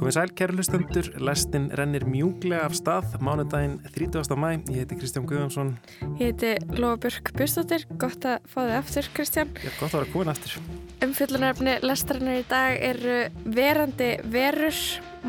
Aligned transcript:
Komið 0.00 0.14
sæl, 0.16 0.30
kæru 0.32 0.54
hlustendur, 0.56 1.08
lestin 1.20 1.66
rennir 1.76 2.06
mjúglega 2.08 2.62
af 2.64 2.72
stað, 2.72 3.18
mánudaginn 3.20 3.74
30. 3.92 4.32
mæ, 4.32 4.48
ég 4.72 4.78
heiti 4.78 4.96
Kristján 4.96 5.26
Guðjónsson. 5.28 5.74
Ég 6.16 6.30
heiti 6.30 6.54
Lóabjörg 6.80 7.28
Björnstóttir, 7.36 7.84
gott 8.00 8.24
að 8.24 8.46
fá 8.48 8.62
þið 8.62 8.72
aftur 8.78 9.10
Kristján. 9.18 9.52
Já, 9.60 9.68
gott 9.76 9.90
að 9.90 9.98
vera 9.98 10.08
komin 10.14 10.32
aftur. 10.32 10.56
Umfjöldunaröfni 11.04 11.76
lestarinnar 11.84 12.40
í 12.40 12.46
dag 12.48 12.80
eru 12.88 13.18
verandi 13.44 14.08
verur, 14.32 14.80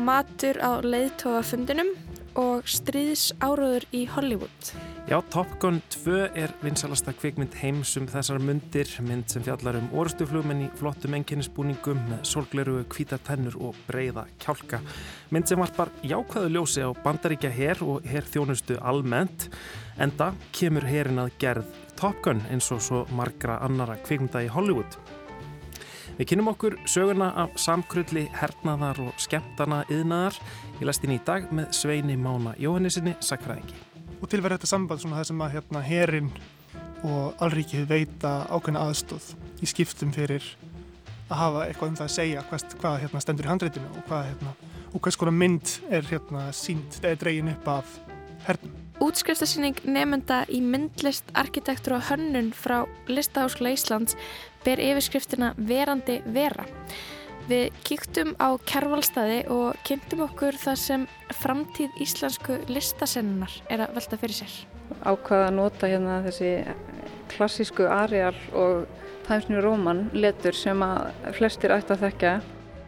matur 0.08 0.62
á 0.64 0.80
leiðtóafundinum 0.80 1.92
og 2.40 2.64
stríðs 2.64 3.28
áróður 3.44 3.84
í 3.92 4.06
Hollywood. 4.08 4.72
Já, 5.12 5.22
Top 5.30 5.46
Gun 5.60 5.82
2 6.04 6.30
er 6.34 6.52
vinsalasta 6.64 7.12
kvikmynd 7.12 7.52
heims 7.60 7.90
um 8.00 8.06
þessar 8.08 8.38
myndir, 8.40 8.88
mynd 9.04 9.26
sem 9.28 9.42
fjallar 9.44 9.76
um 9.76 9.90
orustuflugmenn 10.00 10.62
í 10.64 10.68
flottum 10.78 11.12
enginnisbúningum 11.18 12.00
með 12.08 12.22
solgleru, 12.30 12.78
kvítartennur 12.88 13.58
og 13.60 13.76
breyða 13.90 14.24
kjálka. 14.40 14.80
Mynd 15.28 15.50
sem 15.50 15.60
varpar 15.60 15.92
jákvæðu 16.00 16.54
ljósi 16.54 16.86
á 16.88 16.96
bandaríkja 17.04 17.52
herr 17.52 17.84
og 17.84 18.08
herrþjónustu 18.08 18.78
almennt, 18.80 19.50
enda 20.00 20.30
kemur 20.56 20.88
herrin 20.88 21.20
að 21.26 21.36
gerð 21.44 21.76
Top 22.00 22.24
Gun 22.24 22.40
eins 22.48 22.72
og 22.72 22.80
svo 22.80 23.04
margra 23.12 23.60
annara 23.68 24.00
kvikmynda 24.00 24.46
í 24.48 24.50
Hollywood. 24.56 24.96
Við 26.16 26.32
kynum 26.32 26.54
okkur 26.56 26.80
söguna 26.88 27.34
af 27.44 27.60
samkrulli, 27.60 28.30
hernaðar 28.40 29.04
og 29.10 29.20
skemmtana 29.20 29.84
yðnaðar 29.92 30.40
í 30.80 30.88
lastin 30.88 31.18
í 31.20 31.20
dag 31.20 31.52
með 31.52 31.74
Sveini 31.76 32.16
Mána 32.16 32.56
Jóhannesinni, 32.56 33.18
sakfræðingi. 33.20 33.91
Og 34.22 34.30
tilverða 34.30 34.60
þetta 34.60 34.70
samband 34.70 35.02
svona 35.02 35.18
það 35.18 35.30
sem 35.32 35.40
að 35.42 35.54
hérna 35.56 35.82
herin 35.86 36.28
og 37.02 37.40
allríkið 37.42 37.88
veita 37.90 38.34
ákveðna 38.46 38.84
aðstóð 38.86 39.32
í 39.62 39.68
skiptum 39.68 40.12
fyrir 40.14 40.44
að 41.32 41.40
hafa 41.40 41.64
eitthvað 41.66 41.90
um 41.90 41.96
það 41.98 42.06
að 42.06 42.14
segja 42.14 42.44
hvað, 42.48 42.76
hvað 42.82 43.00
hérna 43.02 43.22
stendur 43.24 43.48
í 43.48 43.50
handreitinu 43.50 43.90
og 43.90 44.06
hvað 44.06 44.28
hérna 44.30 44.54
og 44.92 45.00
hvers 45.02 45.18
konar 45.18 45.34
mynd 45.34 45.74
er 45.90 46.06
hérna 46.06 46.46
sínd 46.54 47.00
eða 47.00 47.18
dregin 47.22 47.50
upp 47.54 47.68
af 47.72 47.98
hernum. 48.46 48.78
Útskriftasýning 49.02 49.80
nefnda 49.88 50.44
í 50.52 50.60
myndlist, 50.62 51.26
arkitektur 51.34 51.96
og 51.96 52.04
hönnun 52.06 52.52
frá 52.54 52.84
Listaháskla 53.10 53.72
Íslands 53.74 54.14
ber 54.62 54.78
yfirskriftina 54.78 55.54
Verandi 55.58 56.20
vera. 56.30 56.68
Við 57.50 57.78
kíktum 57.82 58.34
á 58.38 58.54
kervalstaði 58.68 59.40
og 59.50 59.78
kynntum 59.86 60.22
okkur 60.28 60.56
það 60.62 60.76
sem 60.78 61.06
framtíð 61.40 61.96
íslensku 62.04 62.58
listasennunar 62.70 63.56
er 63.72 63.82
að 63.82 63.96
velta 63.98 64.18
fyrir 64.20 64.38
sér. 64.42 64.54
Ákvaða 65.02 65.48
að 65.48 65.56
nota 65.56 65.90
hérna 65.90 66.20
þessi 66.26 66.52
klassísku 67.32 67.88
areal 67.90 68.36
og 68.54 68.84
Times 69.26 69.48
New 69.50 69.62
Roman 69.64 70.04
letur 70.14 70.54
sem 70.54 70.82
að 70.86 71.10
flestir 71.38 71.74
ætti 71.74 71.96
að 71.96 72.06
þekka 72.06 72.32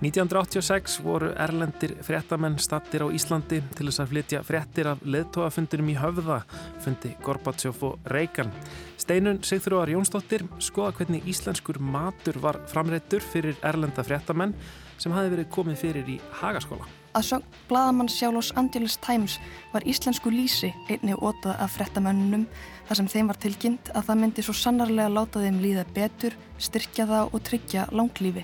1986 0.02 0.98
voru 1.04 1.30
erlendir 1.38 1.94
fréttamenn 2.02 2.58
stattir 2.58 3.04
á 3.06 3.08
Íslandi 3.14 3.60
til 3.76 3.86
þess 3.86 4.02
að 4.02 4.10
flytja 4.10 4.40
fréttir 4.44 4.88
af 4.90 5.04
leðtóafundinum 5.06 5.92
í 5.92 5.94
höfða, 6.00 6.40
fundi 6.82 7.14
Gorbatsjóf 7.22 7.84
og 7.86 8.10
Reykján. 8.10 8.50
Steinun 8.98 9.38
Sigþróðar 9.46 9.94
Jónsdóttir 9.94 10.44
skoða 10.58 10.96
hvernig 10.98 11.30
íslenskur 11.30 11.78
matur 11.78 12.40
var 12.42 12.58
framreittur 12.72 13.22
fyrir 13.22 13.56
erlenda 13.62 14.02
fréttamenn 14.04 14.56
sem 14.98 15.14
hafi 15.14 15.32
verið 15.32 15.50
komið 15.54 15.80
fyrir 15.80 16.12
í 16.16 16.20
Hagaskóla. 16.40 16.86
Að 17.14 17.26
svo 17.28 17.40
bladamann 17.70 18.10
sjálf 18.10 18.34
Los 18.34 18.52
Angeles 18.58 18.96
Times 18.98 19.38
var 19.70 19.86
íslensku 19.86 20.32
lísi 20.34 20.72
einni 20.90 21.14
ótað 21.14 21.60
af 21.62 21.76
frettamönnunum 21.78 22.48
þar 22.88 22.98
sem 22.98 23.10
þeim 23.12 23.30
var 23.30 23.38
tilkynnt 23.42 23.92
að 23.94 24.08
það 24.08 24.24
myndi 24.24 24.44
svo 24.44 24.54
sannarlega 24.58 25.12
láta 25.14 25.42
þeim 25.44 25.60
líða 25.62 25.84
betur, 25.94 26.34
styrkja 26.58 27.06
það 27.06 27.30
og 27.30 27.44
tryggja 27.46 27.86
langlífi. 27.94 28.42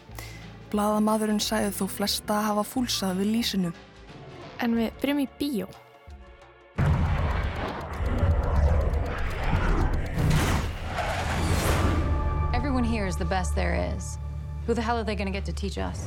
Blaðamadurinn 0.70 1.40
sæði 1.42 1.72
þó 1.74 1.86
flesta 1.90 2.36
að 2.36 2.44
hafa 2.46 2.62
fúlsað 2.70 3.16
við 3.18 3.30
lísinu. 3.34 3.70
En 4.62 4.76
við 4.78 4.92
byrjum 5.02 5.22
í 5.24 5.26
bíó. 5.40 5.66
Everyone 12.54 12.84
here 12.84 13.06
is 13.06 13.16
the 13.16 13.24
best 13.24 13.56
there 13.56 13.74
is. 13.74 14.16
Who 14.66 14.74
the 14.74 14.82
hell 14.82 14.96
are 14.96 15.02
they 15.02 15.16
going 15.16 15.26
to 15.26 15.32
get 15.32 15.44
to 15.46 15.52
teach 15.52 15.76
us? 15.76 16.06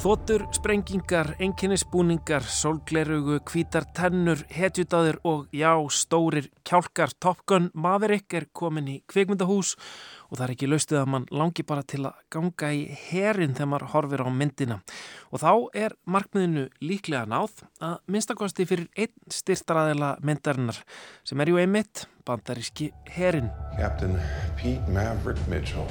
Þóttur, 0.00 0.46
sprengingar, 0.56 1.34
enginnisbúningar, 1.44 2.46
sólglerugu, 2.48 3.34
kvítar 3.44 3.84
tennur, 3.92 4.40
hetjutáðir 4.48 5.18
og 5.28 5.50
já, 5.52 5.74
stórir 5.92 6.46
kjálkar. 6.64 7.12
Top 7.20 7.42
Gun 7.44 7.66
Maverick 7.76 8.32
er 8.32 8.46
komin 8.56 8.88
í 8.88 8.94
kvikmyndahús 9.12 9.74
og 10.30 10.38
það 10.38 10.44
er 10.46 10.52
ekki 10.54 10.68
laustið 10.70 11.00
að 11.02 11.10
mann 11.12 11.26
langi 11.28 11.66
bara 11.68 11.84
til 11.84 12.00
að 12.08 12.22
ganga 12.32 12.70
í 12.72 12.86
herin 13.10 13.52
þegar 13.52 13.68
maður 13.74 13.92
horfir 13.92 14.24
á 14.24 14.28
myndina. 14.32 14.78
Og 15.36 15.44
þá 15.44 15.52
er 15.82 15.96
markmiðinu 16.08 16.64
líklega 16.80 17.28
náð 17.28 17.60
að 17.84 17.98
minnstakosti 18.08 18.64
fyrir 18.70 18.88
einn 18.96 19.36
styrtaræðila 19.36 20.14
myndarinnar 20.24 20.80
sem 21.28 21.44
er 21.44 21.52
ju 21.52 21.60
einmitt 21.60 22.06
bandaríski 22.24 22.88
herin. 23.18 23.52
Captain 23.76 24.16
Pete 24.56 24.80
Maverick 24.88 25.44
Mitchell. 25.44 25.84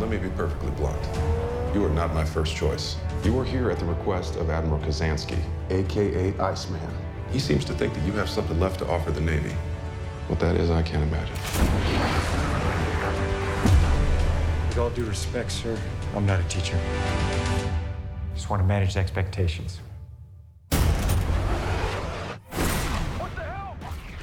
Let 0.00 0.08
me 0.08 0.16
be 0.16 0.32
perfectly 0.32 0.72
blunt. 0.80 1.53
You 1.74 1.84
are 1.84 1.90
not 1.90 2.14
my 2.14 2.24
first 2.24 2.54
choice. 2.54 2.94
You 3.24 3.36
are 3.40 3.44
here 3.44 3.68
at 3.68 3.80
the 3.80 3.84
request 3.84 4.36
of 4.36 4.48
Admiral 4.48 4.78
Kazansky, 4.78 5.38
aka 5.70 6.32
Iceman. 6.38 6.88
He 7.32 7.40
seems 7.40 7.64
to 7.64 7.72
think 7.72 7.94
that 7.94 8.06
you 8.06 8.12
have 8.12 8.30
something 8.30 8.60
left 8.60 8.78
to 8.78 8.86
offer 8.86 9.10
the 9.10 9.20
Navy. 9.20 9.50
What 10.28 10.38
that 10.38 10.54
is, 10.54 10.70
I 10.70 10.82
can't 10.82 11.02
imagine. 11.02 11.34
With 14.68 14.78
all 14.78 14.90
due 14.90 15.04
respect, 15.04 15.50
sir, 15.50 15.76
I'm 16.14 16.24
not 16.24 16.38
a 16.38 16.44
teacher. 16.44 16.78
Just 18.36 18.48
want 18.48 18.62
to 18.62 18.66
manage 18.68 18.96
expectations. 18.96 19.80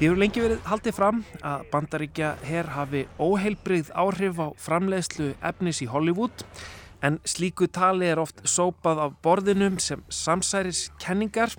Því 0.00 0.08
hefur 0.08 0.18
lengi 0.18 0.40
verið 0.40 0.62
haldið 0.66 0.94
fram 0.96 1.24
að 1.44 1.68
bandaríkja 1.70 2.36
herr 2.48 2.66
hafi 2.74 3.04
óheilbrið 3.20 3.92
áhrif 3.92 4.40
á 4.40 4.48
framleiðslu 4.56 5.34
efnis 5.44 5.84
í 5.84 5.86
Hollywood 5.92 6.32
en 7.02 7.18
slíku 7.26 7.66
tali 7.66 8.06
er 8.08 8.20
oft 8.22 8.42
sópað 8.48 9.00
af 9.06 9.16
borðinum 9.24 9.78
sem 9.82 10.02
samsæris 10.08 10.88
kenningar 11.02 11.54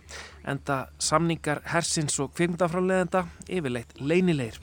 en 0.48 0.62
það 0.64 0.94
samningar 1.10 1.64
hersins 1.74 2.20
og 2.24 2.32
kvikmyndafráleðenda 2.38 3.26
yfirleitt 3.48 4.00
leynilegir. 4.00 4.62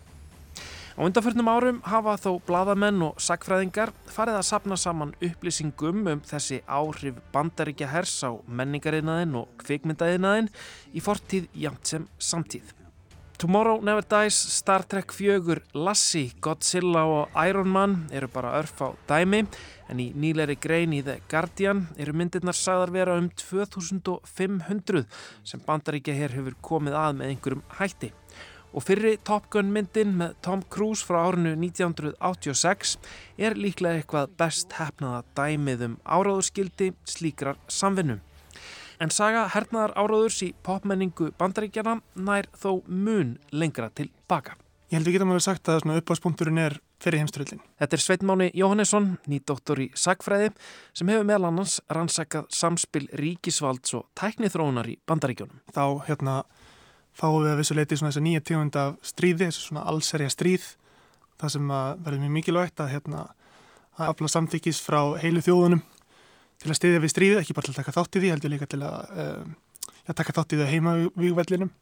Á 1.01 1.07
undanförnum 1.07 1.49
árum 1.49 1.79
hafa 1.87 2.17
þó 2.21 2.33
bladamenn 2.45 3.05
og 3.07 3.21
sakfræðingar 3.23 3.93
farið 4.11 4.41
að 4.41 4.49
sapna 4.51 4.77
saman 4.77 5.15
upplýsingum 5.23 6.03
um 6.13 6.21
þessi 6.27 6.59
áhrif 6.67 7.23
bandaríkja 7.33 7.89
hers 7.93 8.19
á 8.27 8.37
menningariðnaðin 8.45 9.39
og 9.41 9.49
kvikmyndaðinaðin 9.63 10.51
í 10.93 11.01
fortíð 11.05 11.49
jamt 11.57 11.95
sem 11.95 12.05
samtíð. 12.19 12.75
Tomorrow 13.41 13.81
Never 13.81 14.05
Dies, 14.05 14.37
Star 14.37 14.83
Trek 14.85 15.15
4, 15.17 15.63
Lassie, 15.73 16.35
Godzilla 16.45 17.07
og 17.09 17.39
Iron 17.49 17.71
Man 17.73 17.95
eru 18.13 18.29
bara 18.29 18.59
örf 18.59 18.83
á 18.85 18.93
dæmi 19.09 19.47
en 19.91 20.01
í 20.03 20.11
nýleiri 20.15 20.57
grein 20.63 20.95
í 20.95 21.03
The 21.05 21.19
Guardian 21.31 21.85
eru 22.01 22.15
myndirnar 22.17 22.57
sagðar 22.57 22.93
vera 22.95 23.19
um 23.19 23.29
2500 23.43 25.05
sem 25.47 25.63
bandaríkja 25.67 26.15
hér 26.17 26.37
hefur 26.39 26.57
komið 26.65 26.97
að 27.01 27.19
með 27.19 27.33
einhverjum 27.35 27.65
hætti. 27.81 28.13
Og 28.71 28.85
fyrri 28.87 29.17
Top 29.27 29.49
Gun 29.51 29.73
myndin 29.75 30.15
með 30.19 30.37
Tom 30.47 30.63
Cruise 30.71 31.03
frá 31.03 31.25
árinu 31.27 31.57
1986 31.59 32.97
er 33.43 33.59
líklega 33.59 33.99
eitthvað 33.99 34.37
best 34.39 34.77
hefnaða 34.79 35.25
dæmið 35.35 35.87
um 35.89 35.97
áráðurskildi 36.07 36.93
slíkrar 37.03 37.59
samvinnum. 37.67 38.23
En 39.01 39.11
saga 39.11 39.47
hernaðar 39.51 39.97
áráðurs 39.97 40.39
í 40.45 40.53
popmenningu 40.63 41.33
bandaríkjana 41.41 41.99
nær 42.21 42.47
þó 42.55 42.85
mun 42.87 43.39
lengra 43.51 43.89
til 43.91 44.11
baka. 44.29 44.55
Ég 44.91 44.99
held 45.01 45.09
við 45.09 45.19
getum 45.19 45.33
alveg 45.33 45.47
sagt 45.47 45.71
að 45.73 45.87
uppáðspunkturinn 45.97 46.63
er 46.63 46.79
fyrir 47.01 47.23
heimströldin. 47.23 47.61
Þetta 47.81 47.97
er 47.97 48.03
Sveitmáni 48.05 48.49
Jóhannesson, 48.57 49.15
nýdoktor 49.31 49.81
í 49.81 49.89
sagfræði, 49.97 50.51
sem 50.97 51.11
hefur 51.11 51.27
meðal 51.29 51.49
annars 51.49 51.79
rannsakað 51.93 52.51
samspil 52.55 53.07
ríkisvalds 53.17 53.95
og 53.97 54.09
tæknithróunar 54.21 54.89
í 54.91 54.99
bandaríkjónum. 55.09 55.63
Þá 55.73 55.85
hérna 56.09 56.37
fáum 57.17 57.43
við 57.45 57.55
að 57.55 57.63
vissu 57.63 57.77
leiti 57.77 57.99
svona 57.99 58.13
þess 58.13 58.21
að 58.21 58.27
nýja 58.29 58.45
tíund 58.51 58.79
af 58.81 58.99
stríði, 59.07 59.49
þessu 59.49 59.67
svona 59.67 59.87
allserja 59.91 60.33
stríð, 60.33 60.67
það 61.41 61.55
sem 61.57 61.73
verður 61.73 62.23
mjög 62.25 62.35
mikilvægt 62.37 62.85
að 62.85 62.93
hérna 62.95 63.25
að 64.01 64.13
afla 64.13 64.31
samþykis 64.31 64.81
frá 64.85 65.01
heilu 65.21 65.43
þjóðunum 65.45 65.83
til 66.61 66.71
að 66.71 66.79
stiðja 66.79 67.03
við 67.03 67.13
stríði, 67.15 67.39
ekki 67.41 67.57
bara 67.57 67.69
til 67.69 67.75
að 67.75 67.81
taka 67.81 67.95
þátt 67.97 68.17
í 68.17 68.23
því, 68.23 68.33
heldur 68.35 68.53
líka 68.53 68.69
til 68.69 68.81
að, 68.85 69.15
um, 69.25 69.55
að 70.07 70.19
taka 70.21 70.35
þátt 70.37 70.55
í 70.55 70.61
það 70.61 70.73
heima 70.75 70.97
vígvellinum 71.17 71.73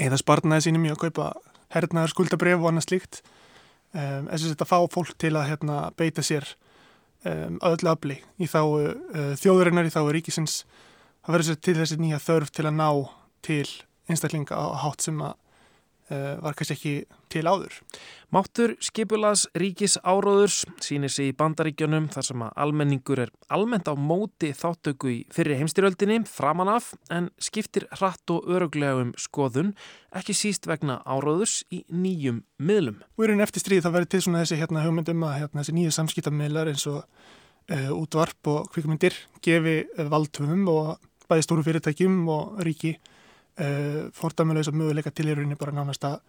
eða 0.00 0.18
sparnaði 0.20 0.68
sínum 0.68 0.86
í 0.86 0.92
að 0.94 1.00
kaupa 1.06 1.32
hernaðar 1.74 2.14
skuldabref 2.14 2.62
og 2.62 2.70
annað 2.70 2.86
slíkt 2.88 3.20
um, 3.94 4.28
þess 4.28 4.44
að 4.44 4.52
þetta 4.54 4.68
fá 4.70 4.78
fólk 4.92 5.14
til 5.20 5.32
að 5.38 5.48
hérna, 5.52 5.78
beita 5.98 6.24
sér 6.26 6.48
um, 7.24 7.58
öðlu 7.64 7.92
afli 7.92 8.18
í 8.36 8.50
þá 8.50 8.60
uh, 8.62 9.32
þjóðurinnar, 9.40 9.88
í 9.88 9.94
þá 9.94 10.02
ríkisins. 10.14 10.62
Það 11.24 11.36
verður 11.36 11.48
sér 11.50 11.60
til 11.64 11.76
þessi 11.80 12.00
nýja 12.02 12.20
þörf 12.22 12.52
til 12.52 12.66
að 12.68 12.78
ná 12.80 12.88
til 13.44 13.68
einstaklinga 14.10 14.56
á 14.56 14.64
hátt 14.84 15.04
sem 15.04 15.20
að 15.24 15.38
var 16.42 16.56
kannski 16.56 16.74
ekki 16.76 16.94
til 17.32 17.44
áður. 17.48 17.76
Máttur 18.34 18.74
skipulaðs 18.82 19.44
ríkis 19.58 19.94
áróðurs 20.02 20.64
sýnir 20.82 21.12
sig 21.12 21.30
í 21.30 21.36
bandaríkjunum 21.38 22.08
þar 22.14 22.26
sem 22.26 22.42
að 22.42 22.56
almenningur 22.64 23.22
er 23.26 23.32
almennt 23.54 23.86
á 23.86 23.94
móti 23.94 24.50
þáttöku 24.56 25.12
í 25.12 25.18
fyrri 25.34 25.58
heimstyröldinni 25.60 26.22
framan 26.26 26.72
af 26.72 26.92
en 27.14 27.30
skiptir 27.38 27.86
hratt 27.98 28.34
og 28.34 28.48
öruglega 28.50 29.04
um 29.04 29.14
skoðun 29.20 29.72
ekki 30.14 30.34
síst 30.34 30.66
vegna 30.70 31.00
áróðurs 31.06 31.62
í 31.74 31.84
nýjum 31.92 32.42
miðlum. 32.58 33.00
Raun 33.18 33.44
eftir 33.44 33.62
stríð 33.62 33.86
þá 33.86 33.90
verður 33.94 34.12
til 34.14 34.22
svona 34.26 34.42
þessi 34.42 34.60
hérna, 34.60 34.84
hugmyndum 34.86 35.26
að 35.28 35.38
hérna, 35.42 35.62
þessi 35.62 35.78
nýju 35.78 35.96
samskiptamiðlar 35.98 36.74
eins 36.74 36.86
og 36.90 37.02
uh, 37.04 37.90
útvarp 37.94 38.50
og 38.50 38.70
kvikmyndir 38.74 39.16
gefi 39.44 39.82
valdhumum 40.10 40.68
og 40.74 40.94
bæði 41.30 41.46
stóru 41.46 41.64
fyrirtækjum 41.66 42.22
og 42.34 42.64
ríki 42.66 42.96
uh, 43.60 44.10
fordæmulegis 44.16 44.70
og 44.72 44.78
möguleika 44.78 45.12
til 45.14 45.28
í 45.28 45.36
rauninni 45.36 45.58
bara 45.60 45.74
nánast 45.74 46.04
að 46.08 46.20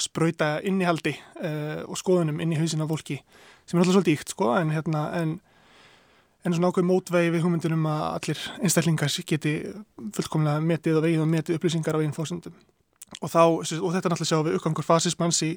spröyta 0.00 0.58
innihaldi 0.64 1.14
uh, 1.42 1.84
og 1.86 1.98
skoðunum 2.00 2.40
inn 2.40 2.54
í 2.54 2.58
hausin 2.60 2.82
af 2.84 2.90
fólki 2.90 3.20
sem 3.66 3.76
er 3.76 3.82
alltaf 3.82 3.98
svolítið 3.98 4.18
íkt 4.18 4.34
sko 4.34 4.50
en, 4.56 4.72
hérna, 4.74 5.04
en, 5.20 5.36
en 6.44 6.56
svona 6.56 6.72
ákveð 6.72 6.88
mótvegi 6.88 7.32
við 7.34 7.44
hugmyndunum 7.44 7.88
að 7.90 8.04
allir 8.08 8.44
einstaklingar 8.60 9.16
geti 9.32 9.54
fullkomlega 10.16 10.64
metið 10.64 11.00
og 11.00 11.06
vegið 11.06 11.24
og 11.24 11.32
metið 11.34 11.58
upplýsingar 11.58 11.98
á 11.98 12.02
einn 12.02 12.16
fórsendum 12.16 12.56
og, 13.18 13.28
þá, 13.28 13.42
og 13.42 13.64
þetta 13.66 14.06
er 14.06 14.14
náttúrulega 14.14 14.30
sjá 14.30 14.38
við 14.46 14.56
uppgangur 14.58 14.86
fasismanns 14.86 15.42
í, 15.44 15.50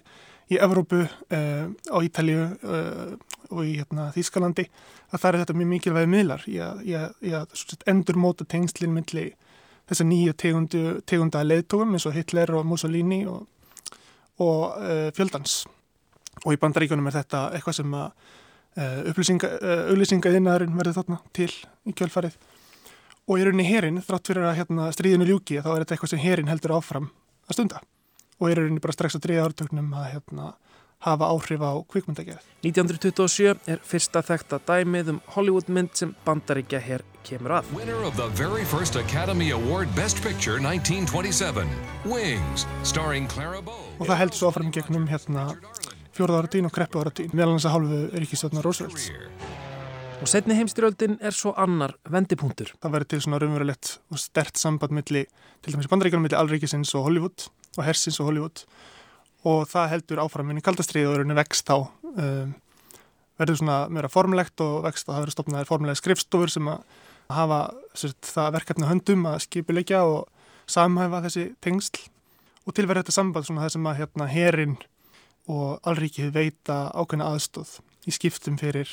í 0.52 0.60
Evrópu, 0.60 1.04
uh, 1.06 1.66
á 1.70 1.98
Ítalju 2.04 2.50
uh, 2.50 3.16
og 3.54 3.64
í 3.64 3.78
hérna, 3.78 4.10
Þýskalandi 4.16 4.68
að 5.14 5.20
það 5.20 5.30
er 5.30 5.40
þetta 5.44 5.58
mjög 5.60 5.72
mikilvægi 5.76 6.12
miðlar 6.12 6.46
í 6.50 6.60
að, 6.64 6.84
í 6.90 6.96
að, 6.98 7.10
í 7.22 7.34
að 7.38 7.58
endur 7.94 8.20
móta 8.20 8.48
tengslinn 8.50 8.96
myndli 8.96 9.30
þessar 9.90 10.08
nýju 10.10 10.36
tegunda 11.06 11.44
leðtogum 11.44 11.96
eins 11.96 12.08
og 12.08 12.16
Hitler 12.16 12.54
og 12.58 12.68
Mussolini 12.68 13.24
og 13.28 13.44
og 14.42 14.78
uh, 14.78 15.10
fjöldans. 15.14 15.64
Og 16.44 16.56
í 16.56 16.60
bandaríkunum 16.60 17.08
er 17.08 17.18
þetta 17.20 17.46
eitthvað 17.54 17.78
sem 17.80 17.96
að 17.98 18.08
uh, 18.82 19.44
auðlýsingaðinnaðurinn 19.92 20.78
verður 20.80 21.00
þarna 21.00 21.20
til 21.36 21.52
í 21.86 21.94
kjölfarið. 21.94 22.38
Og 23.30 23.40
í 23.40 23.46
rauninni 23.46 23.68
herin, 23.68 24.02
þrátt 24.04 24.32
fyrir 24.32 24.50
að 24.50 24.58
hérna, 24.60 24.90
stríðinu 24.92 25.30
ljúki 25.30 25.62
þá 25.62 25.70
er 25.76 25.84
þetta 25.84 25.96
eitthvað 25.96 26.14
sem 26.16 26.24
herin 26.24 26.52
heldur 26.52 26.76
áfram 26.76 27.08
að 27.48 27.58
stunda. 27.58 27.84
Og 28.42 28.50
í 28.50 28.58
rauninni 28.58 28.84
bara 28.84 28.96
strax 28.96 29.16
á 29.16 29.24
dríða 29.24 29.46
ártöknum 29.48 29.94
að 29.96 30.10
hérna, 30.16 30.52
hafa 31.06 31.30
áhrif 31.30 31.64
á 31.64 31.72
kvikmyndagerð. 31.94 32.44
1927 32.66 33.72
er 33.72 33.82
fyrsta 33.88 34.24
þekta 34.26 34.60
dæmið 34.68 35.14
um 35.14 35.24
Hollywoodmynd 35.36 35.96
sem 36.00 36.16
bandaríkja 36.26 36.82
hér 36.84 37.04
kemur 37.28 37.56
að. 37.58 37.72
Winner 37.78 38.04
of 38.08 38.16
the 38.20 38.28
very 38.38 38.66
first 38.68 38.96
Academy 39.00 39.52
Award 39.56 39.92
Best 39.98 40.22
Picture 40.24 40.60
1927, 40.62 41.68
Wings, 42.06 42.68
starring 42.84 43.28
Clara 43.32 43.62
Bow. 43.66 43.82
Og 44.00 44.08
það 44.10 44.22
heldur 44.22 44.40
svo 44.40 44.52
áfram 44.52 44.72
gegnum 44.76 45.10
hérna 45.12 45.50
fjóruða 46.14 46.44
áratín 46.44 46.70
og 46.70 46.76
kreppu 46.76 47.02
áratín, 47.02 47.34
meðal 47.34 47.56
hans 47.56 47.68
að 47.68 47.76
hálfu 47.78 48.00
Ríkisvöldna 48.22 48.64
Roosevelts. 48.66 49.10
Og 50.24 50.30
setni 50.32 50.56
heimstyrjöldin 50.56 51.18
er 51.20 51.36
svo 51.36 51.52
annar 51.60 51.98
vendipunktur. 52.08 52.72
Það 52.80 52.96
verður 52.96 53.12
til 53.12 53.22
svona 53.26 53.42
raunverulegt 53.44 53.98
og 54.14 54.22
stert 54.22 54.62
samband 54.62 54.96
milli, 54.96 55.26
til 55.64 55.76
dæmis 55.76 55.90
bandaríkjum 55.92 56.24
milli 56.24 56.40
Alríkisins 56.40 56.94
og 56.96 57.10
Hollywood 57.10 57.50
og 57.78 57.88
Hersins 57.88 58.22
og 58.22 58.30
Hollywood 58.30 58.68
og 59.48 59.66
það 59.68 59.90
heldur 59.92 60.22
áfram 60.24 60.52
inn 60.52 60.62
í 60.62 60.64
kaldastriði 60.64 61.10
og 61.10 61.18
verður 61.18 61.40
vext 61.40 61.72
á 61.72 61.78
um, 61.80 62.54
verður 63.40 63.60
svona 63.60 63.80
meira 63.92 64.12
formlegt 64.12 64.64
og 64.64 64.84
vext 64.86 65.08
og 65.08 65.16
það 65.16 65.26
verður 65.26 65.36
stopnaðir 65.38 65.70
formulega 65.70 66.00
skrifstofur 66.00 66.54
sem 66.54 66.70
að 66.72 67.02
hafa 67.38 67.60
sért, 67.98 68.32
það 68.34 68.56
verkefni 68.58 68.90
höndum 68.90 69.28
að 69.30 69.40
skipilegja 69.48 70.04
og 70.10 70.28
samhæfa 70.70 71.24
þessi 71.28 71.48
tengsl 71.64 72.04
og 72.64 72.76
tilverða 72.76 73.04
þetta 73.04 73.16
samband 73.18 73.48
svona 73.48 73.66
það 73.66 73.74
sem 73.76 73.90
að 73.90 73.98
hérna 74.02 74.30
herin 74.32 74.78
og 75.52 75.82
allrikið 75.90 76.32
veita 76.36 76.78
ákveðna 76.96 77.34
aðstóð 77.34 77.80
í 78.08 78.14
skiptum 78.16 78.60
fyrir 78.60 78.90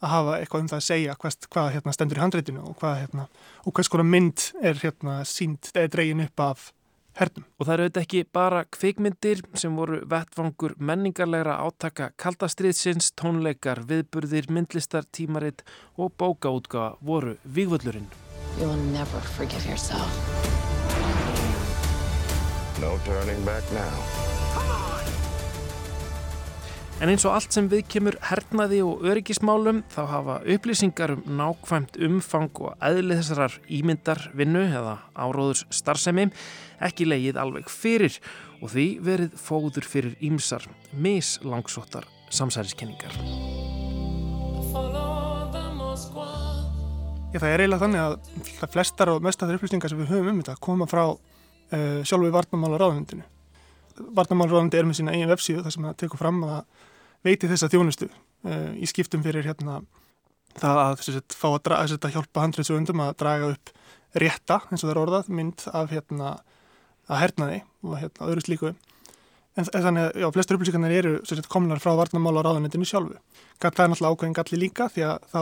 að 0.00 0.12
hafa 0.14 0.36
eitthvað 0.40 0.64
um 0.64 0.70
það 0.72 0.80
að 0.80 0.86
segja 0.86 1.16
hvað, 1.20 1.36
hvað 1.52 1.72
hérna, 1.76 1.94
stendur 1.94 2.18
í 2.18 2.22
handreitinu 2.24 2.62
og 2.70 2.76
hvað 2.80 3.00
hérna, 3.02 3.26
og 3.66 3.74
hvers 3.76 3.90
konar 3.92 4.08
mynd 4.08 4.46
er 4.62 4.80
hérna 4.80 5.20
sínd 5.28 5.70
eða 5.74 5.92
dregin 5.92 6.24
upp 6.24 6.44
af 6.44 6.70
hernum. 7.18 7.46
Og 7.58 7.66
það 7.66 7.74
eru 7.74 7.86
auðvitað 7.86 8.06
ekki 8.06 8.22
bara 8.32 8.62
kvikmyndir 8.76 9.42
sem 9.58 9.76
voru 9.76 10.00
vettvangur 10.10 10.76
menningarlegra 10.78 11.58
átaka 11.64 12.10
kaldastriðsins, 12.20 13.12
tónleikar, 13.18 13.82
viðburðir, 13.90 14.50
myndlistar, 14.52 15.08
tímaritt 15.12 15.64
og 15.96 16.14
bókaútgafa 16.20 16.96
voru 17.00 17.36
vígvöldurinn. 17.44 18.10
You 18.58 18.68
will 18.68 18.82
never 18.92 19.20
forgive 19.36 19.64
yourself. 19.66 20.10
No 22.80 22.98
turning 23.04 23.44
back 23.44 23.64
now. 23.72 24.19
En 27.00 27.08
eins 27.08 27.22
og 27.24 27.32
allt 27.32 27.54
sem 27.56 27.64
við 27.64 27.86
kemur 27.88 28.16
hernaði 28.28 28.82
og 28.84 29.06
öryggismálum 29.08 29.78
þá 29.88 30.00
hafa 30.10 30.34
upplýsingar 30.52 31.14
um 31.14 31.22
nákvæmt 31.38 31.94
umfang 32.04 32.58
og 32.60 32.74
eðlið 32.84 33.22
þessarar 33.22 33.54
ímyndar 33.72 34.20
vinnu 34.36 34.66
eða 34.66 34.98
áróðurs 35.16 35.62
starfsemi 35.72 36.26
ekki 36.84 37.06
leið 37.08 37.38
alveg 37.40 37.72
fyrir 37.72 38.18
og 38.60 38.74
því 38.74 38.84
verið 39.06 39.38
fóður 39.40 39.88
fyrir 39.88 40.18
ímsar 40.28 40.66
mislangsóttar 40.92 42.04
samsæriskenningar. 42.36 43.16
Já, 47.32 47.38
það 47.38 47.48
er 47.48 47.64
eiginlega 47.64 47.84
þannig 47.86 48.04
að 48.04 48.76
flestar 48.76 49.14
og 49.14 49.24
mest 49.24 49.40
af 49.40 49.48
þeir 49.48 49.62
upplýsingar 49.62 49.94
sem 49.94 50.04
við 50.04 50.12
höfum 50.18 50.34
um 50.34 50.44
þetta 50.44 50.58
koma 50.68 50.90
frá 50.90 51.06
uh, 51.08 52.04
sjálfu 52.04 52.28
varnamála 52.36 52.84
ráðundinu. 52.84 53.24
Varnamála 54.20 54.52
ráðundi 54.52 54.76
er 54.76 54.92
með 54.92 55.00
sína 55.00 55.16
eigin 55.16 55.32
vefsíðu 55.32 55.64
þar 55.64 55.78
sem 55.78 55.88
það 55.88 56.00
tekur 56.04 56.26
fram 56.26 56.44
að 56.44 56.60
veiti 57.26 57.50
þessa 57.50 57.70
þjónustu 57.72 58.08
uh, 58.10 58.70
í 58.76 58.88
skiptum 58.88 59.24
fyrir 59.24 59.46
hérna 59.46 59.80
það 60.58 60.82
að 60.82 61.02
sagt, 61.06 61.36
fá 61.36 61.48
að, 61.52 61.72
að, 61.76 61.96
að 61.98 62.14
hjálpa 62.16 62.44
handriðsögundum 62.44 63.02
að 63.04 63.16
draga 63.22 63.50
upp 63.54 63.72
rétta 64.18 64.60
eins 64.70 64.82
og 64.82 64.88
það 64.88 64.94
er 64.94 65.02
orðað 65.04 65.34
mynd 65.38 65.66
af 65.70 65.92
hérna 65.92 66.30
að 67.10 67.20
hernaði 67.24 67.60
og 67.86 67.98
hérna 68.00 68.30
öðru 68.30 68.44
slíku. 68.44 68.72
En, 69.58 69.66
þannig 69.66 70.08
að 70.08 70.20
já, 70.22 70.26
flestur 70.34 70.58
upplýsingarnir 70.58 70.96
eru 71.00 71.12
sagt, 71.26 71.48
komlar 71.50 71.82
frá 71.82 71.92
varnamála 71.98 72.42
ráðunetinu 72.46 72.86
sjálfu. 72.86 73.18
Það 73.60 73.70
er 73.84 73.92
náttúrulega 73.92 74.16
ákveðin 74.16 74.36
galli 74.38 74.60
líka 74.62 74.88
því 74.90 75.06
að 75.08 75.30
þá 75.30 75.40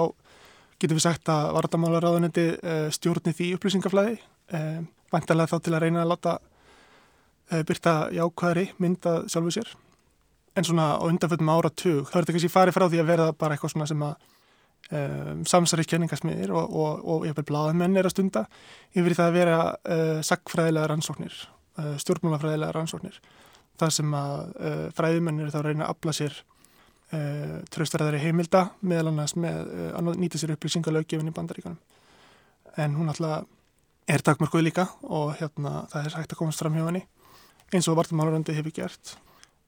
getum 0.78 0.98
við 0.98 1.04
sagt 1.04 1.32
að 1.32 1.50
varnamála 1.56 2.04
ráðunetti 2.04 2.46
uh, 2.56 2.86
stjórni 2.94 3.34
því 3.36 3.50
upplýsingaflæði 3.56 4.16
uh, 4.19 4.78
vantarlega 5.12 5.52
þá 5.52 5.64
til 5.64 5.76
að 5.76 5.84
reyna 5.86 6.04
að 6.04 6.14
láta 6.14 6.38
byrta 7.49 7.92
jákvæðri 8.12 8.66
mynd 8.76 9.06
að 9.08 9.23
sjálfu 9.32 9.54
sér 9.54 9.70
en 10.58 10.66
svona 10.66 10.88
á 10.98 11.06
undanföldum 11.06 11.52
áratug 11.54 12.08
þá 12.08 12.16
er 12.16 12.24
þetta 12.24 12.34
kannski 12.36 12.52
farið 12.52 12.76
frá 12.76 12.86
því 12.88 13.00
að 13.02 13.10
verða 13.12 13.32
bara 13.38 13.56
eitthvað 13.56 13.74
svona 13.74 13.88
sem 13.90 14.04
að 14.04 14.14
um, 14.90 15.42
samsarið 15.48 15.90
kenningasmiðir 15.92 16.54
og, 16.54 16.76
og, 16.82 17.04
og 17.14 17.26
ég 17.28 17.36
vil 17.38 17.46
blaða 17.48 17.76
menn 17.78 17.96
er 17.98 18.08
að 18.08 18.16
stunda 18.16 18.44
yfir 18.94 19.16
það 19.18 19.30
að 19.30 19.38
vera 19.38 19.58
uh, 19.68 20.20
sagfræðilega 20.26 20.90
rannsóknir, 20.92 21.40
uh, 21.78 21.94
stjórnmálafræðilega 22.02 22.76
rannsóknir. 22.76 23.20
Það 23.78 23.94
sem 24.00 24.16
að 24.18 24.38
uh, 24.38 24.86
fræðumenn 24.98 25.44
eru 25.44 25.54
þá 25.54 25.60
reyna 25.66 25.88
að 25.88 25.96
afla 25.96 26.16
sér 26.20 26.40
tröstverðari 27.72 28.18
heimilda 28.20 28.66
meðal 28.84 29.06
annars 29.08 29.32
með 29.40 29.70
að 29.96 30.10
nýta 30.20 30.36
sér 30.36 30.50
upplýsingalöggefin 30.52 31.30
í 31.30 31.32
bandaríkanum 31.32 31.78
en 32.76 32.98
hún 32.98 33.08
alltaf 33.08 33.46
er 34.12 34.20
takmörkuð 34.26 34.66
líka 34.66 34.84
og 35.08 35.32
hérna 35.38 35.86
það 35.88 36.04
er 36.04 36.16
hægt 36.18 36.34
að 36.34 36.40
komast 36.42 36.60
fram 36.60 36.76
hjá 36.76 36.84
henni 36.84 37.00
eins 37.72 37.88
og 37.88 37.96
vartumálurandi 37.96 38.58
hefur 38.58 38.76
gert 38.76 39.14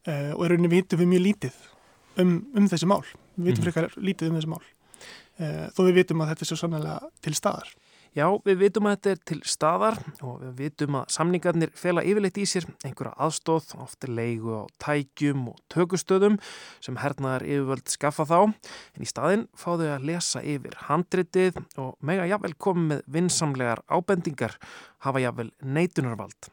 uh, 0.08 0.32
og 0.36 0.44
í 0.44 0.50
rauninni 0.52 0.72
vitum 0.72 1.02
við 1.02 1.12
mjög 1.14 1.26
lítið 1.26 1.60
um, 2.22 2.34
um 2.56 2.68
þessi 2.70 2.90
mál 2.90 3.02
við 3.04 3.50
vitum 3.50 3.60
mm. 3.60 3.68
frekar 3.68 3.98
lítið 4.00 4.30
um 4.30 4.40
þessi 4.40 4.52
mál 4.54 4.62
uh, 4.62 5.66
þó 5.76 5.80
við 5.86 5.94
vitum 6.02 6.24
að 6.24 6.32
þetta 6.32 6.46
er 6.46 6.52
svo 6.52 6.60
sannlega 6.62 6.98
til 7.24 7.36
staðar 7.38 7.72
Já, 8.10 8.24
við 8.42 8.56
vitum 8.64 8.88
að 8.90 8.96
þetta 8.96 9.10
er 9.10 9.18
til 9.30 9.36
staðar 9.46 9.96
og 10.26 10.40
við 10.40 10.54
vitum 10.64 10.96
að 10.98 11.12
samningarnir 11.14 11.70
fela 11.78 12.02
yfirleitt 12.02 12.40
í 12.42 12.46
sér 12.50 12.66
einhverja 12.82 13.12
aðstóð, 13.22 13.68
ofta 13.78 14.10
leigu 14.10 14.56
á 14.58 14.62
tækjum 14.82 15.44
og 15.52 15.60
tökustöðum 15.70 16.40
sem 16.82 16.98
hernaðar 16.98 17.46
yfirvöld 17.46 17.94
skaffa 17.94 18.26
þá 18.26 18.38
en 18.50 19.06
í 19.06 19.06
staðin 19.06 19.46
fá 19.54 19.76
þau 19.76 19.86
að 19.92 20.08
lesa 20.10 20.42
yfir 20.42 20.74
handritið 20.88 21.62
og 21.78 21.94
mega 22.02 22.26
jafnvel 22.32 22.56
komið 22.58 22.88
með 22.96 23.04
vinsamlegar 23.14 23.84
ábendingar 23.86 24.58
hafa 25.06 25.22
jafnvel 25.22 25.52
neitunarvald. 25.62 26.50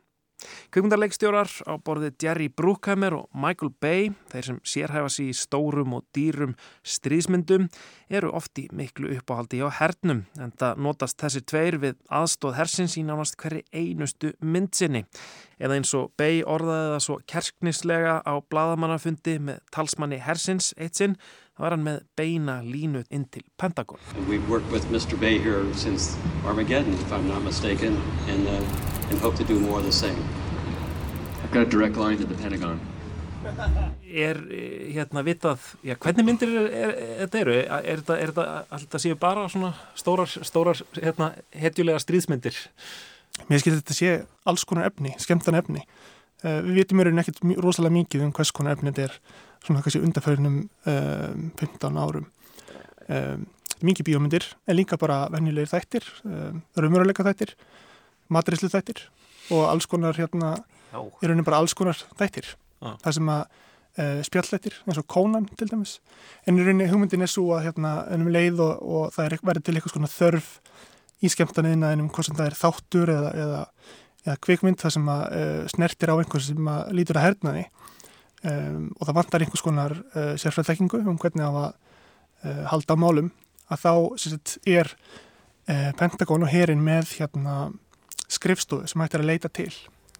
Kvikmyndarleikstjórar 0.71 1.49
á 1.65 1.73
borði 1.81 2.11
Jerry 2.21 2.47
Bruckheimer 2.53 3.15
og 3.17 3.29
Michael 3.33 3.71
Bay, 3.81 4.11
þeir 4.31 4.45
sem 4.45 4.59
sérhæfa 4.67 5.09
sér 5.11 5.31
í 5.31 5.37
stórum 5.37 5.95
og 5.97 6.05
dýrum 6.15 6.53
stríðsmyndum, 6.85 7.67
eru 8.09 8.31
ofti 8.37 8.67
miklu 8.75 9.15
uppáhaldi 9.17 9.63
á 9.65 9.69
hernum 9.79 10.25
en 10.37 10.53
það 10.59 10.83
notast 10.85 11.17
þessi 11.21 11.41
tveir 11.47 11.79
við 11.81 11.97
aðstóð 12.13 12.57
hersins 12.59 12.97
í 12.99 13.05
nánast 13.07 13.37
hverju 13.41 13.65
einustu 13.73 14.33
myndsinni. 14.41 15.05
Eða 15.57 15.79
eins 15.79 15.93
og 15.97 16.11
Bay 16.19 16.43
orðaði 16.45 16.91
það 16.93 17.03
svo 17.07 17.17
kersknislega 17.33 18.19
á 18.21 18.33
bladamannafundi 18.51 19.39
með 19.41 19.63
talsmanni 19.73 20.21
hersins 20.21 20.69
eitt 20.77 20.99
sinn, 20.99 21.17
það 21.57 21.65
var 21.65 21.75
hann 21.75 21.87
með 21.87 22.03
beina 22.19 22.59
línu 22.61 23.01
inn 23.09 23.25
til 23.33 23.41
Pentagon. 23.57 23.97
We've 24.29 24.47
worked 24.47 24.71
with 24.71 24.85
Mr. 24.93 25.17
Bay 25.19 25.39
here 25.39 25.65
since 25.73 26.15
Armageddon, 26.45 26.93
if 26.93 27.11
I'm 27.11 27.27
not 27.27 27.41
mistaken, 27.41 27.97
and 28.29 28.47
uh, 28.47 28.96
and 29.09 29.19
hope 29.21 29.35
to 29.37 29.43
do 29.43 29.59
more 29.59 29.79
of 29.79 29.85
the 29.85 29.91
same. 29.91 30.21
I've 31.43 31.51
got 31.51 31.67
a 31.67 31.69
direct 31.69 31.97
line 31.97 32.17
to 32.17 32.25
the 32.25 32.35
Pentagon. 32.35 32.79
Er 34.07 34.39
eh, 34.51 34.91
hérna 34.95 35.21
vitað, 35.23 35.63
já, 35.85 35.95
hvernig 35.95 36.25
myndir 36.25 36.49
er, 36.51 36.67
er, 36.67 36.93
þetta 37.21 37.39
eru? 37.39 37.53
Er 37.61 38.01
þetta, 38.01 38.17
er 38.17 38.31
þetta 38.33 38.45
alltaf 38.75 39.03
séu 39.03 39.17
bara 39.19 39.45
svona 39.51 39.71
stórar, 39.95 40.31
stórar 40.47 40.81
hérna, 40.97 41.29
hetjulega 41.55 42.01
stríðsmyndir? 42.03 42.57
Mér 43.47 43.61
skilur 43.61 43.79
þetta 43.79 43.95
sé 43.95 44.13
alls 44.49 44.65
konar 44.67 44.89
efni, 44.89 45.13
skemmtan 45.21 45.59
efni. 45.59 45.85
Uh, 46.43 46.59
við 46.65 46.81
vitum 46.81 46.99
mér 46.99 47.11
ekkert 47.13 47.39
rosalega 47.63 47.95
mikið 47.95 48.25
um 48.27 48.33
hvers 48.35 48.51
konar 48.55 48.75
efni 48.75 48.91
þetta 48.91 49.07
er 49.07 49.19
svona 49.65 49.83
kannski 49.85 50.03
undarförnum 50.03 50.59
um, 50.67 51.47
15 51.61 52.01
árum. 52.03 52.27
Um, 53.07 53.47
mikið 53.85 54.09
bíómyndir, 54.09 54.45
en 54.67 54.77
líka 54.77 54.99
bara 54.99 55.25
vennilegir 55.33 55.71
þættir, 55.71 56.07
um, 56.25 56.61
raunveruleika 56.77 57.25
þættir, 57.27 57.53
matrislu 58.33 58.69
þættir 58.73 59.05
og 59.53 59.63
alls 59.69 59.87
konar 59.89 60.17
hérna, 60.17 60.57
í 60.91 61.27
rauninni 61.27 61.45
bara 61.47 61.61
alls 61.61 61.75
konar 61.77 61.99
þættir. 62.19 62.55
Já. 62.81 62.91
Það 63.03 63.15
sem 63.17 63.31
að 63.33 63.43
uh, 63.97 64.19
spjallættir, 64.27 64.75
eins 64.85 64.99
og 65.01 65.07
Conan 65.09 65.47
til 65.57 65.69
dæmis. 65.71 65.97
En 66.47 66.59
í 66.59 66.65
rauninni 66.65 66.89
hugmyndin 66.91 67.25
er 67.25 67.31
svo 67.31 67.49
að 67.57 67.69
hérna, 67.69 67.93
ennum 68.13 68.31
leið 68.33 68.61
og, 68.63 68.83
og 68.83 69.15
það 69.15 69.29
er 69.29 69.45
verið 69.49 69.65
til 69.67 69.77
eitthvað 69.77 69.95
svona 69.95 70.11
þörf 70.11 70.51
í 71.23 71.31
skemmtaniðina 71.33 71.93
ennum 71.95 72.11
hvort 72.13 72.29
sem 72.29 72.37
það 72.37 72.51
er 72.51 72.57
þáttur 72.59 73.11
eða, 73.13 73.31
eða, 73.43 73.61
eða 74.25 74.37
kvikmynd 74.45 74.81
það 74.81 74.95
sem 74.97 75.11
að 75.13 75.23
uh, 75.39 75.61
snertir 75.73 76.13
á 76.13 76.15
einhvers 76.17 76.49
sem 76.51 76.71
að 76.73 76.91
lítur 76.99 77.19
að 77.19 77.27
hernaði 77.27 77.63
um, 78.43 78.83
og 78.93 79.07
það 79.07 79.17
vantar 79.17 79.45
einhvers 79.45 79.65
konar 79.65 79.95
uh, 79.97 80.33
sérfræðþekkingu 80.37 81.01
um 81.07 81.17
hvernig 81.21 81.47
á 81.49 81.51
að 81.51 81.71
uh, 81.71 82.63
halda 82.73 82.97
á 82.97 83.01
málum 83.01 83.31
að 83.67 83.81
þá 83.83 83.93
sagt, 84.23 84.59
er 84.67 84.93
Pentagon 85.99 86.45
og 86.45 86.47
herin 86.47 86.79
með 86.79 87.09
hérna, 87.17 87.73
skrifstofu 88.27 88.89
sem 88.89 89.03
hægt 89.03 89.15
er 89.17 89.23
að 89.23 89.31
leita 89.31 89.51
til 89.51 89.71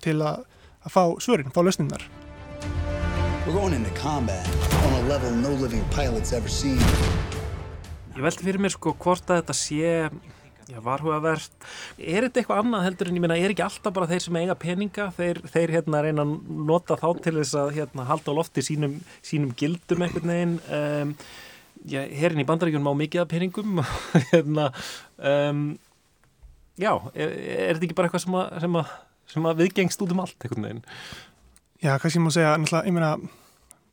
til 0.03 0.19
að, 0.21 0.45
að 0.85 0.93
fá 0.93 1.03
svörin, 1.23 1.53
fá 1.53 1.61
lausninnar 1.65 2.05
We're 3.47 3.55
going 3.55 3.73
into 3.73 3.93
combat 3.95 4.43
on 4.83 4.93
a 4.93 5.03
level 5.07 5.31
no 5.31 5.53
living 5.55 5.83
pilot's 5.95 6.33
ever 6.35 6.51
seen. 6.51 6.81
Ég 8.17 8.19
veldi 8.25 8.43
fyrir 8.43 8.59
mér 8.59 8.73
sko 8.73 8.91
hvort 8.99 9.29
að 9.31 9.39
þetta 9.39 9.55
sé 9.55 9.91
já, 10.67 10.81
varhugavert. 10.83 11.53
Er 11.95 12.27
þetta 12.27 12.41
eitthvað 12.41 12.61
annað 12.63 12.85
heldur 12.87 13.11
en 13.11 13.19
ég 13.19 13.23
meina, 13.23 13.37
er 13.39 13.53
ekki 13.53 13.63
alltaf 13.63 13.95
bara 13.95 14.09
þeir 14.09 14.23
sem 14.25 14.39
eiga 14.41 14.57
peninga, 14.59 15.07
þeir, 15.15 15.41
þeir 15.53 15.75
hérna 15.77 16.03
reyna 16.03 16.25
að 16.27 16.33
nota 16.73 16.99
þá 16.99 17.07
til 17.23 17.35
þess 17.37 17.55
að 17.61 17.73
hérna 17.77 18.07
halda 18.09 18.35
á 18.35 18.37
lofti 18.41 18.65
sínum, 18.67 18.99
sínum 19.25 19.55
gildum 19.59 20.03
einhvern 20.03 20.33
veginn. 20.33 20.57
Um, 20.67 21.15
já, 21.87 22.01
herin 22.19 22.43
í 22.43 22.47
bandaríkjunum 22.51 22.91
á 22.91 22.99
mikið 22.99 23.23
af 23.23 23.31
peningum, 23.31 23.83
hérna, 24.33 24.71
um, 25.23 25.67
já, 26.79 26.91
er, 27.13 27.33
er 27.33 27.75
þetta 27.75 27.87
ekki 27.87 27.97
bara 27.97 28.09
eitthvað 28.09 28.23
sem 28.25 28.37
að, 28.37 28.55
sem 28.63 28.79
að, 28.81 28.93
sem 29.33 29.49
að 29.49 29.61
viðgengst 29.63 30.05
út 30.05 30.13
um 30.15 30.23
allt 30.23 30.45
einhvern 30.45 30.67
veginn? 30.67 30.81
Já, 31.83 31.91
kannski 32.01 32.17
ég 32.17 32.25
má 32.25 32.31
segja, 32.33 32.55
náttúrulega, 32.57 32.87
ég 32.89 32.95
meina 32.95 33.11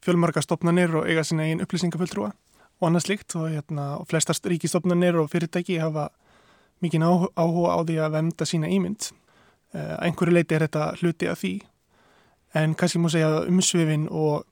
fjölmarga 0.04 0.44
stopnarnir 0.44 0.94
og 1.00 1.08
eiga 1.08 1.24
sinna 1.24 1.48
einn 1.48 1.64
upplýsingafulltrúa 1.64 2.30
og 2.80 2.88
annað 2.88 3.06
slíkt 3.06 3.36
og, 3.38 3.48
hérna, 3.52 3.90
og 4.00 4.08
flestast 4.10 4.46
ríkistofnarnir 4.50 5.16
og 5.20 5.30
fyrirtæki 5.32 5.78
hafa 5.80 6.08
mikið 6.84 7.04
áhuga 7.04 7.76
á 7.76 7.78
því 7.84 8.00
að 8.02 8.16
venda 8.18 8.48
sína 8.48 8.70
ímynd. 8.72 9.12
Uh, 9.74 9.94
einhverju 10.04 10.34
leiti 10.36 10.56
er 10.56 10.66
þetta 10.66 10.90
hluti 11.00 11.28
af 11.30 11.40
því 11.40 11.54
en 12.54 12.74
kannski 12.78 13.00
má 13.02 13.08
segja 13.10 13.30
að 13.32 13.48
umsvifin 13.50 14.06
og 14.12 14.44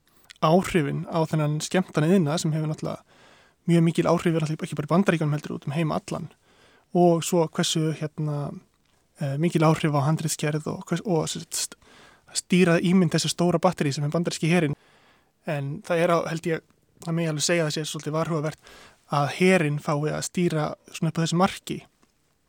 áhrifin 0.43 1.05
á 1.07 1.23
þennan 1.29 1.59
skemmtan 1.63 2.07
eðina 2.07 2.35
sem 2.41 2.51
hefur 2.51 2.71
náttúrulega 2.71 3.21
mjög 3.69 3.85
mikil 3.85 4.09
áhrifir 4.11 4.43
ekki 4.43 4.75
bara 4.75 4.91
bandaríkanum 4.91 5.35
heldur 5.37 5.55
út 5.57 5.67
um 5.69 5.75
heima 5.75 5.99
allan 5.99 6.27
og 6.93 7.23
svo 7.25 7.47
hversu 7.47 7.91
hérna, 7.99 8.51
uh, 9.21 9.35
mikil 9.41 9.65
áhrif 9.65 9.95
á 9.97 10.01
handriðskerð 10.07 10.67
og, 10.71 10.83
hvers, 10.89 11.03
og 11.05 11.29
st 11.29 11.77
stýrað 12.33 12.85
ímynd 12.89 13.13
þessu 13.13 13.29
stóra 13.29 13.59
batteri 13.61 13.91
sem 13.93 14.05
er 14.05 14.13
bandaríski 14.13 14.49
herin 14.49 14.73
en 15.45 15.75
það 15.85 15.99
er 16.01 16.13
á, 16.13 16.17
held 16.31 16.47
ég, 16.49 16.63
það 17.03 17.13
með 17.13 17.25
ég 17.25 17.33
alveg 17.33 17.45
segja 17.45 17.67
þessi 17.67 17.91
svolítið 17.91 18.15
varhugavert 18.15 18.73
að 19.13 19.27
herin 19.37 19.79
fái 19.83 20.09
að 20.09 20.25
stýra 20.25 20.67
svona 20.89 21.11
upp 21.11 21.19
á 21.19 21.23
þessu 21.23 21.39
marki 21.39 21.77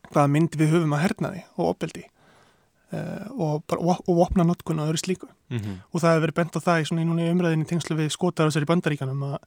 hvaða 0.09 0.31
mynd 0.33 0.57
við 0.57 0.73
höfum 0.73 0.95
að 0.97 1.03
herna 1.05 1.31
því 1.35 1.43
og 1.55 1.69
opeldi 1.69 2.03
uh, 2.05 3.27
og, 3.35 3.63
bara, 3.69 3.97
og 3.99 4.23
opna 4.25 4.47
notkun 4.47 4.81
og 4.81 4.89
öðru 4.89 5.03
slíku 5.03 5.29
mm 5.29 5.57
-hmm. 5.59 5.77
og 5.91 6.01
það 6.01 6.13
hefur 6.13 6.25
verið 6.25 6.39
bent 6.41 6.57
á 6.57 6.65
það 6.65 6.81
í 6.81 7.27
í 7.27 7.31
umræðinni 7.31 7.69
tengslu 7.69 7.95
við 7.95 8.09
skotar 8.09 8.49
á 8.49 8.53
sér 8.53 8.65
í 8.65 8.71
bandaríkanum 8.71 9.23
að 9.23 9.37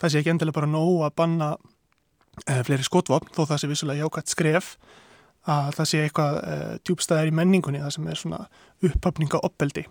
það 0.00 0.10
sé 0.10 0.18
ekki 0.18 0.30
endilega 0.30 0.58
bara 0.60 0.66
nóg 0.66 1.04
að 1.06 1.16
banna 1.16 1.56
fleiri 2.44 2.86
skotvopn 2.86 3.32
þó 3.34 3.44
það 3.46 3.60
sé 3.62 3.70
vissulega 3.70 4.04
jákvæmt 4.04 4.32
skref 4.32 4.72
að 5.46 5.70
það 5.76 5.90
sé 5.90 6.02
eitthvað 6.02 6.40
uh, 6.40 6.72
djúbstæðar 6.82 7.30
í 7.30 7.36
menningunni 7.38 7.82
það 7.84 7.94
sem 7.96 8.10
er 8.10 8.20
svona 8.20 8.40
upphafninga 8.84 9.40
opeldi 9.46 9.86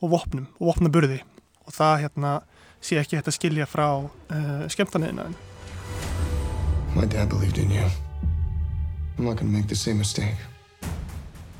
og 0.00 0.14
vopnum 0.14 0.48
og 0.58 0.72
vopnaburði 0.72 1.20
og 1.66 1.74
það 1.76 1.96
hérna 2.06 2.34
sé 2.80 2.96
ekki 3.00 3.18
hægt 3.18 3.28
að 3.28 3.36
skilja 3.36 3.68
frá 3.68 3.88
uh, 4.00 4.66
skemmtanina 4.72 5.28
My 6.96 7.06
dad 7.06 7.28
believed 7.28 7.58
in 7.58 7.70
you. 7.70 7.86
I'm 9.16 9.24
not 9.24 9.36
gonna 9.36 9.52
make 9.52 9.68
the 9.68 9.76
same 9.76 9.98
mistake. 9.98 10.34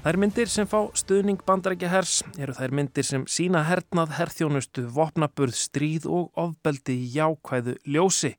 Þær 0.01 0.17
myndir 0.17 0.49
sem 0.49 0.65
fá 0.65 0.79
stuðning 0.97 1.43
bandarækja 1.45 1.91
hers 1.93 2.13
eru 2.41 2.55
þær 2.57 2.73
myndir 2.73 3.05
sem 3.05 3.27
sína 3.29 3.61
hernað, 3.69 4.15
herþjónustu, 4.17 4.87
vopnaburð, 4.97 5.53
stríð 5.61 6.07
og 6.09 6.31
ofbeldi 6.41 6.97
í 6.97 7.11
jákvæðu 7.19 7.77
ljósi. 7.85 8.33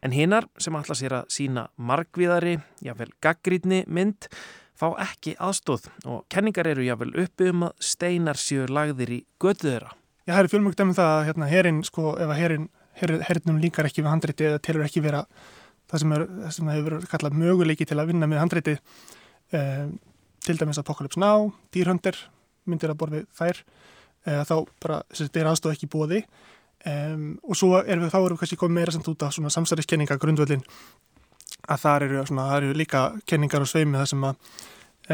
En 0.00 0.14
hinnar 0.16 0.46
sem 0.60 0.76
ætla 0.78 0.96
sér 0.96 1.14
að 1.18 1.30
sína 1.34 1.66
margvíðari, 1.76 2.56
jáfnvel 2.84 3.10
gaggrítni 3.20 3.82
mynd, 3.86 4.30
fá 4.80 4.88
ekki 5.02 5.34
aðstóð 5.36 5.90
og 6.08 6.22
kenningar 6.32 6.70
eru 6.70 6.86
jáfnvel 6.86 7.12
uppi 7.24 7.50
um 7.52 7.66
að 7.68 7.86
steinar 7.90 8.40
séu 8.40 8.64
lagðir 8.70 9.12
í 9.18 9.22
götu 9.42 9.68
þeirra. 9.68 9.92
Já, 10.24 10.32
það 10.32 10.42
eru 10.42 10.52
fjölmjögt 10.54 10.84
um 10.84 10.94
það 10.96 11.14
að 11.14 11.24
hérna, 11.28 11.48
herin, 11.50 11.82
sko, 11.84 12.14
ef 12.16 12.32
að 12.32 12.40
herin, 12.40 12.68
herinnum 13.00 13.60
líkar 13.60 13.88
ekki 13.88 14.04
við 14.04 14.12
handriti 14.12 14.48
eða 14.48 14.62
telur 14.64 14.86
ekki 14.86 15.04
vera 15.04 15.24
það 15.90 16.02
sem, 16.02 16.14
er, 16.14 16.26
það 16.44 16.54
sem 16.56 16.70
hefur 16.70 16.88
verið 16.88 17.10
kallað 17.10 17.38
möguleiki 17.40 17.88
til 17.88 17.98
að 17.98 18.12
vinna 18.12 18.28
með 18.30 18.42
handriti 18.44 18.76
um, 19.56 19.94
til 20.46 20.56
dæmis 20.60 20.80
Apocalypse 20.80 21.20
Now, 21.20 21.50
dýrhöndir 21.74 22.18
myndir 22.68 22.92
að 22.92 23.00
borði 23.02 23.22
þær 23.36 23.60
uh, 23.60 24.42
þá 24.46 24.54
bara, 24.82 25.00
þess 25.10 25.20
að 25.20 25.26
þetta 25.26 25.42
er 25.42 25.50
aðstof 25.50 25.76
ekki 25.76 25.90
bóði 25.90 26.22
um, 26.86 27.24
og 27.44 27.58
svo 27.58 27.80
erum 27.82 28.06
við 28.06 28.14
þá 28.14 28.18
erum 28.20 28.36
við 28.36 28.42
kannski 28.44 28.60
komið 28.60 28.78
meira 28.78 28.94
samt 28.94 29.10
út 29.12 29.26
af 29.26 29.34
svona 29.36 29.52
samsæriskenninga 29.54 30.18
grundvöldin 30.20 30.64
að 31.70 31.82
þar 31.84 32.06
eru, 32.06 32.22
svona, 32.28 32.48
þar 32.52 32.68
eru 32.68 32.78
líka 32.78 33.02
kenningar 33.28 33.64
og 33.64 33.70
sveimi 33.70 33.98
það 34.00 34.12
sem 34.12 34.28
að 34.28 34.54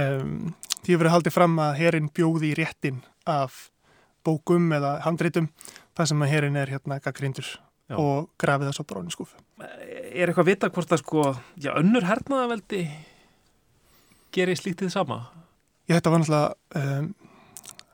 um, 0.03 0.37
því 0.83 0.93
hefur 0.93 1.03
verið 1.03 1.17
haldið 1.17 1.37
fram 1.37 1.59
að 1.63 1.79
herin 1.81 2.13
bjóði 2.15 2.53
í 2.53 2.59
réttin 2.59 3.03
af 3.27 3.67
bókum 4.27 4.71
eða 4.75 4.99
handritum 5.07 5.51
það 5.97 6.13
sem 6.13 6.23
að 6.23 6.33
herin 6.35 6.59
er 6.61 6.75
hérna 6.75 7.01
gaggrindur 7.03 7.57
og 7.95 8.31
grafið 8.41 8.73
bara 8.83 9.03
á 9.07 9.15
skúfu 9.15 9.37
Er 10.17 10.31
eitthvað 10.31 10.43
að 10.43 10.49
vita 10.51 10.71
hvort 10.75 10.93
að 10.93 11.03
sko 11.03 11.27
já, 11.61 11.71
önnur 11.79 12.05
hernaðaveldi 12.05 12.83
gerir 14.35 14.59
slítið 14.59 14.91
sama? 14.93 15.21
Já, 15.87 15.97
þetta 15.97 16.13
var 16.13 16.23
náttúrulega 16.23 16.81
um, 16.81 17.13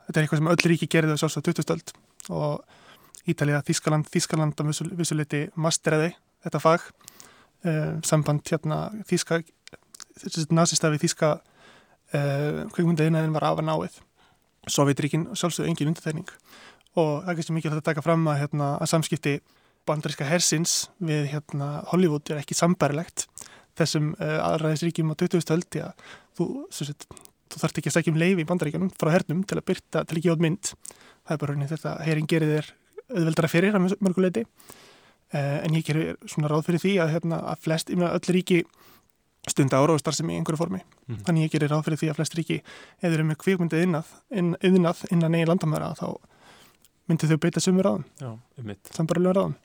þetta 0.07 0.15
er 0.15 0.23
eitthvað 0.23 0.41
sem 0.41 0.49
öll 0.53 0.71
ríki 0.71 0.89
gerði 0.89 1.17
þess 1.17 1.37
að 1.37 1.45
2000 1.51 1.93
og 2.33 2.79
Ítalija, 3.29 3.63
Þískaland, 3.63 4.09
Þískaland 4.11 4.59
að 4.59 4.71
vissuleiti 4.99 5.45
masteraði 5.55 6.11
þetta 6.43 6.61
fag. 6.63 6.87
Um, 7.63 8.01
samband 8.03 8.43
hérna 8.49 8.89
Þíska 9.07 9.39
nazista 10.51 10.91
við 10.91 11.05
Þíska 11.05 11.29
uh, 11.39 12.63
kveikmyndaðinaðin 12.75 13.35
var 13.37 13.47
af 13.47 13.61
að 13.61 13.69
náið 13.69 13.95
Sovjetríkin 14.67 15.29
sjálfsögðu 15.31 15.71
engin 15.71 15.91
undirtegning 15.91 16.29
og 16.99 17.23
það 17.23 17.31
er 17.31 17.37
kannski 17.39 17.55
mikilvægt 17.55 17.81
að 17.81 17.87
taka 17.87 18.03
fram 18.05 18.27
að, 18.27 18.41
hérna, 18.43 18.67
að 18.83 18.91
samskipti 18.91 19.33
bandaríska 19.87 20.27
hersins 20.27 20.75
við 21.03 21.25
hérna, 21.31 21.69
Hollywood 21.89 22.29
er 22.31 22.43
ekki 22.43 22.55
sambarilegt 22.55 23.25
þessum 23.79 24.13
uh, 24.19 24.37
aðræðisríkjum 24.51 25.11
á 25.11 25.15
20. 25.23 25.49
höldi 25.55 25.83
að 25.87 26.05
þú, 26.37 26.47
þú 26.69 27.63
þarf 27.63 27.79
ekki 27.81 27.89
að 27.89 27.97
segja 27.97 28.13
um 28.13 28.21
leiði 28.21 28.45
í 28.45 28.47
bandaríkanum 28.51 28.93
frá 28.99 29.11
hernum 29.15 29.41
til 29.47 29.57
að 29.59 29.67
byrta, 29.71 30.03
til 30.03 30.19
að 30.19 30.23
gefa 30.27 30.45
mynd. 30.45 30.75
Það 31.23 31.35
er 31.35 31.41
bara 31.41 31.55
raunin 31.55 31.71
þetta 31.71 31.97
herin 32.05 32.29
gerir 32.29 32.57
þér 32.57 32.71
auðveldara 33.13 33.51
fyrir 33.51 33.77
að 33.77 33.95
mörguleiti 34.03 34.43
uh, 34.45 35.59
en 35.63 35.77
ég 35.77 35.85
gerir 35.87 36.17
svona 36.25 36.51
ráð 36.51 36.67
fyrir 36.69 36.83
því 36.83 36.95
að, 37.03 37.13
hérna, 37.17 37.41
að 37.53 37.63
flest, 37.67 37.93
ég 37.93 37.99
meina 37.99 38.13
öll 38.15 38.35
ríki 38.35 38.63
stunda 39.49 39.81
ára 39.81 39.95
og 39.95 39.99
starfsemi 39.99 40.35
í 40.35 40.39
einhverju 40.39 40.61
formi. 40.61 40.79
Mm. 41.09 41.23
þannig 41.27 41.47
ég 41.47 41.55
gerir 41.55 41.73
ráð 41.73 41.87
fyrir 41.89 41.99
því 41.99 42.11
að 42.11 42.19
flest 42.19 42.37
ríki 42.39 42.59
eða 43.01 43.17
eru 43.17 43.25
með 43.27 43.39
kvikmyndið 43.43 43.87
innað, 43.87 44.13
inn, 44.31 44.53
innan 44.63 45.35
eigin 45.35 45.51
landamæra 45.51 45.91
þá 45.99 46.07
myndi 47.11 47.27
þau 47.27 47.39
beita 47.43 47.63
sömur 47.63 47.89
ráðum. 47.89 48.05
Sambarlega 48.95 49.35
ráðum. 49.35 49.57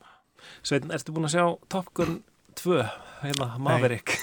Sveitin, 0.66 0.90
ertu 0.94 1.14
búin 1.14 1.28
að 1.28 1.36
sjá 1.36 1.44
Top 1.70 1.92
Gun 1.94 2.18
2 2.58 2.82
hérna, 3.22 3.48
Maverick. 3.62 4.14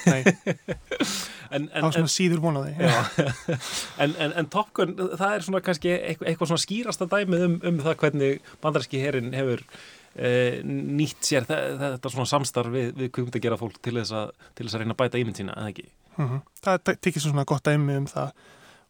Á 1.56 1.88
svona 1.94 2.10
síður 2.10 2.42
vonaði 2.44 2.74
en, 4.02 4.16
en, 4.18 4.32
en 4.34 4.48
Top 4.52 4.72
Gun, 4.75 4.96
það 4.98 5.36
er 5.36 5.46
svona 5.46 5.62
kannski 5.64 5.92
eitthvað, 5.94 6.50
svona 6.50 6.64
skýrasta 6.64 7.08
dæmið 7.12 7.46
um, 7.46 7.60
um 7.70 7.78
það 7.86 8.00
hvernig 8.02 8.50
bandarski 8.64 9.00
herin 9.04 9.30
hefur 9.38 9.62
eh, 10.18 10.64
nýtt 10.66 11.22
sér 11.30 11.46
þetta 11.48 12.12
svona 12.12 12.28
samstarf 12.30 12.74
við, 12.74 12.92
við 12.98 13.22
að 13.30 13.40
gera 13.46 13.60
fólk 13.62 13.78
til 13.86 13.96
þess 14.00 14.16
að, 14.18 14.34
til 14.58 14.66
þess 14.66 14.80
að 14.80 14.84
reyna 14.84 14.98
að 14.98 15.02
bæta 15.04 15.22
ímynd 15.22 15.40
sína, 15.40 15.56
eða 15.60 15.72
ekki? 15.75 15.88
Mm 16.16 16.28
-hmm. 16.30 16.44
Það 16.66 16.92
tekir 16.96 17.22
svona 17.22 17.46
gott 17.48 17.66
dæmi 17.68 17.98
um 18.02 18.10
það. 18.10 18.32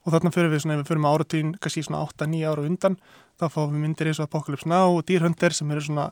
Og 0.06 0.14
þarna 0.14 0.32
fyrir 0.32 0.52
við 0.54 0.62
svona, 0.62 0.74
ef 0.76 0.82
við 0.82 0.88
fyrir 0.88 1.02
með 1.02 1.14
áratvín 1.14 1.56
kannski 1.60 1.84
svona 1.84 2.04
8-9 2.06 2.46
ára 2.46 2.66
undan 2.66 2.98
þá 3.42 3.48
fáum 3.52 3.74
við 3.74 3.82
myndir 3.84 4.08
eins 4.08 4.20
og 4.20 4.30
Apocalypse 4.30 4.70
Now 4.70 4.96
og 4.96 5.06
Dýrhundir 5.10 5.54
sem 5.54 5.72
eru 5.72 5.82
svona 5.82 6.12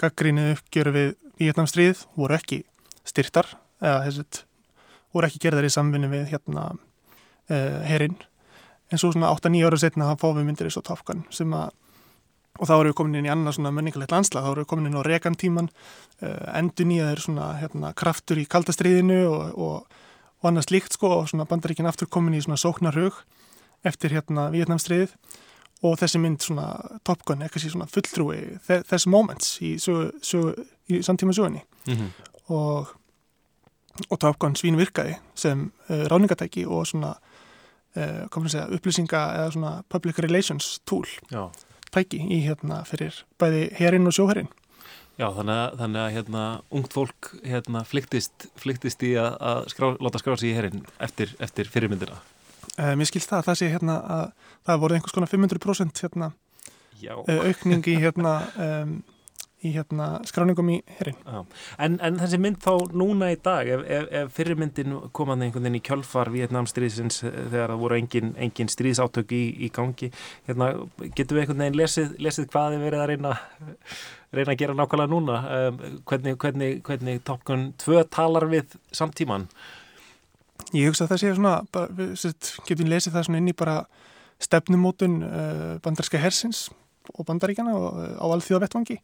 gaggrínu 0.00 0.54
uppgjöru 0.54 0.94
við 0.94 1.10
Vietnamstríð 1.38 2.06
voru 2.16 2.34
ekki 2.38 2.64
styrtar 3.04 3.48
eða 3.84 4.02
þessi 4.06 4.44
voru 5.14 5.28
ekki 5.28 5.42
gerðar 5.46 5.68
í 5.68 5.72
samvinni 5.72 6.10
við 6.10 6.30
hérna 6.32 6.70
uh, 6.74 7.80
herinn. 7.86 8.16
En 8.92 9.00
svo 9.00 9.12
svona 9.14 9.32
8-9 9.34 9.64
ára 9.68 9.80
setna 9.80 10.10
þá 10.10 10.20
fáum 10.20 10.38
við 10.38 10.48
myndir 10.48 10.68
eins 10.68 10.78
og 10.80 11.04
Gun 11.06 11.24
sem 11.34 11.52
að 11.54 11.72
og 12.54 12.68
þá 12.68 12.74
erum 12.76 12.90
við 12.92 12.96
komin 13.00 13.18
inn 13.18 13.26
í 13.26 13.32
annað 13.32 13.56
svona 13.56 13.72
menningalegt 13.74 14.12
landslag, 14.14 14.44
þá 14.44 14.52
erum 14.52 14.62
við 14.62 14.68
komin 14.70 14.90
inn 14.90 14.98
á 14.98 15.02
regantíman 15.02 15.70
uh, 16.22 16.58
endur 16.60 16.86
nýjaður 16.86 17.22
svona 17.24 17.48
hérna, 17.58 17.90
kraftur 17.98 18.38
í 18.38 18.44
kaldastriðinu 18.50 19.24
og, 19.26 19.56
og, 19.58 20.04
og 20.38 20.50
annars 20.50 20.70
líkt 20.70 20.94
sko 20.94 21.10
og 21.16 21.32
svona 21.32 21.48
bandaríkinn 21.50 21.88
aftur 21.90 22.06
komin 22.06 22.36
í 22.38 22.44
svona 22.44 22.60
sóknarhug 22.60 23.18
eftir 23.84 24.14
hérna 24.14 24.46
Vietnamstriðið 24.54 25.16
og 25.84 25.98
þessi 26.00 26.20
mynd 26.22 26.44
svona 26.44 26.68
Top 27.04 27.24
Gun 27.26 27.42
eitthvað 27.44 27.64
síðan 27.64 27.74
svona 27.74 27.90
fulltrúi 27.90 28.38
þess 28.62 29.08
moments 29.10 29.58
í, 29.58 29.74
sögu, 29.82 30.12
sögu, 30.24 30.54
í 30.88 31.02
samtíma 31.04 31.34
sögunni 31.36 31.64
mm 31.88 31.94
-hmm. 31.98 32.33
Og, 32.48 32.94
og 34.08 34.18
Top 34.20 34.40
Gun 34.42 34.56
svín 34.58 34.80
virkaði 34.80 35.18
sem 35.38 35.68
uh, 35.88 36.04
ráningatæki 36.10 36.66
og 36.66 36.86
svona 36.90 37.14
uh, 37.96 38.48
segja 38.48 38.66
upplýsinga 38.74 39.22
eða 39.38 39.54
svona 39.54 39.76
public 39.88 40.18
relations 40.18 40.80
tool 40.84 41.08
Já 41.30 41.48
tæki 41.94 42.20
í 42.32 42.42
hérna 42.44 42.82
fyrir 42.88 43.22
bæði 43.40 43.68
herinn 43.78 44.10
og 44.10 44.14
sjóherinn. 44.16 44.50
Já, 45.14 45.28
þannig 45.30 45.54
að, 45.54 45.74
þannig 45.78 46.00
að 46.02 46.14
hérna, 46.16 46.44
ungt 46.74 46.94
fólk 46.96 47.28
hérna, 47.46 47.84
flyktist, 47.86 48.48
flyktist 48.58 49.04
í 49.06 49.12
að, 49.20 49.36
að 49.38 49.60
skrá, 49.70 49.86
láta 50.02 50.18
skráða 50.18 50.40
sig 50.42 50.50
í 50.50 50.56
herinn 50.56 50.82
eftir, 51.06 51.36
eftir 51.44 51.70
fyrirmyndina. 51.70 52.18
Uh, 52.74 52.94
mér 52.98 53.06
skilst 53.06 53.30
það 53.30 53.44
að 53.44 53.48
það 53.48 53.60
sé 53.60 53.68
hérna 53.70 53.98
að 54.16 54.24
það 54.66 54.80
voru 54.82 54.96
einhvers 54.96 55.14
konar 55.14 55.30
500% 55.30 56.02
hérna, 56.02 56.30
aukning 57.30 57.86
í 57.92 57.94
hérna 58.02 58.34
um, 58.66 58.96
í 59.64 59.72
hérna 59.74 60.08
skráningum 60.28 60.70
í 60.74 60.78
herrin. 60.98 61.16
En, 61.82 61.96
en 62.04 62.18
þessi 62.20 62.40
mynd 62.42 62.60
þá 62.64 62.92
núna 62.96 63.30
í 63.32 63.38
dag, 63.44 63.68
ef, 63.76 63.84
ef, 63.96 64.08
ef 64.20 64.34
fyrirmyndin 64.36 64.96
komaði 65.16 65.48
einhvern 65.48 65.66
veginn 65.66 65.78
í 65.78 65.82
kjölfar 65.84 66.30
Vietnamstríðsins 66.34 67.22
eh, 67.24 67.38
þegar 67.52 67.74
það 67.74 67.84
voru 67.84 67.98
engin, 67.98 68.34
engin 68.46 68.72
stríðsátök 68.72 69.32
í, 69.36 69.42
í 69.66 69.70
gangi, 69.74 70.10
hérna, 70.48 70.70
getur 71.16 71.38
við 71.38 71.44
einhvern 71.44 71.64
veginn 71.64 71.80
lesið, 71.80 72.12
lesið 72.26 72.50
hvað 72.52 72.76
þið 72.76 72.86
verið 72.88 73.04
að 73.04 73.10
reyna, 73.12 73.32
reyna 74.34 74.54
að 74.54 74.60
gera 74.62 74.78
nákvæmlega 74.80 75.14
núna? 75.14 75.40
Um, 75.56 75.80
hvernig, 76.10 76.38
hvernig, 76.44 76.76
hvernig 76.86 77.24
Top 77.26 77.44
Gun 77.48 77.70
2 77.82 78.04
talar 78.14 78.48
við 78.52 78.78
samtíman? 78.94 79.48
Ég 80.74 80.90
hugsa 80.90 81.06
að 81.06 81.14
það 81.14 81.22
sé 81.22 81.34
svona, 81.36 81.58
bara, 81.74 81.92
við 81.94 82.48
getum 82.68 82.90
lesið 82.90 83.16
það 83.16 83.28
svona 83.28 83.42
inn 83.42 83.52
í 83.52 83.56
bara 83.56 83.82
stefnumótun 84.42 85.20
uh, 85.24 85.68
bandarska 85.84 86.20
hersins 86.20 86.66
og 87.14 87.26
bandaríkjana 87.28 87.74
og, 87.76 87.92
uh, 87.94 88.16
á 88.18 88.26
alþjóðavettvangi 88.34 88.98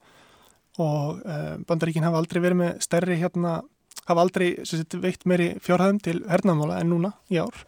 og 0.78 1.20
uh, 1.24 1.56
bandaríkinn 1.66 2.06
hafa 2.06 2.20
aldrei 2.20 2.42
verið 2.42 2.60
með 2.60 2.80
stærri 2.84 3.18
hérna, 3.20 3.60
hafa 4.06 4.24
aldrei 4.24 4.52
sagt, 4.68 4.96
veitt 5.02 5.26
meiri 5.28 5.52
fjárhæðum 5.64 6.00
til 6.04 6.20
hernaðmála 6.30 6.80
en 6.80 6.92
núna 6.92 7.12
í 7.32 7.40
ár. 7.42 7.64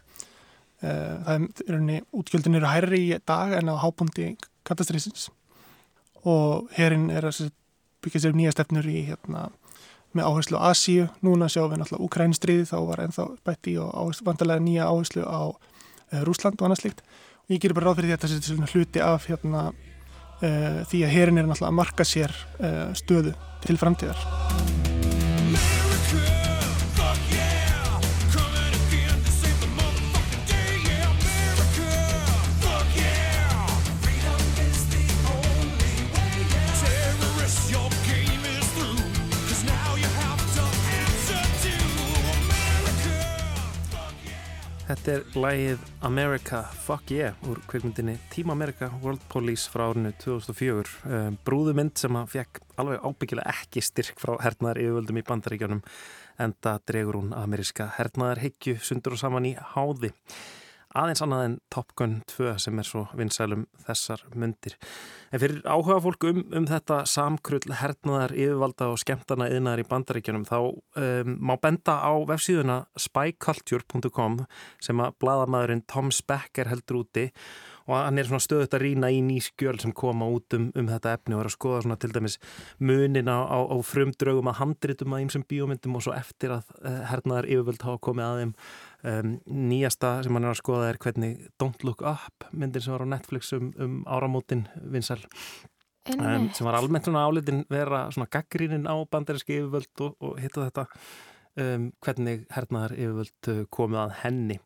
Uh, 0.82 1.18
það 1.26 1.48
er 1.66 1.78
unni, 1.78 1.98
útgjöldin 2.14 2.58
eru 2.58 2.70
hærri 2.70 3.02
í 3.08 3.18
dag 3.26 3.56
en 3.58 3.70
á 3.70 3.76
hápundi 3.82 4.34
katastrísins 4.66 5.28
og 6.22 6.70
herinn 6.76 7.10
er 7.10 7.26
að 7.26 7.50
byggja 8.02 8.24
sér 8.24 8.36
nýja 8.38 8.54
stefnur 8.54 8.86
í 8.86 9.04
hérna 9.08 9.48
með 10.12 10.28
áherslu 10.28 10.58
á 10.60 10.70
Asíu, 10.70 11.06
núna 11.24 11.48
sjáum 11.48 11.70
við 11.72 11.80
náttúrulega 11.80 12.06
Ukrænstriði, 12.06 12.66
þá 12.68 12.76
var 12.84 13.00
ennþá 13.06 13.24
bætti 13.46 13.78
og 13.80 13.94
áherslu, 13.96 14.26
vantarlega 14.28 14.62
nýja 14.62 14.88
áherslu 14.90 15.24
á 15.24 15.40
uh, 15.48 16.22
Rúsland 16.26 16.60
og 16.60 16.68
annað 16.68 16.82
slikt 16.82 17.00
og 17.02 17.54
ég 17.54 17.62
gerir 17.62 17.78
bara 17.78 17.90
ráð 17.90 18.00
fyrir 18.00 18.12
því 18.12 18.16
að 18.16 18.26
þetta 18.26 18.66
er 18.66 18.74
hluti 18.74 19.02
af 19.06 19.26
hérna 19.30 19.62
því 20.42 21.04
að 21.06 21.14
herin 21.14 21.38
er 21.38 21.46
náttúrulega 21.46 21.70
að 21.70 21.78
marka 21.78 22.06
sér 22.08 22.34
uh, 22.58 22.88
stöðu 22.98 23.36
til 23.62 23.78
framtíðar. 23.78 24.81
Þetta 44.92 45.12
er 45.12 45.36
lægið 45.40 45.84
America 46.04 46.58
Fuck 46.84 47.08
Yeah 47.14 47.38
úr 47.48 47.62
kveikmyndinni 47.64 48.18
Team 48.28 48.50
America 48.52 48.90
World 49.00 49.22
Police 49.32 49.70
frá 49.72 49.86
árinu 49.88 50.10
2004 50.20 50.90
um, 51.08 51.38
brúðumynd 51.46 51.94
sem 51.96 52.18
að 52.20 52.34
fekk 52.34 52.60
alveg 52.82 53.00
ábyggilega 53.00 53.54
ekki 53.54 53.80
styrk 53.86 54.20
frá 54.20 54.34
hernaðar 54.44 54.82
yfirvöldum 54.82 55.22
í 55.22 55.24
bandaríkjónum 55.30 55.80
en 56.44 56.54
það 56.60 56.84
dregur 56.92 57.18
hún 57.22 57.32
ameríska 57.38 57.86
hernaðar 57.96 58.42
higgju 58.44 58.76
sundur 58.84 59.16
og 59.16 59.22
saman 59.22 59.48
í 59.48 59.54
háði 59.72 60.12
aðeins 60.98 61.22
annað 61.24 61.44
en 61.46 61.56
Top 61.72 61.94
Gun 61.98 62.18
2 62.30 62.54
sem 62.62 62.78
er 62.80 62.86
svo 62.88 63.06
vinsælum 63.18 63.64
þessar 63.86 64.22
myndir. 64.38 64.76
En 65.32 65.40
fyrir 65.40 65.62
áhuga 65.64 65.98
fólk 66.04 66.26
um, 66.28 66.42
um 66.52 66.68
þetta 66.68 67.02
samkrull 67.08 67.76
hernaðar 67.80 68.34
yfirvalda 68.36 68.90
og 68.92 69.00
skemmtana 69.00 69.48
yðnaðar 69.52 69.84
í 69.84 69.88
bandaríkjunum 69.88 70.46
þá 70.48 70.58
um, 70.60 71.36
má 71.40 71.54
benda 71.62 71.98
á 72.04 72.12
vefsíðuna 72.28 72.82
spyculture.com 73.00 74.42
sem 74.82 75.04
að 75.04 75.18
bladamæðurinn 75.22 75.86
Tom 75.90 76.12
Specker 76.12 76.72
heldur 76.72 77.02
úti 77.02 77.30
og 77.88 77.96
hann 77.96 78.20
er 78.20 78.28
svona 78.28 78.42
stöðut 78.42 78.76
að 78.76 78.84
rýna 78.84 79.10
í 79.10 79.18
ný 79.24 79.40
skjöl 79.42 79.74
sem 79.82 79.94
koma 79.96 80.28
út 80.30 80.54
um, 80.56 80.68
um 80.78 80.88
þetta 80.90 81.16
efni 81.16 81.36
og 81.36 81.42
er 81.42 81.50
að 81.50 81.56
skoða 81.56 81.82
svona 81.84 81.98
til 82.00 82.12
dæmis 82.14 82.38
munin 82.78 83.30
á, 83.30 83.42
á, 83.42 83.58
á 83.58 83.76
frumdraugum 83.86 84.50
að 84.52 84.60
handritum 84.60 85.16
að 85.16 85.24
einsum 85.24 85.46
bíómyndum 85.50 85.98
og 85.98 86.06
svo 86.06 86.14
eftir 86.14 86.54
að 86.54 86.70
uh, 86.82 87.02
hernaðar 87.10 87.50
yfirvöld 87.50 87.86
hafa 87.86 88.02
komið 88.06 88.28
að 88.28 88.42
þeim 88.42 88.54
Um, 89.02 89.34
nýjasta 89.50 90.20
sem 90.22 90.36
hann 90.36 90.44
er 90.46 90.52
að 90.52 90.60
skoða 90.60 90.92
er 90.92 90.98
hvernig 91.02 91.48
Don't 91.58 91.82
Look 91.82 92.04
Up 92.06 92.46
myndir 92.54 92.84
sem 92.84 92.94
var 92.94 93.02
á 93.02 93.12
Netflix 93.16 93.50
um, 93.56 93.72
um 93.82 93.96
áramótin 94.06 94.68
vinsal 94.94 95.18
um, 96.14 96.48
sem 96.54 96.68
var 96.68 96.78
almennt 96.78 97.08
svona 97.08 97.24
álitin 97.26 97.64
vera 97.70 98.04
svona 98.14 98.30
gaggrinin 98.30 98.86
á 98.86 98.94
bandarinski 99.10 99.58
yfirvöld 99.58 100.04
og, 100.06 100.14
og 100.22 100.38
hitta 100.38 100.68
þetta. 100.68 100.86
Um, 101.52 101.90
hvernig 102.00 102.46
hernaðar 102.54 102.94
yfirvöld 102.96 103.50
uh, 103.50 103.64
komið 103.74 104.04
að 104.04 104.14
henni. 104.22 104.60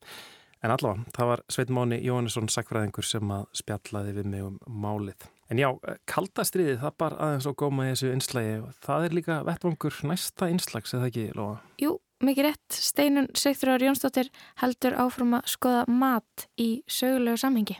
En 0.64 0.72
allavega, 0.74 1.10
það 1.16 1.30
var 1.30 1.42
Sveit 1.52 1.72
Máni 1.72 1.98
Jóhannesson 2.04 2.48
sakfræðingur 2.52 3.06
sem 3.06 3.32
að 3.32 3.48
spjallaði 3.56 4.14
við 4.16 4.30
mig 4.32 4.44
um 4.46 4.60
málið. 4.84 5.26
En 5.52 5.60
já, 5.62 5.68
kaldastriðið, 6.10 6.80
það 6.82 6.94
bar 6.98 7.14
aðeins 7.22 7.46
á 7.46 7.52
góma 7.54 7.86
í 7.86 7.92
þessu 7.92 8.08
einslægi 8.14 8.54
og 8.64 8.80
það 8.82 9.04
er 9.06 9.14
líka 9.14 9.36
vettvangur 9.46 10.00
næsta 10.10 10.48
einslags, 10.50 10.94
eða 10.96 11.10
ekki, 11.10 11.26
Lóa? 11.38 11.60
Jú, 11.82 11.92
mikið 12.24 12.48
rétt, 12.48 12.76
Steinun 12.76 13.28
Sigþróðar 13.36 13.88
Jónsdóttir 13.88 14.30
heldur 14.62 14.96
áfram 15.00 15.36
að 15.38 15.50
skoða 15.52 15.82
mat 15.88 16.46
í 16.60 16.70
sögulegu 16.88 17.40
samhengi. 17.40 17.76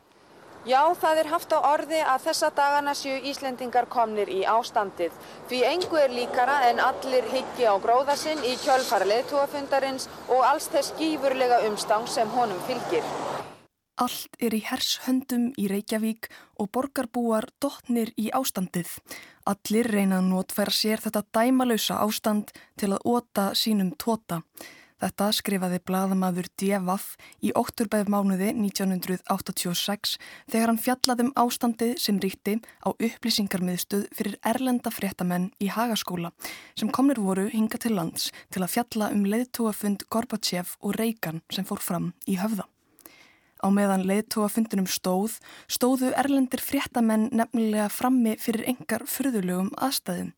Já, 0.67 0.81
það 0.99 1.21
er 1.21 1.29
haft 1.31 1.53
á 1.55 1.59
orði 1.63 1.99
að 2.03 2.25
þessa 2.25 2.49
dagana 2.57 2.95
séu 2.99 3.21
Íslendingar 3.31 3.87
komnir 3.87 4.27
í 4.35 4.41
ástandið. 4.51 5.15
Því 5.47 5.61
engu 5.69 6.01
er 6.01 6.11
líkara 6.11 6.57
en 6.73 6.83
allir 6.83 7.29
higgi 7.31 7.71
á 7.71 7.79
gróðasinn 7.79 8.43
í 8.43 8.57
kjölfara 8.65 9.07
leðtúafundarins 9.07 10.09
og 10.27 10.43
alls 10.43 10.67
þess 10.75 10.97
gífurlega 10.99 11.63
umstang 11.71 12.11
sem 12.11 12.35
honum 12.35 12.59
fylgir. 12.67 13.07
Allt 13.97 14.37
er 14.45 14.53
í 14.53 14.59
hershöndum 14.61 15.55
í 15.57 15.71
Reykjavík 15.73 16.27
og 16.61 16.69
borgarbúar 16.77 17.47
dotnir 17.65 18.11
í 18.21 18.27
ástandið. 18.29 18.91
Allir 19.49 19.89
reyna 19.89 20.19
að 20.21 20.29
notfæra 20.35 20.75
sér 20.77 21.01
þetta 21.01 21.23
dæmalausa 21.33 22.03
ástand 22.05 22.53
til 22.77 22.91
að 22.93 23.07
óta 23.09 23.47
sínum 23.57 23.95
tóta. 23.97 24.43
Þetta 25.01 25.31
skrifaði 25.39 25.81
bladamadur 25.89 26.51
D.F. 26.61 27.17
í 27.45 27.55
ótturbæðmánuði 27.57 28.53
1986 28.57 30.15
þegar 30.53 30.73
hann 30.73 30.81
fjallaði 30.81 31.27
um 31.27 31.35
ástandið 31.47 31.97
sem 32.01 32.21
ríkti 32.21 32.59
á 32.85 32.93
upplýsingarmiðstuð 32.93 34.07
fyrir 34.13 34.39
erlenda 34.45 34.93
fréttamenn 34.93 35.51
í 35.57 35.73
Hagaskóla 35.73 36.35
sem 36.77 36.93
komnir 36.93 37.21
voru 37.21 37.49
hinga 37.53 37.81
til 37.81 37.97
lands 37.97 38.29
til 38.53 38.65
að 38.65 38.73
fjalla 38.77 39.13
um 39.17 39.25
leiðtúafund 39.25 40.09
Gorbachev 40.13 40.77
og 40.81 40.97
Reykján 41.01 41.45
sem 41.49 41.65
fór 41.65 41.81
fram 41.81 42.13
í 42.29 42.41
höfða. 42.41 42.69
Á 43.65 43.67
meðan 43.73 44.05
leiðtóafundinum 44.09 44.89
stóð, 44.91 45.39
stóðu 45.69 46.13
erlendir 46.19 46.61
fréttamenn 46.61 47.31
nefnilega 47.33 47.89
frammi 47.93 48.37
fyrir 48.41 48.67
engar 48.73 49.07
fyrðulegum 49.09 49.71
aðstæðum. 49.81 50.33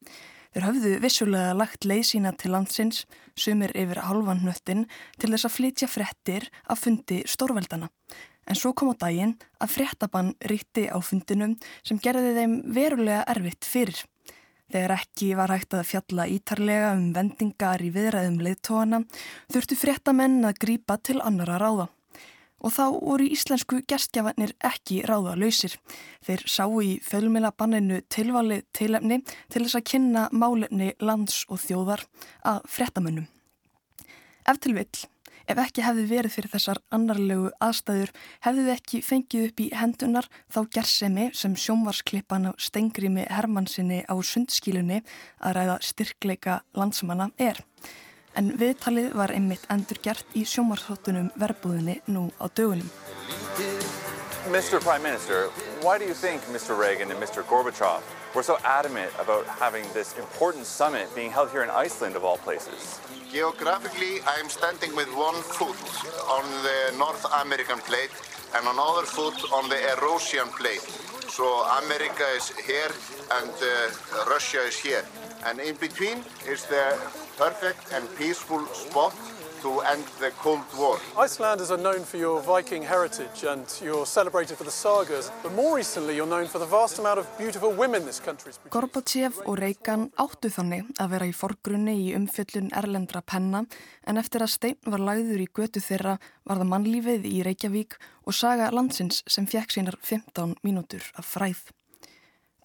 Þeir 0.54 0.64
höfðu 0.64 0.92
vissulega 1.02 1.56
lagt 1.58 1.84
leið 1.84 2.04
sína 2.08 2.32
til 2.38 2.54
landsins, 2.54 3.02
sumir 3.36 3.74
yfir 3.76 4.00
halvan 4.06 4.40
hnöttin, 4.44 4.86
til 5.20 5.32
þess 5.34 5.48
að 5.48 5.56
flytja 5.56 5.88
fréttir 5.90 6.48
að 6.64 6.84
fundi 6.84 7.18
stórveldana. 7.28 7.90
En 8.48 8.56
svo 8.56 8.72
kom 8.72 8.94
á 8.94 8.96
daginn 8.96 9.34
að 9.60 9.74
fréttabann 9.74 10.32
ríti 10.48 10.86
á 10.88 10.96
fundinum 11.04 11.58
sem 11.84 12.00
gerði 12.00 12.32
þeim 12.38 12.54
verulega 12.72 13.26
erfitt 13.28 13.68
fyrir. 13.68 14.00
Þegar 14.72 14.94
ekki 14.98 15.28
var 15.36 15.52
hægt 15.52 15.76
að 15.76 15.86
fjalla 15.88 16.26
ítarlega 16.28 16.94
um 16.96 17.06
vendingar 17.16 17.84
í 17.84 17.92
viðræðum 17.92 18.40
leiðtóana, 18.44 19.04
þurftu 19.52 19.78
fréttamenn 19.80 20.42
að 20.48 20.60
grípa 20.64 20.98
til 21.00 21.20
annara 21.24 21.60
ráða. 21.60 21.88
Og 22.58 22.74
þá 22.74 22.84
voru 22.90 23.26
íslensku 23.30 23.82
gestgjafanir 23.88 24.54
ekki 24.66 25.02
ráða 25.06 25.36
lausir. 25.38 25.76
Þeir 26.26 26.42
sáu 26.50 26.80
í 26.82 26.96
fjölmjöla 27.06 27.52
banninu 27.54 28.00
tilvalið 28.10 28.64
tilefni 28.74 29.20
til 29.52 29.62
þess 29.64 29.78
að 29.78 29.86
kynna 29.92 30.24
málefni 30.32 30.94
lands 30.98 31.44
og 31.48 31.62
þjóðar 31.62 32.02
að 32.42 32.66
frettamönnum. 32.66 33.28
Ef 34.48 34.58
til 34.64 34.74
vill, 34.74 35.04
ef 35.46 35.58
ekki 35.60 35.84
hefði 35.84 36.04
verið 36.08 36.34
fyrir 36.34 36.52
þessar 36.54 36.80
annarlegu 36.94 37.52
aðstæður, 37.62 38.12
hefði 38.46 38.64
þið 38.64 38.74
ekki 38.74 39.00
fengið 39.04 39.46
upp 39.48 39.62
í 39.62 39.68
hendunar 39.76 40.28
þá 40.48 40.60
gersemi 40.74 41.28
sem 41.36 41.54
sjónvarsklippan 41.54 42.50
á 42.50 42.52
Stengrimi 42.58 43.28
Hermannsinni 43.28 44.02
á 44.08 44.14
sundskílunni 44.18 45.02
að 45.44 45.58
ræða 45.60 45.78
styrkleika 45.84 46.60
landsmanna 46.74 47.30
er 47.38 47.62
en 48.34 48.52
viðtalið 48.60 49.14
var 49.16 49.32
einmitt 49.32 49.64
endur 49.72 50.00
gert 50.02 50.36
í 50.36 50.44
sjómarþóttunum 50.44 51.30
verbúðinni 51.38 52.00
nú 52.06 52.28
á 52.42 52.48
dögunum. 52.48 52.90
Mr. 54.48 54.80
Prime 54.80 55.02
Minister, 55.02 55.50
why 55.82 55.98
do 55.98 56.06
you 56.06 56.14
think 56.14 56.40
Mr. 56.48 56.78
Reagan 56.78 57.10
and 57.10 57.20
Mr. 57.20 57.42
Gorbachev 57.42 58.00
were 58.34 58.42
so 58.42 58.56
adamant 58.64 59.12
about 59.20 59.44
having 59.46 59.84
this 59.92 60.16
important 60.16 60.64
summit 60.64 61.06
being 61.14 61.30
held 61.30 61.50
here 61.50 61.62
in 61.62 61.70
Iceland 61.70 62.16
of 62.16 62.24
all 62.24 62.38
places? 62.38 62.98
Geographically, 63.30 64.20
I'm 64.26 64.48
standing 64.48 64.96
with 64.96 65.08
one 65.14 65.36
foot 65.42 65.76
on 66.32 66.44
the 66.64 66.96
North 66.96 67.26
American 67.44 67.78
plate 67.80 68.10
and 68.56 68.66
another 68.66 69.04
foot 69.04 69.36
on 69.52 69.68
the 69.68 69.76
Eurasian 69.76 70.48
plate. 70.56 70.80
So 71.28 71.44
America 71.84 72.24
is 72.34 72.48
here 72.64 72.90
and 73.32 73.52
uh, 73.52 74.30
Russia 74.30 74.62
is 74.64 74.78
here. 74.78 75.04
And 75.44 75.60
in 75.60 75.76
between 75.76 76.24
is 76.48 76.64
the 76.64 76.96
perfect 77.38 77.92
and 77.94 78.04
peaceful 78.18 78.66
spot 78.74 79.14
to 79.62 79.70
end 79.92 80.04
the 80.20 80.30
Cold 80.42 80.66
War. 80.78 80.98
Icelanders 81.16 81.70
are 81.70 81.82
known 81.86 82.02
for 82.04 82.16
your 82.16 82.40
Viking 82.42 82.82
heritage 82.82 83.44
and 83.44 83.66
you're 83.82 84.06
celebrated 84.06 84.56
for 84.58 84.64
the 84.64 84.70
sagas, 84.70 85.30
but 85.42 85.52
more 85.52 85.76
recently 85.76 86.16
you're 86.16 86.32
known 86.34 86.46
for 86.46 86.58
the 86.58 86.66
vast 86.66 86.98
amount 86.98 87.18
of 87.18 87.26
beautiful 87.38 87.70
women 87.70 88.04
this 88.04 88.20
country's 88.20 88.58
produced. 88.58 88.74
Gorbachev 88.74 89.32
og 89.46 89.58
Reagan 89.58 90.10
áttu 90.18 90.50
þannig 90.50 90.90
að 90.98 91.14
vera 91.14 91.30
í 91.30 91.34
forgrunni 91.34 91.96
í 92.08 92.12
umfjöllun 92.18 92.70
erlendra 92.82 93.22
penna 93.22 93.64
en 94.06 94.18
eftir 94.18 94.42
að 94.42 94.54
stein 94.56 94.78
var 94.86 95.02
lagður 95.10 95.46
í 95.46 95.48
götu 95.54 95.82
þeirra 95.82 96.18
var 96.44 96.62
það 96.62 96.72
mannlífið 96.74 97.26
í 97.30 97.42
Reykjavík 97.46 97.98
og 98.26 98.34
saga 98.34 98.70
landsins 98.74 99.22
sem 99.30 99.46
fekk 99.46 99.78
sínar 99.78 99.98
15 100.02 100.58
mínútur 100.66 101.06
af 101.14 101.34
fræð. 101.36 101.68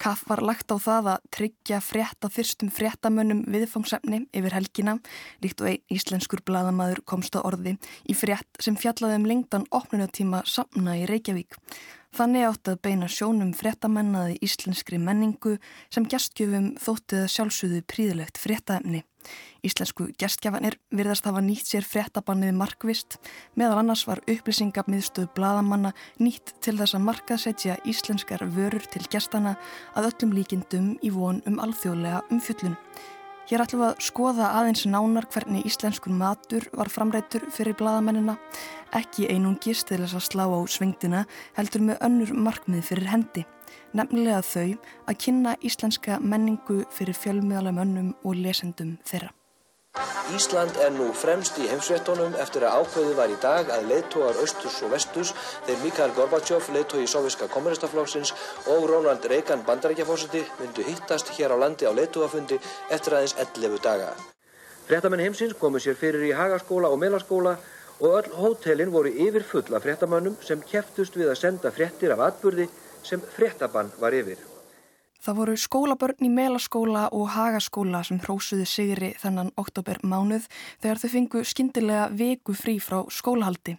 Kaff 0.01 0.25
var 0.27 0.41
lagt 0.43 0.71
á 0.73 0.77
það 0.81 1.09
að 1.13 1.25
tryggja 1.37 1.79
frétta 1.83 2.29
fyrstum 2.33 2.71
fréttamönnum 2.73 3.43
viðfangsefni 3.53 4.23
yfir 4.35 4.55
helgina, 4.57 4.97
líkt 5.43 5.61
og 5.63 5.69
einn 5.71 5.83
íslenskur 5.93 6.43
bladamæður 6.47 7.03
komst 7.07 7.37
á 7.37 7.45
orði 7.45 7.77
í 8.09 8.15
frétt 8.17 8.63
sem 8.63 8.77
fjallaði 8.79 9.21
um 9.21 9.27
lengtan 9.29 9.67
opnunatíma 9.71 10.43
samna 10.49 10.97
í 10.99 11.05
Reykjavík. 11.09 11.59
Þannig 12.13 12.43
átt 12.45 12.69
að 12.69 12.81
beina 12.85 13.07
sjónum 13.09 13.55
fréttamennaði 13.57 14.35
íslenskri 14.45 14.99
menningu 15.01 15.55
sem 15.89 16.05
gestgjöfum 16.05 16.75
þóttið 16.77 17.23
að 17.23 17.31
sjálfsögðu 17.33 17.79
príðilegt 17.89 18.37
fréttaefni. 18.37 19.01
Íslensku 19.65 20.11
gestgjafanir 20.21 20.77
virðast 20.93 21.25
hafa 21.25 21.41
nýtt 21.41 21.71
sér 21.71 21.87
fréttabannið 21.87 22.53
markvist, 22.59 23.17
meðal 23.57 23.79
annars 23.81 24.03
var 24.05 24.21
upplýsingamiðstöð 24.29 25.31
bladamanna 25.33 25.95
nýtt 26.21 26.53
til 26.61 26.75
þess 26.77 26.99
að 26.99 27.05
markaðsetja 27.07 27.79
íslenskar 27.89 28.45
vörur 28.45 28.85
til 28.93 29.07
gestana 29.09 29.55
að 29.97 30.11
öllum 30.11 30.37
líkindum 30.37 30.93
í 31.01 31.09
von 31.17 31.41
um 31.49 31.57
alþjóðlega 31.65 32.21
umfjöllun. 32.29 32.77
Hér 33.43 33.59
ætlum 33.59 33.81
við 33.81 33.89
að 33.89 34.03
skoða 34.05 34.49
aðeins 34.55 34.85
nánar 34.87 35.25
hvernig 35.33 35.65
íslenskur 35.67 36.13
matur 36.15 36.63
var 36.71 36.87
framrættur 36.87 37.43
fyrir 37.51 37.75
bladamennina, 37.75 38.37
ekki 38.95 39.27
einungist 39.33 39.89
til 39.89 39.99
þess 39.99 40.15
að 40.15 40.25
slá 40.29 40.45
á 40.47 40.59
svengdina 40.71 41.25
heldur 41.57 41.83
með 41.89 41.99
önnur 42.07 42.33
markmið 42.47 42.87
fyrir 42.93 43.11
hendi, 43.11 43.45
nefnilega 43.91 44.39
þau 44.47 44.69
að 45.11 45.21
kynna 45.27 45.57
íslenska 45.59 46.21
menningu 46.23 46.85
fyrir 46.95 47.19
fjölmiðalega 47.19 47.81
mönnum 47.81 48.13
og 48.23 48.39
lesendum 48.39 48.95
þeirra. 49.03 49.33
Ísland 50.33 50.77
er 50.81 50.89
nú 50.89 51.11
fremst 51.13 51.59
í 51.61 51.67
heimsvettunum 51.69 52.33
eftir 52.41 52.63
að 52.65 52.79
ákveðu 52.81 53.11
var 53.17 53.29
í 53.29 53.35
dag 53.43 53.67
að 53.75 53.89
leiðtógar 53.91 54.39
austurs 54.41 54.79
og 54.81 54.89
vesturs, 54.93 55.33
þeir 55.67 55.81
Mikael 55.83 56.13
Gorbachev, 56.17 56.69
leiðtói 56.73 57.03
Sovjíska 57.11 57.45
kommunistaflokksins 57.53 58.31
og 58.73 58.87
Ronald 58.89 59.27
Reagan 59.29 59.61
bandarækjafósiti 59.67 60.41
myndu 60.61 60.85
hittast 60.87 61.29
hér 61.37 61.53
á 61.53 61.57
landi 61.61 61.85
á 61.85 61.93
leiðtógafundi 61.93 62.57
eftir 62.89 63.17
aðeins 63.19 63.35
11 63.43 63.83
daga. 63.83 64.15
Fréttamenn 64.87 65.21
heimsins 65.27 65.53
komu 65.59 65.83
sér 65.83 65.99
fyrir 65.99 66.25
í 66.25 66.33
Hagaskóla 66.39 66.89
og 66.89 66.97
Melaskóla 67.03 67.53
og 67.99 68.17
öll 68.17 68.31
hótelin 68.39 68.95
voru 68.95 69.13
yfir 69.27 69.45
full 69.45 69.77
af 69.77 69.85
fréttamannum 69.85 70.39
sem 70.41 70.63
keftust 70.73 71.19
við 71.19 71.35
að 71.35 71.43
senda 71.43 71.75
fréttir 71.75 72.15
af 72.15 72.25
atburði 72.31 72.65
sem 73.05 73.21
fréttabann 73.37 73.93
var 74.01 74.17
yfir. 74.17 74.41
Það 75.23 75.37
voru 75.37 75.53
skólabörn 75.55 76.25
í 76.27 76.29
melaskóla 76.35 77.05
og 77.15 77.29
hagaskóla 77.31 78.01
sem 78.03 78.17
hrósuði 78.19 78.65
sigri 78.67 79.13
þennan 79.21 79.53
oktober 79.55 80.01
mánuð 80.03 80.49
þegar 80.83 80.99
þau 80.99 81.11
fengu 81.13 81.43
skindilega 81.47 82.09
veku 82.11 82.51
frí 82.59 82.73
frá 82.83 82.97
skólahaldi. 83.07 83.77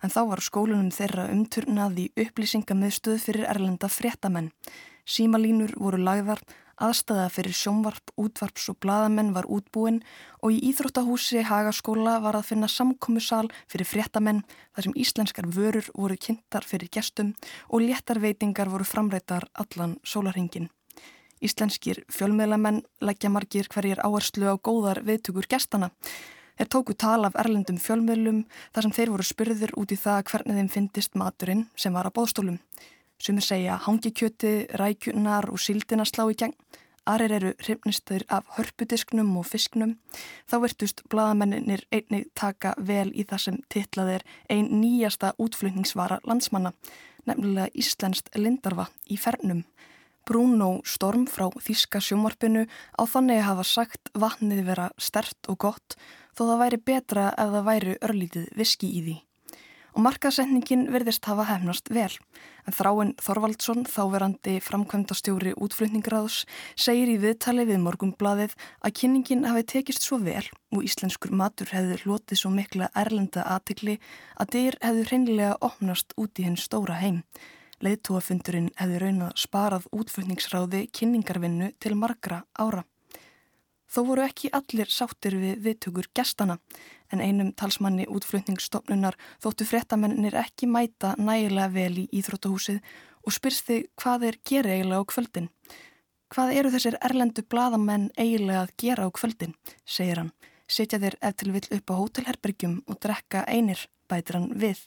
En 0.00 0.14
þá 0.14 0.22
var 0.30 0.40
skólunum 0.40 0.88
þeirra 0.94 1.26
umturnað 1.34 1.98
í 2.00 2.06
upplýsingamiðstöð 2.24 3.18
fyrir 3.20 3.44
erlenda 3.50 3.90
fréttamenn. 3.92 4.48
Símalínur 5.04 5.74
voru 5.76 6.00
lagðar, 6.00 6.40
aðstæða 6.80 7.26
fyrir 7.36 7.58
sjónvarp, 7.60 8.14
útvarps 8.16 8.70
og 8.72 8.80
bladamenn 8.80 9.34
var 9.36 9.44
útbúin 9.44 10.00
og 10.40 10.56
í 10.56 10.62
Íþróttahúsi 10.70 11.44
Hagaskóla 11.50 12.16
var 12.24 12.40
að 12.40 12.48
finna 12.54 12.70
samkomusal 12.72 13.50
fyrir 13.68 13.90
fréttamenn 13.92 14.40
þar 14.72 14.88
sem 14.88 14.96
íslenskar 15.04 15.52
vörur 15.52 15.92
voru 15.92 16.16
kynntar 16.16 16.64
fyrir 16.64 16.88
gestum 16.88 17.36
og 17.68 17.84
léttarveitingar 17.84 18.72
voru 18.72 18.88
framreitar 18.88 19.50
allan 19.52 19.98
sólarhingin. 20.00 20.70
Íslenskir 21.44 22.02
fjölmiðlamenn 22.10 22.82
leggja 23.04 23.30
margir 23.30 23.68
hverjir 23.70 24.02
áherslu 24.02 24.50
á 24.50 24.54
góðar 24.58 25.02
viðtökur 25.06 25.46
gestana. 25.50 25.90
Þeir 26.58 26.70
tóku 26.74 26.94
tal 26.98 27.22
af 27.22 27.36
erlendum 27.38 27.78
fjölmiðlum 27.78 28.42
þar 28.74 28.88
sem 28.88 28.94
þeir 28.96 29.12
voru 29.14 29.26
spurðir 29.26 29.72
út 29.78 29.94
í 29.94 29.98
það 30.00 30.24
hvernig 30.32 30.58
þeim 30.58 30.70
fyndist 30.74 31.14
maturinn 31.14 31.68
sem 31.78 31.94
var 31.94 32.10
á 32.10 32.14
bóðstólum. 32.14 32.58
Sumir 33.18 33.46
segja 33.46 33.78
hangikjöti, 33.82 34.66
rækjunar 34.78 35.46
og 35.50 35.62
síldina 35.62 36.06
slá 36.06 36.24
í 36.30 36.36
gegn. 36.38 36.54
Arir 37.08 37.32
eru 37.32 37.52
hrifnistur 37.62 38.26
af 38.28 38.44
hörpudisknum 38.58 39.30
og 39.40 39.46
fisknum. 39.48 39.94
Þá 40.50 40.56
verðust 40.66 41.04
bladamenninir 41.08 41.86
einnig 41.94 42.26
taka 42.36 42.74
vel 42.76 43.08
í 43.14 43.24
það 43.24 43.44
sem 43.44 43.60
titlað 43.72 44.12
er 44.18 44.26
ein 44.52 44.68
nýjasta 44.82 45.32
útflutningsvara 45.40 46.20
landsmanna, 46.28 46.74
nefnilega 47.24 47.72
Íslenskt 47.72 48.28
lindarva 48.36 48.90
í 49.08 49.16
fernum. 49.16 49.64
Bruno 50.28 50.82
Storm 50.84 51.24
frá 51.24 51.46
Þíska 51.56 52.02
sjómarpinu 52.04 52.66
á 52.68 53.02
þannig 53.08 53.40
hafa 53.46 53.64
sagt 53.64 54.10
vatnið 54.12 54.66
vera 54.66 54.90
stert 55.00 55.48
og 55.48 55.56
gott 55.64 55.96
þó 56.36 56.42
það 56.50 56.60
væri 56.62 56.80
betra 56.90 57.30
ef 57.32 57.54
það 57.54 57.66
væri 57.70 57.96
örlítið 58.04 58.52
viski 58.58 58.90
í 58.92 59.00
því. 59.06 59.16
Og 59.96 60.04
markasetningin 60.04 60.84
verðist 60.92 61.24
hafa 61.26 61.46
hefnast 61.48 61.88
vel, 61.90 62.12
en 62.68 62.76
þráinn 62.76 63.14
Þorvaldsson, 63.24 63.86
þáverandi 63.88 64.58
framkvæmdastjóri 64.62 65.56
útflutningraðs, 65.56 66.44
segir 66.76 67.08
í 67.10 67.16
viðtali 67.24 67.64
við 67.66 67.80
morgumbladið 67.82 68.54
að 68.84 68.96
kynningin 69.00 69.48
hafi 69.48 69.64
tekist 69.72 70.04
svo 70.04 70.20
vel 70.22 70.44
og 70.76 70.84
íslenskur 70.84 71.32
matur 71.32 71.72
hefði 71.72 72.02
hlotið 72.04 72.42
svo 72.42 72.52
mikla 72.52 72.92
erlenda 72.94 73.48
aðtikli 73.56 73.96
að 74.36 74.52
dyr 74.54 74.78
hefði 74.84 75.08
hreinlega 75.08 75.56
opnast 75.64 76.12
út 76.20 76.36
í 76.38 76.46
henn 76.46 76.60
stóra 76.60 77.00
heim. 77.00 77.24
Leðtúafundurinn 77.84 78.70
hefði 78.78 79.00
raunað 79.02 79.34
sparað 79.38 79.88
útflutningsráði 79.94 80.86
kynningarvinnu 80.92 81.72
til 81.78 81.94
margra 81.94 82.42
ára. 82.58 82.84
Þó 83.88 84.00
voru 84.04 84.24
ekki 84.26 84.50
allir 84.52 84.90
sáttir 84.92 85.38
við 85.40 85.62
viðtökur 85.64 86.10
gestana 86.16 86.58
en 87.12 87.22
einum 87.24 87.54
talsmanni 87.56 88.04
útflutningsstofnunar 88.12 89.16
þóttu 89.40 89.64
fréttamennir 89.68 90.36
ekki 90.36 90.68
mæta 90.68 91.14
nægilega 91.16 91.70
vel 91.72 92.02
í 92.02 92.08
Íþróttahúsið 92.20 92.82
og 93.24 93.36
spyrst 93.36 93.70
þið 93.70 93.86
hvað 94.02 94.26
þeir 94.26 94.38
gera 94.50 94.74
eiginlega 94.74 95.00
á 95.00 95.10
kvöldin. 95.12 95.48
Hvað 96.28 96.52
eru 96.60 96.72
þessir 96.74 96.98
erlendu 97.00 97.44
bladamenn 97.48 98.10
eiginlega 98.18 98.66
að 98.66 98.74
gera 98.82 99.08
á 99.08 99.10
kvöldin, 99.16 99.54
segir 99.88 100.20
hann. 100.20 100.34
Setja 100.68 101.00
þeir 101.00 101.16
eftir 101.24 101.52
vill 101.54 101.64
upp 101.78 101.92
á 101.92 101.94
hótelherbergjum 101.96 102.74
og 102.84 102.98
drekka 103.00 103.46
einir, 103.48 103.86
bætir 104.08 104.36
hann 104.36 104.50
við. 104.52 104.82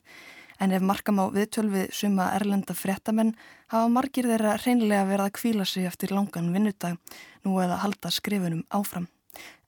En 0.61 0.69
ef 0.77 0.83
markam 0.85 1.17
á 1.17 1.25
viðtölvið 1.33 1.87
suma 1.97 2.27
erlenda 2.35 2.75
fréttamenn 2.77 3.31
hafa 3.73 3.87
margir 3.89 4.27
þeirra 4.29 4.59
reynlega 4.61 5.07
verið 5.09 5.23
að 5.25 5.33
kvíla 5.39 5.65
sig 5.65 5.87
eftir 5.89 6.13
langan 6.13 6.51
vinnudag 6.53 6.99
nú 7.47 7.55
eða 7.63 7.79
halda 7.81 8.11
skrifunum 8.13 8.61
áfram. 8.69 9.07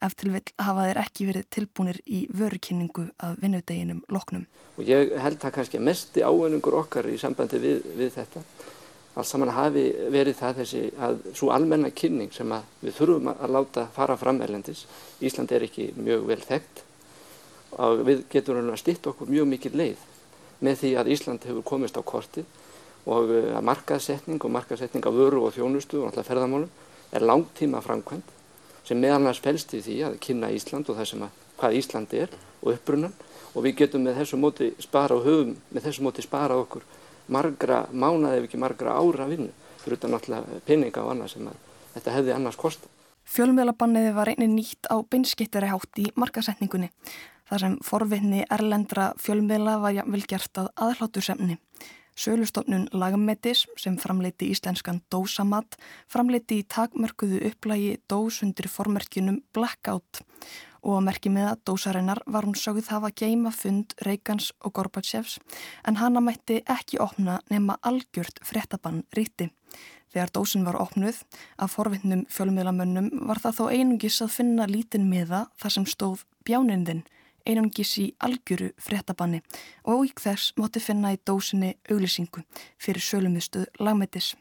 Eftir 0.05 0.29
vill 0.35 0.51
hafa 0.61 0.85
þeir 0.85 0.99
ekki 1.01 1.27
verið 1.31 1.47
tilbúinir 1.55 1.99
í 2.05 2.19
vörukynningu 2.29 3.07
af 3.25 3.41
vinnudeginum 3.41 4.03
loknum. 4.13 4.45
Og 4.77 4.85
ég 4.85 5.15
held 5.17 5.41
að 5.41 5.55
kannski 5.57 5.81
mesti 5.81 6.21
ávinnungur 6.21 6.77
okkar 6.83 7.09
í 7.09 7.17
sambandi 7.17 7.63
við, 7.63 7.81
við 7.97 8.13
þetta. 8.19 8.45
Allt 9.17 9.31
saman 9.31 9.55
hafi 9.57 9.89
verið 10.13 10.39
það 10.43 10.61
þessi 10.61 10.85
að 11.09 11.19
svo 11.33 11.49
almenna 11.57 11.89
kynning 11.89 12.29
sem 12.37 12.53
við 12.85 12.97
þurfum 12.99 13.33
að 13.33 13.57
láta 13.57 13.89
fara 13.97 14.17
fram 14.21 14.45
erlendis. 14.45 14.85
Ísland 15.25 15.57
er 15.57 15.65
ekki 15.65 15.89
mjög 15.97 16.29
vel 16.29 16.41
þekkt 16.45 16.87
og 17.81 18.05
við 18.05 18.27
getum 18.29 18.61
að 18.67 18.81
stitta 18.83 19.09
okkur 19.09 19.33
mjög 19.33 19.55
mikið 19.57 19.81
leið 19.81 20.09
með 20.63 20.79
því 20.83 20.91
að 20.99 21.11
Ísland 21.15 21.47
hefur 21.47 21.65
komist 21.67 21.97
á 21.99 22.01
kortið 22.01 22.47
og 23.09 23.33
að 23.33 23.65
markaðsetning 23.67 24.39
og 24.39 24.53
markaðsetning 24.55 25.03
á 25.03 25.11
vöru 25.11 25.43
og 25.47 25.55
þjónustu 25.57 25.99
og 25.99 26.09
alltaf 26.09 26.29
ferðamálum 26.29 26.71
er 27.13 27.25
langtíma 27.27 27.81
framkvæmt 27.83 28.31
sem 28.87 28.99
meðal 28.99 29.19
annars 29.19 29.41
fælst 29.43 29.75
í 29.75 29.81
því 29.83 29.97
að 30.07 30.19
kynna 30.23 30.51
Ísland 30.55 30.89
og 30.89 30.99
það 30.99 31.09
sem 31.11 31.25
að 31.27 31.41
hvað 31.59 31.77
Ísland 31.79 32.15
er 32.19 32.33
og 32.63 32.71
uppbrunnan 32.73 33.13
og 33.53 33.65
við 33.65 33.77
getum 33.83 34.07
með 34.07 34.21
þessu 34.21 34.39
móti 34.39 34.71
spara 34.81 35.17
og 35.17 35.27
höfum 35.27 35.53
með 35.69 35.89
þessu 35.89 36.05
móti 36.05 36.25
spara 36.25 36.57
okkur 36.63 36.87
margra 37.33 37.83
mánaði 37.91 38.41
ef 38.41 38.47
ekki 38.47 38.59
margra 38.61 38.95
ára 38.97 39.27
vinnu 39.29 39.51
fyrir 39.83 39.99
utan 39.99 40.15
náttúrulega 40.15 40.63
peninga 40.67 41.03
og 41.03 41.13
annað 41.13 41.35
sem 41.35 41.47
að 41.51 41.61
þetta 41.93 42.15
hefði 42.17 42.35
annars 42.35 42.59
kosta. 42.59 42.89
Fjölmiðlabanniði 43.33 44.15
var 44.15 44.31
einni 44.33 44.49
nýtt 44.51 44.89
á 44.91 44.99
beinskittari 44.99 45.69
hátt 45.71 45.99
í 46.01 46.09
markasetningunni 46.19 46.89
þar 47.49 47.65
sem 47.65 47.77
forvinni 47.85 48.43
erlendra 48.51 49.11
fjölmiðla 49.21 49.79
var 49.83 50.03
vel 50.05 50.23
gert 50.27 50.61
að 50.61 50.71
aðhlátursemni. 50.87 51.59
Sölustofnun 52.13 52.85
Lagametis 52.93 53.63
sem 53.81 53.95
framleiti 53.97 54.51
íslenskan 54.53 54.99
dósamat 55.09 55.79
framleiti 56.11 56.59
í 56.61 56.67
takmörkuðu 56.69 57.39
upplægi 57.49 57.95
dós 58.11 58.43
undir 58.45 58.69
formerkjunum 58.69 59.39
Blackout 59.55 60.21
og 60.83 60.97
að 60.97 61.05
merki 61.07 61.31
með 61.31 61.47
að 61.49 61.63
dósarinnar 61.69 62.21
var 62.27 62.45
hún 62.45 62.57
sögð 62.59 62.91
hafa 62.91 63.09
geima 63.15 63.53
fund 63.55 63.95
Reykjans 64.05 64.51
og 64.61 64.75
Gorbachevs 64.77 65.39
en 65.87 65.97
hana 65.97 66.21
mætti 66.21 66.59
ekki 66.69 66.99
opna 67.01 67.39
nema 67.49 67.79
algjört 67.81 68.43
fréttabann 68.45 69.05
ríti. 69.15 69.49
Þegar 70.13 70.33
dósin 70.35 70.67
var 70.67 70.77
opnuð 70.77 71.23
af 71.57 71.73
forvittnum 71.73 72.27
fjölmiðlamönnum 72.29 73.09
var 73.25 73.41
það 73.41 73.57
þó 73.57 73.63
einungis 73.71 74.21
að 74.21 74.35
finna 74.35 74.67
lítinn 74.69 75.09
miða 75.09 75.47
þar 75.57 75.77
sem 75.79 75.89
stóð 75.89 76.27
bjánindinn 76.45 77.01
einungis 77.45 77.97
í 78.01 78.07
algjöru 78.23 78.71
fréttabanni 78.81 79.43
og 79.83 80.07
í 80.07 80.11
þess 80.19 80.53
móti 80.59 80.81
finna 80.83 81.13
í 81.13 81.21
dósinni 81.25 81.75
auglýsingu 81.89 82.43
fyrir 82.77 83.03
sölumistuð 83.03 83.69
lagmætis. 83.79 84.33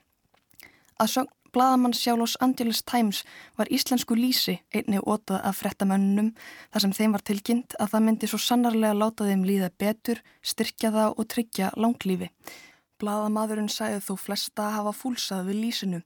Að 1.00 1.14
sögn 1.16 1.38
Bladamann 1.52 1.92
sjálfs 1.92 2.38
Angeles 2.40 2.80
Times 2.82 3.24
var 3.58 3.68
íslensku 3.68 4.16
lísi 4.16 4.54
einni 4.72 5.00
ótað 5.04 5.42
af 5.44 5.58
frettamönnum 5.60 6.30
þar 6.72 6.84
sem 6.84 6.94
þeim 6.96 7.16
var 7.16 7.24
tilkynnt 7.28 7.76
að 7.76 7.92
það 7.92 8.04
myndi 8.06 8.30
svo 8.30 8.40
sannarlega 8.40 8.96
láta 8.96 9.26
þeim 9.28 9.44
líða 9.44 9.68
betur, 9.78 10.22
styrkja 10.40 10.92
það 10.94 11.18
og 11.18 11.28
tryggja 11.34 11.68
langlífi. 11.76 12.30
Bladamadurinn 13.02 13.70
sæði 13.72 13.98
þó 14.06 14.12
flesta 14.20 14.68
að 14.68 14.74
hafa 14.76 14.90
fúlsað 14.94 15.48
við 15.48 15.56
lísinu 15.58 15.98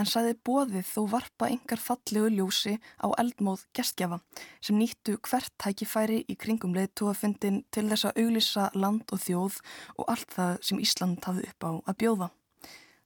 en 0.00 0.08
sæði 0.10 0.32
bóðið 0.48 0.88
þó 0.88 1.04
varpa 1.12 1.50
yngar 1.54 1.82
fallegu 1.84 2.32
ljósi 2.34 2.72
á 2.98 3.06
eldmóð 3.22 3.62
gestgjafa 3.78 4.18
sem 4.58 4.80
nýttu 4.80 5.14
hvert 5.28 5.54
tækifæri 5.62 6.24
í 6.26 6.34
kringum 6.34 6.74
leðtúafundin 6.74 7.62
til 7.70 7.86
þess 7.92 8.10
að 8.10 8.18
auglisa 8.24 8.66
land 8.74 9.14
og 9.14 9.22
þjóð 9.28 9.62
og 9.94 10.10
allt 10.10 10.34
það 10.34 10.58
sem 10.66 10.82
Ísland 10.82 11.22
hafði 11.30 11.46
upp 11.52 11.70
á 11.70 11.70
að 11.86 11.98
bjóða. 12.02 12.30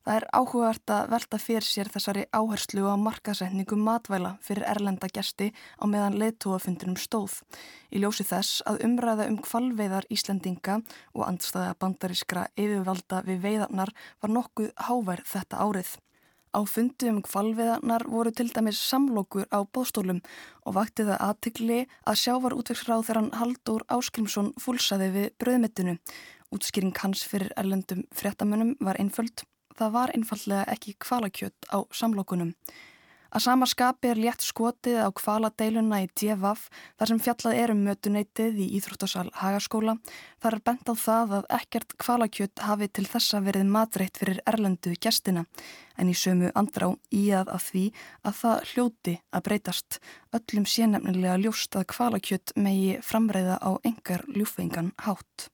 Það 0.05 0.19
er 0.19 0.25
áhugavert 0.37 0.91
að 0.93 1.07
velta 1.15 1.39
fyrir 1.41 1.65
sér 1.65 1.89
þessari 1.89 2.27
áherslu 2.37 2.83
á 2.85 2.93
markasetningu 3.01 3.79
matvæla 3.81 4.35
fyrir 4.45 4.67
erlenda 4.69 5.09
gesti 5.09 5.47
á 5.81 5.85
meðan 5.89 6.19
leðtúafundinum 6.21 6.99
stóð. 7.01 7.39
Í 7.89 8.03
ljósi 8.03 8.27
þess 8.29 8.61
að 8.69 8.83
umræða 8.85 9.31
um 9.33 9.39
kvalveiðar 9.41 10.05
Íslendinga 10.13 10.83
og 11.17 11.23
andstæða 11.25 11.79
bandarískra 11.81 12.43
yfirvalda 12.53 13.23
við 13.25 13.41
veiðarnar 13.47 13.95
var 14.21 14.35
nokkuð 14.35 14.75
hávær 14.91 15.25
þetta 15.25 15.63
árið. 15.65 15.95
Á 16.53 16.61
fundi 16.69 17.09
um 17.09 17.23
kvalveiðarnar 17.25 18.05
voru 18.05 18.35
til 18.37 18.51
dæmis 18.53 18.83
samlokur 18.85 19.49
á 19.49 19.65
bóstólum 19.65 20.21
og 20.69 20.77
vakti 20.77 21.09
það 21.09 21.25
aðtikli 21.31 21.81
að 22.05 22.21
sjávar 22.27 22.59
útvegsráð 22.61 23.09
þegar 23.09 23.23
hann 23.23 23.33
Haldur 23.41 23.89
Áskrimsson 23.89 24.53
fúlsaði 24.61 25.09
við 25.17 25.33
bröðmettinu. 25.41 25.97
Útskýring 26.53 26.95
hans 27.01 27.25
fyrir 27.25 27.57
erlendum 27.57 28.05
fréttamönnum 28.13 28.77
var 28.85 29.01
einföld 29.01 29.49
það 29.79 29.95
var 29.99 30.17
einfallega 30.17 30.67
ekki 30.75 30.97
kvalakjött 31.03 31.71
á 31.73 31.79
samlokunum. 31.93 32.53
Að 33.35 33.43
sama 33.43 33.67
skapi 33.67 34.13
er 34.13 34.19
létt 34.23 34.45
skotið 34.47 35.01
á 35.03 35.11
kvaladeiluna 35.11 36.05
í 36.05 36.07
DFF 36.15 36.69
þar 37.01 37.11
sem 37.11 37.21
fjallað 37.25 37.57
er 37.59 37.73
um 37.73 37.81
mötuneytið 37.83 38.61
í 38.63 38.67
Íþróttasal 38.79 39.25
Hagaskóla. 39.35 39.97
Þar 40.39 40.57
er 40.57 40.63
bent 40.71 40.87
á 40.87 40.95
það 40.95 41.35
að 41.41 41.49
ekkert 41.57 41.97
kvalakjött 41.99 42.63
hafi 42.63 42.89
til 42.95 43.05
þessa 43.11 43.41
verið 43.43 43.73
matreitt 43.75 44.21
fyrir 44.23 44.39
erlendu 44.47 44.95
gestina 45.03 45.43
en 45.99 46.13
í 46.13 46.15
sömu 46.15 46.53
andrá 46.55 46.93
í 47.11 47.25
að 47.35 47.51
að 47.57 47.67
því 47.73 47.85
að 48.23 48.39
það 48.45 48.71
hljóti 48.71 49.17
að 49.35 49.47
breytast. 49.51 49.99
Öllum 50.39 50.71
sé 50.71 50.87
nefnilega 50.87 51.41
ljóst 51.43 51.75
að 51.75 51.89
kvalakjött 51.91 52.55
megi 52.55 53.01
framreiða 53.03 53.59
á 53.59 53.71
engar 53.83 54.23
ljúfengan 54.31 54.95
hátt. 55.09 55.51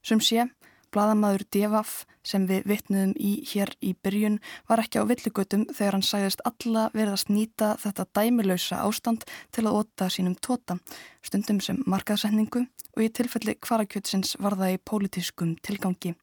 Sem 0.00 0.24
sé, 0.24 0.48
Bladamadur 0.94 1.42
Devaf 1.50 2.04
sem 2.24 2.46
við 2.48 2.68
vittnuðum 2.70 3.14
í 3.18 3.32
hér 3.50 3.72
í 3.82 3.92
byrjun 4.04 4.38
var 4.70 4.84
ekki 4.84 5.02
á 5.02 5.08
villugötum 5.10 5.66
þegar 5.72 5.98
hann 5.98 6.06
sæðist 6.06 6.44
alla 6.46 6.86
verðast 6.94 7.32
nýta 7.34 7.74
þetta 7.82 8.06
dæmilausa 8.14 8.82
ástand 8.86 9.26
til 9.52 9.66
að 9.66 9.80
óta 9.80 10.08
sínum 10.12 10.36
tóta, 10.38 10.78
stundum 11.26 11.60
sem 11.64 11.82
markaðsendingu 11.90 12.66
og 12.94 13.02
í 13.02 13.10
tilfelli 13.10 13.56
kvarakjötsins 13.58 14.36
var 14.38 14.54
það 14.60 14.76
í 14.76 14.82
pólitískum 14.86 15.56
tilgangi 15.66 16.14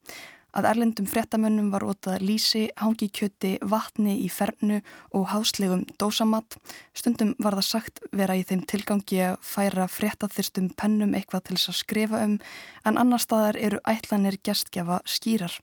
að 0.57 0.67
erlendum 0.71 1.07
frettamönnum 1.09 1.69
var 1.73 1.85
ótað 1.87 2.23
lísi, 2.25 2.65
hangikjöti, 2.79 3.57
vatni 3.61 4.17
í 4.25 4.29
fernu 4.31 4.81
og 5.15 5.29
háslegum 5.31 5.85
dósamatt. 6.01 6.57
Stundum 6.97 7.35
var 7.39 7.57
það 7.59 7.67
sagt 7.69 8.03
vera 8.11 8.35
í 8.35 8.43
þeim 8.47 8.65
tilgangi 8.67 9.21
að 9.29 9.39
færa 9.45 9.87
frettaþyrstum 9.91 10.71
pennum 10.79 11.15
eitthvað 11.15 11.47
til 11.47 11.57
þess 11.57 11.71
að 11.73 11.79
skrifa 11.83 12.25
um 12.25 12.37
en 12.85 12.99
annar 12.99 13.23
staðar 13.23 13.59
eru 13.59 13.79
ætlanir 13.87 14.39
gestgjafa 14.43 15.01
skýrar. 15.05 15.55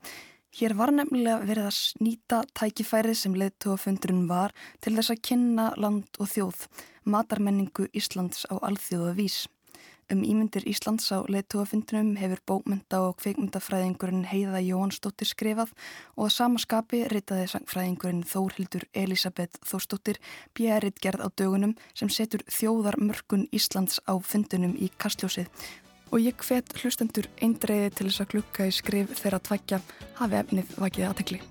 Hér 0.59 0.73
var 0.79 0.91
nefnilega 0.95 1.45
verið 1.45 1.69
að 1.69 1.77
snýta 1.77 2.41
tækifæri 2.57 3.13
sem 3.15 3.37
leðtóafundurinn 3.37 4.25
var 4.31 4.55
til 4.81 4.97
þess 4.97 5.13
að 5.13 5.23
kynna 5.29 5.69
land 5.77 6.19
og 6.19 6.33
þjóð, 6.33 6.65
matarmenningu 7.05 7.91
Íslands 7.93 8.49
á 8.49 8.57
alþjóða 8.57 9.13
vís. 9.21 9.45
Um 10.09 10.23
ímyndir 10.25 10.65
Íslands 10.65 11.11
á 11.13 11.21
leittóafundunum 11.29 12.15
hefur 12.17 12.41
bókmynda 12.49 13.03
og 13.05 13.19
kveikmyndafræðingurinn 13.21 14.23
Heiða 14.25 14.63
Jóhansdóttir 14.65 15.29
skrifað 15.29 15.75
og 16.17 16.31
að 16.31 16.33
samaskapi 16.33 17.01
reytaði 17.13 17.51
sangfræðingurinn 17.53 18.23
Þórhildur 18.25 18.87
Elisabeth 18.97 19.61
Þórsdóttir 19.69 20.17
bjærið 20.57 20.97
gerð 21.05 21.27
á 21.27 21.29
dögunum 21.29 21.77
sem 21.93 22.09
setur 22.09 22.41
þjóðar 22.49 22.97
mörgun 23.05 23.45
Íslands 23.53 24.01
á 24.09 24.17
fundunum 24.17 24.73
í 24.81 24.89
kastljósið. 24.97 25.53
Og 26.09 26.25
ég 26.25 26.41
hvet 26.41 26.73
hlustendur 26.81 27.29
eindreiði 27.45 27.93
til 27.93 28.09
þess 28.09 28.25
að 28.25 28.33
klukka 28.33 28.65
í 28.65 28.73
skrif 28.73 29.13
þeirra 29.21 29.45
tvækja 29.45 29.85
hafi 30.23 30.41
efnið 30.41 30.77
vakið 30.81 31.11
aðtekli. 31.11 31.45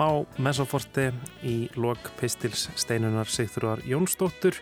Smá 0.00 0.24
mesoforti 0.40 1.10
í 1.44 1.54
lok 1.76 2.06
pistils 2.16 2.70
steinunar 2.78 3.28
Sigþróar 3.28 3.82
Jónsdóttur 3.84 4.56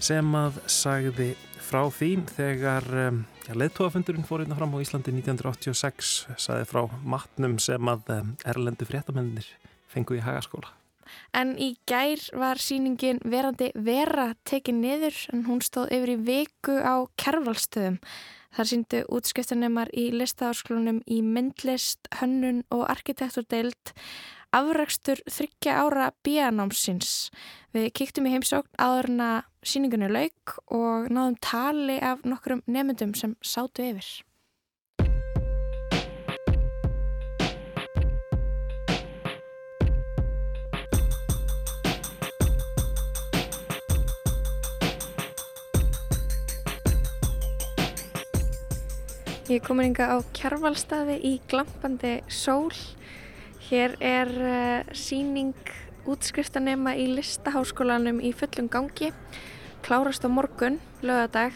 sem 0.00 0.30
að 0.38 0.56
sagði 0.72 1.26
frá 1.60 1.82
því 1.92 2.08
þegar 2.30 2.86
ja, 2.96 3.58
leðtóafundurinn 3.60 4.24
fór 4.24 4.46
einna 4.46 4.56
fram 4.56 4.72
á 4.72 4.80
Íslandi 4.80 5.12
1986 5.18 6.14
sagði 6.40 6.70
frá 6.70 6.80
matnum 7.04 7.58
sem 7.60 7.92
að 7.92 8.08
erlendu 8.48 8.88
fréttamennir 8.88 9.52
fengu 9.92 10.16
í 10.16 10.24
hagaskóla. 10.24 10.72
En 11.36 11.58
í 11.60 11.74
gær 11.84 12.24
var 12.40 12.56
síningin 12.56 13.20
verandi 13.20 13.74
vera 13.76 14.30
tekið 14.48 14.80
niður 14.80 15.22
en 15.34 15.44
hún 15.50 15.60
stóð 15.60 15.92
yfir 15.98 16.16
í 16.16 16.20
viku 16.24 16.80
á 16.80 17.04
kervalstöðum. 17.20 18.00
Þar 18.50 18.66
síndu 18.66 19.04
útskriftanemar 19.12 19.92
í 19.94 20.08
listaháskólunum 20.10 21.04
í 21.06 21.20
myndlist, 21.22 22.08
hönnun 22.18 22.64
og 22.74 22.88
arkitekturdeild 22.90 23.92
afrakstur 24.56 25.20
þryggja 25.30 25.76
ára 25.84 26.08
bíanámsins. 26.26 27.30
Við 27.74 27.92
kíktum 27.94 28.26
í 28.26 28.34
heimsókn 28.34 28.72
áður 28.80 29.12
en 29.12 29.22
að 29.26 29.38
síningunni 29.62 30.10
lauk 30.10 30.56
og 30.66 31.06
náðum 31.12 31.38
tali 31.44 32.00
af 32.02 32.26
nokkrum 32.26 32.64
nefndum 32.66 33.14
sem 33.14 33.36
sátu 33.42 33.86
yfir. 33.92 34.10
Ég 49.50 49.58
er 49.58 49.66
komin 49.66 49.88
inga 49.88 50.04
á 50.14 50.22
kjarvalstaði 50.30 51.16
í 51.26 51.30
glampandi 51.50 52.20
sól. 52.30 52.70
Hér 53.70 53.92
er 54.02 54.30
uh, 54.34 54.88
síning 54.98 55.54
útskriftanema 56.10 56.96
í 56.98 57.04
listaháskólanum 57.14 58.16
í 58.18 58.32
fullum 58.34 58.66
gangi. 58.66 59.12
Klárast 59.86 60.26
á 60.26 60.28
morgun, 60.28 60.80
lögadag. 61.06 61.54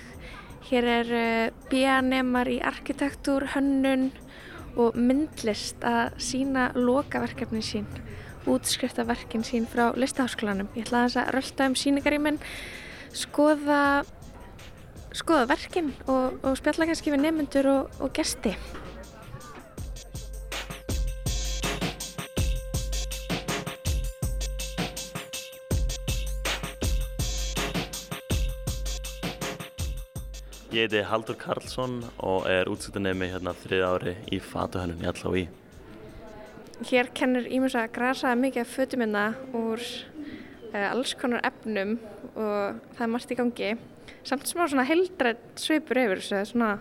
Hér 0.69 0.87
er 0.93 1.11
uh, 1.11 1.65
bíanemar 1.73 2.47
í 2.47 2.61
arkitektúr, 2.63 3.49
hönnun 3.57 4.13
og 4.79 4.95
myndlist 4.95 5.83
að 5.83 6.15
sína 6.23 6.69
lokaverkefni 6.79 7.65
sín, 7.67 7.91
útskriftaverkin 8.47 9.43
sín 9.43 9.67
frá 9.67 9.91
listaháskólanum. 9.99 10.71
Ég 10.79 10.87
ætla 10.87 11.09
að 11.09 11.35
rölda 11.35 11.67
um 11.67 11.75
síningaríminn, 11.75 12.39
skoða 13.11 14.05
skoða 15.15 15.51
verkinn 15.51 15.91
og, 16.07 16.39
og 16.47 16.59
spjalla 16.63 16.93
kannski 16.93 17.11
við 17.11 17.27
nefnendur 17.27 17.73
og, 17.75 18.03
og 18.03 18.15
gesti. 18.15 18.55
Ég 30.75 30.89
heiti 30.89 31.05
Haldur 31.07 31.37
Karlsson 31.39 32.01
og 32.19 32.49
er 32.51 32.67
útsýttanemi 32.67 33.29
hérna 33.31 33.53
þrið 33.55 33.83
ári 33.87 34.15
í 34.35 34.41
fatuhönnun 34.43 35.05
í 35.05 35.07
Allá 35.07 35.31
í. 35.39 35.43
Hér 36.89 37.13
kennur 37.15 37.47
Ímus 37.47 37.77
að 37.79 37.93
grasaða 37.95 38.41
mikið 38.41 38.65
af 38.65 38.73
fötumina 38.73 39.23
úr 39.55 39.85
uh, 39.85 40.89
alls 40.89 41.13
konar 41.21 41.45
efnum 41.47 41.95
og 42.33 42.81
það 42.97 43.05
er 43.07 43.13
margt 43.13 43.31
í 43.31 43.39
gangi 43.39 43.71
samt 44.27 44.51
smá 44.51 44.65
svona 44.65 44.89
heldrætt 44.89 45.63
svipur 45.63 46.01
yfir 46.03 46.25
þessu 46.25 46.43
svona, 46.51 46.73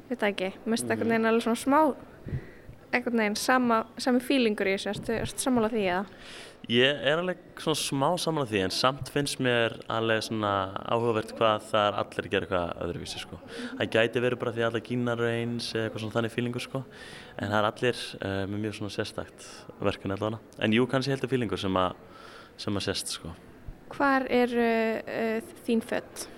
ég 0.00 0.10
veit 0.10 0.24
það 0.24 0.30
ekki 0.32 0.50
mest 0.64 0.88
mm. 0.88 0.90
einhvern 0.96 1.14
veginn 1.14 1.30
alveg 1.30 1.46
svona 1.46 1.62
smá 1.62 1.80
einhvern 2.90 3.22
veginn 3.22 3.38
sama, 3.38 3.84
sami 4.02 4.24
fílingur 4.26 4.72
í 4.72 4.74
þessu 4.74 4.90
erstu, 4.96 5.20
sammála 5.38 5.70
því 5.70 5.86
eða? 5.86 6.02
Ég 6.68 6.98
er 7.08 7.18
alveg 7.18 7.38
svona 7.58 7.78
smá 7.80 8.06
sammála 8.20 8.48
því 8.50 8.60
en 8.66 8.74
samt 8.74 9.08
finnst 9.10 9.40
mér 9.42 9.78
alveg 9.90 10.20
svona 10.26 10.52
áhugavert 10.92 11.32
hvað 11.38 11.64
það 11.70 11.86
er 11.86 11.98
allir 12.02 12.26
að 12.26 12.34
gera 12.34 12.46
eitthvað 12.46 12.82
öðruvísi 12.84 13.22
sko. 13.22 13.38
Það 13.78 13.92
gæti 13.96 14.22
verið 14.26 14.42
bara 14.42 14.52
því 14.54 14.64
að 14.64 14.68
allir 14.68 14.84
gínar 14.86 15.22
eins 15.30 15.70
eða 15.72 15.86
eitthvað 15.88 16.04
svona 16.04 16.16
þannig 16.18 16.34
fílingur 16.34 16.66
sko 16.66 16.82
en 16.84 17.46
það 17.48 17.58
er 17.58 17.68
allir 17.70 18.02
uh, 18.20 18.42
með 18.52 18.64
mjög 18.66 18.76
svona 18.78 18.94
sérstakt 18.96 19.48
verkun 19.80 20.16
allavega 20.16 20.64
en 20.66 20.76
jú 20.76 20.86
kannski 20.90 21.14
heldur 21.14 21.32
fílingur 21.32 21.62
sem 21.64 21.80
að, 21.80 21.96
sem 22.60 22.76
að 22.76 22.86
sérst 22.90 23.14
sko. 23.16 23.32
Hvar 23.96 24.28
er 24.30 24.54
uh, 24.60 25.54
þín 25.66 25.82
fött? 25.82 26.28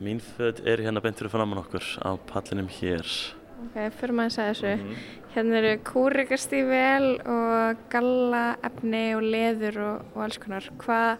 Mín 0.00 0.20
född 0.24 0.64
er 0.68 0.82
hérna 0.82 1.02
beint 1.04 1.18
fyrir 1.20 1.32
framann 1.32 1.60
okkur 1.60 1.84
á 2.00 2.16
pallinum 2.28 2.68
hér. 2.72 3.06
Ok, 3.60 3.74
fyrir 4.00 4.16
maður 4.16 4.30
að 4.30 4.36
segja 4.36 4.52
þessu. 4.52 4.70
Mm 4.74 4.86
-hmm. 4.86 5.08
Hérna 5.34 5.58
eru 5.60 5.72
kúrikastífel 5.86 7.08
og 7.30 7.82
gallaefni 7.90 9.04
og 9.14 9.22
leður 9.22 9.76
og, 9.78 10.06
og 10.14 10.22
alls 10.24 10.38
konar. 10.38 10.70
Hvað, 10.78 11.18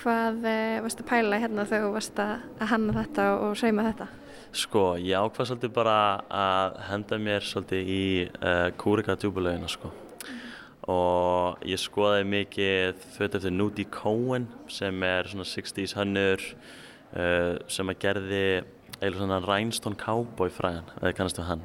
hvað 0.00 0.46
eh, 0.46 0.82
varst 0.82 1.00
að 1.00 1.08
pæla 1.10 1.40
hérna 1.42 1.66
þegar 1.66 1.84
þú 1.84 1.92
varst 1.92 2.18
að 2.18 2.66
hanna 2.70 2.92
þetta 3.02 3.26
og 3.40 3.56
sauma 3.56 3.82
þetta? 3.90 4.06
Sko, 4.52 4.96
ég 4.96 5.18
ákvað 5.20 5.46
svolítið 5.50 5.72
bara 5.76 5.96
að 6.30 6.78
henda 6.88 7.18
mér 7.18 7.44
svolítið 7.44 7.88
í 7.92 8.04
uh, 8.24 8.70
kúrikadjúbulegina 8.80 9.68
sko. 9.68 9.90
Mm. 9.90 10.38
Og 10.88 11.66
ég 11.66 11.82
skoðaði 11.82 12.24
mikið 12.24 13.04
född 13.18 13.36
eftir 13.36 13.52
Nudie 13.52 13.90
Cohen 13.90 14.48
sem 14.68 15.02
er 15.02 15.28
svona 15.28 15.44
60's 15.44 15.96
hönnur 15.98 16.40
uh, 16.40 17.58
sem 17.68 17.92
að 17.92 18.00
gerði 18.06 18.46
eiginlega 19.00 19.22
svona 19.22 19.40
Rhinestone 19.44 19.98
Cowboy 20.00 20.52
fræðan, 20.52 20.88
eða 21.00 21.14
kannast 21.16 21.40
við 21.40 21.50
hann 21.50 21.64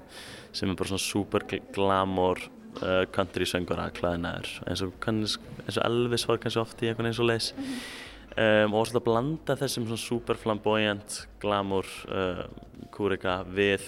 sem 0.51 0.69
er 0.69 0.75
bara 0.79 0.91
svona 0.91 1.03
super 1.05 1.45
glamour 1.75 2.41
uh, 2.81 3.05
country 3.13 3.47
söngur 3.47 3.79
að 3.79 3.95
klæðinaður 3.99 4.53
eins 4.67 4.83
og, 4.85 4.93
eins 5.07 5.37
og 5.77 5.83
Elvis 5.85 6.27
var 6.27 6.41
kannski 6.43 6.61
oft 6.61 6.83
í 6.83 6.91
einhvern 6.91 7.11
eins 7.11 7.21
og 7.23 7.29
leis 7.29 7.51
mm 7.55 7.63
-hmm. 7.63 8.65
um, 8.65 8.73
og 8.73 8.87
að 8.87 9.03
blanda 9.07 9.55
þessum 9.55 9.87
svona 9.87 9.97
super 9.97 10.35
flamboyant 10.35 11.27
glamour 11.39 11.85
uh, 12.09 12.45
kúrika 12.91 13.43
við 13.43 13.81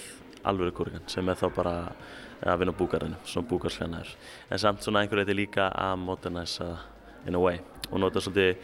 alvöru 0.44 0.72
kúrikan 0.72 1.08
sem 1.08 1.30
er 1.30 1.36
þá 1.36 1.50
bara 1.56 1.92
að 2.44 2.60
vinna 2.60 2.74
búkarinu, 2.76 3.16
svona 3.26 3.48
búkarsfjarnar 3.48 4.08
en 4.50 4.60
samt 4.60 4.84
svona 4.84 5.00
einhver 5.00 5.24
veitir 5.24 5.36
líka 5.36 5.70
að 5.70 5.96
modernize 5.98 6.78
in 7.28 7.36
a 7.36 7.40
way 7.40 7.60
og 7.92 8.00
nota 8.00 8.20
svolítið 8.20 8.58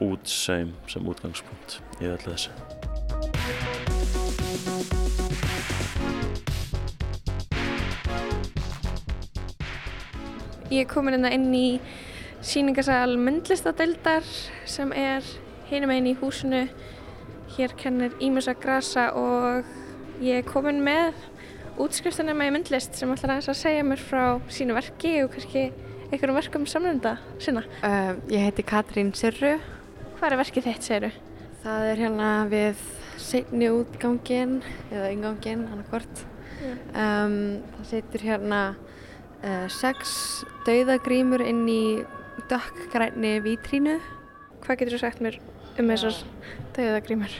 útsaum 0.00 0.74
sem 0.90 1.06
útgangspunkt 1.06 1.80
í 2.00 2.10
öllu 2.10 2.34
þessu. 2.34 2.93
Ég 10.70 10.80
er 10.82 10.88
komin 10.90 11.14
hérna 11.14 11.30
inn 11.34 11.52
í 11.54 11.68
síningasal 12.44 13.14
myndlistadeildar 13.20 14.24
sem 14.66 14.90
er 14.96 15.26
hinum 15.70 15.92
einn 15.94 16.08
í 16.10 16.16
húsinu. 16.18 16.64
Hér 17.54 17.76
kennir 17.78 18.16
Ímus 18.24 18.48
að 18.50 18.62
grasa 18.64 19.10
og 19.14 19.68
ég 20.24 20.40
er 20.40 20.48
komin 20.48 20.80
með 20.82 21.14
útskriftanema 21.78 22.48
í 22.48 22.54
myndlist 22.54 22.98
sem 22.98 23.12
ætlar 23.14 23.38
að 23.38 23.58
segja 23.58 23.84
mér 23.86 24.02
frá 24.02 24.24
sínu 24.50 24.74
verki 24.74 25.16
og 25.22 25.30
kannski 25.34 25.68
einhverjum 26.10 26.38
verkum 26.38 26.66
samlunda 26.70 27.16
sinna. 27.42 27.62
Uh, 27.82 28.18
ég 28.30 28.48
heiti 28.48 28.66
Katrín 28.66 29.14
Sirru 29.18 29.56
Hvað 30.24 30.32
er 30.32 30.40
verkið 30.40 30.66
þitt, 30.70 30.86
segiru? 30.86 31.08
Það 31.60 31.86
er 31.90 31.98
hérna 32.00 32.28
við 32.48 32.82
setni 33.20 33.68
útgangin 33.72 34.60
eða 34.90 35.10
yngangin, 35.14 35.66
hann 35.70 35.82
er 35.82 35.90
hvort. 35.92 36.24
Um, 36.94 37.38
það 37.76 37.88
setur 37.90 38.24
hérna 38.24 38.60
uh, 39.44 39.66
sex 39.72 40.44
dauðagrímur 40.66 41.42
inn 41.44 41.64
í 41.68 41.84
dökkgræni 42.50 43.38
vítrínu. 43.44 43.98
Hvað 44.64 44.80
getur 44.80 44.96
þú 44.96 45.02
sagt 45.02 45.24
mér 45.24 45.40
um 45.80 45.90
þessar 45.90 46.20
dauðagrímur? 46.76 47.34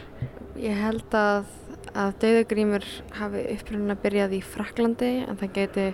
Ég 0.61 0.79
held 0.79 1.17
að, 1.19 1.49
að 1.95 2.19
dauðagrímur 2.25 2.87
hafi 3.21 3.47
uppröðin 3.55 3.95
að 3.95 4.05
byrjað 4.05 4.37
í 4.37 4.43
Fraklandi 4.45 5.13
en 5.25 5.41
það 5.41 5.57
geti, 5.59 5.89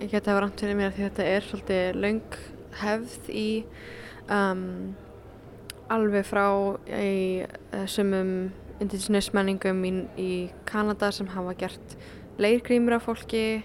ég 0.00 0.08
geti 0.08 0.22
að 0.22 0.32
vera 0.32 0.46
rámt 0.46 0.64
fyrir 0.64 0.80
mér 0.80 0.92
að 0.92 1.04
þetta 1.04 1.28
er 1.34 1.48
svolítið 1.48 2.02
laung 2.02 2.40
hefð 2.82 3.30
í 3.36 3.46
um, 4.32 4.66
alveg 5.92 6.26
frá 6.26 6.46
í 6.88 7.44
uh, 7.44 7.86
sumum 7.90 8.52
indigenous 8.80 9.32
menningum 9.36 9.84
í, 9.84 9.92
í 10.16 10.32
Kanada 10.68 11.10
sem 11.12 11.28
hafa 11.32 11.54
gert 11.58 11.96
leirgrímur 12.40 12.96
af 12.96 13.06
fólki 13.08 13.62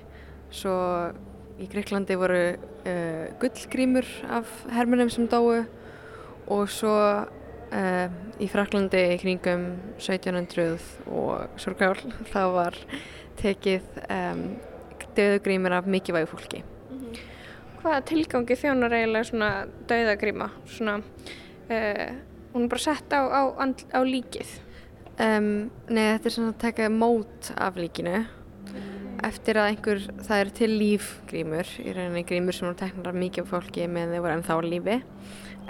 svo 0.53 0.75
í 1.57 1.67
Greiklandi 1.71 2.17
voru 2.19 2.41
uh, 2.53 3.25
gullgrímur 3.41 4.07
af 4.29 4.51
hermunum 4.73 5.11
sem 5.13 5.27
dói 5.31 5.65
og 6.47 6.69
svo 6.71 6.93
uh, 6.93 8.07
í 8.39 8.47
Fraklandi 8.51 9.03
í 9.15 9.19
kringum 9.21 9.67
1700 9.97 10.77
og 11.07 11.59
sorgál 11.61 11.97
þá 12.33 12.41
var 12.55 12.77
tekið 13.41 14.01
um, 14.05 14.45
döðugrímur 15.17 15.75
af 15.77 15.89
mikilvægu 15.89 16.31
fólki 16.35 16.63
mm 16.63 16.99
-hmm. 16.99 17.25
Hvaða 17.81 18.01
tilgangi 18.01 18.55
þjónar 18.55 18.93
eiginlega 18.93 19.23
svona 19.23 19.51
döðagríma? 19.87 20.49
Svona 20.65 21.01
Uh, 21.67 22.15
hún 22.53 22.63
er 22.63 22.69
bara 22.69 22.79
sett 22.79 23.11
á, 23.11 23.27
á, 23.27 23.43
á 23.91 23.99
líkið 24.07 24.47
um, 25.23 25.69
Nei, 25.89 26.03
þetta 26.15 26.29
er 26.29 26.35
svona 26.35 26.53
að 26.53 26.59
taka 26.63 26.89
mót 26.93 27.51
af 27.57 27.79
líkinu. 27.79 28.25
Eftir 29.27 29.57
að 29.57 29.71
einhver, 29.71 30.03
það 30.27 30.41
er 30.43 30.51
til 30.59 30.69
lífgrímur, 30.77 31.71
í 31.81 31.93
rauninni 31.95 32.25
grímur 32.27 32.53
sem 32.53 32.67
voru 32.67 32.77
teknar 32.77 33.09
af 33.09 33.17
mikið 33.17 33.47
fólki 33.49 33.87
með 33.89 34.13
þeir 34.13 34.23
voru 34.25 34.35
ennþá 34.35 34.57
lífi. 34.67 34.99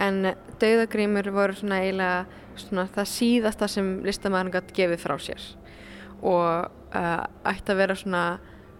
En 0.04 0.20
dauðagrímur 0.62 1.32
voru 1.34 1.56
svona 1.56 1.80
eiginlega 1.86 2.26
svona 2.60 2.88
það 2.91 3.10
síðasta 3.14 3.70
sem 3.72 3.93
listamæðurinn 4.06 4.54
gæti 4.58 4.78
gefið 4.82 5.02
frá 5.04 5.16
sér. 5.22 5.48
Og 6.22 6.68
uh, 6.68 7.24
ætti 7.48 7.74
að 7.74 7.82
vera 7.82 7.98
svona 7.98 8.26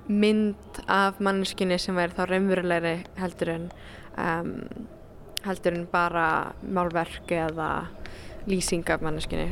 mynd 0.08 0.82
af 0.88 1.22
manneskinni 1.24 1.80
sem 1.82 1.98
væri 1.98 2.16
þá 2.16 2.26
raunverulegri 2.30 2.96
heldur 3.20 3.54
en 3.54 3.70
um, 4.16 4.54
heldur 5.48 5.76
en 5.76 5.88
bara 5.92 6.28
málverk 6.64 7.32
eða 7.36 7.72
lýsing 8.48 8.88
af 8.92 9.04
manneskinni 9.04 9.52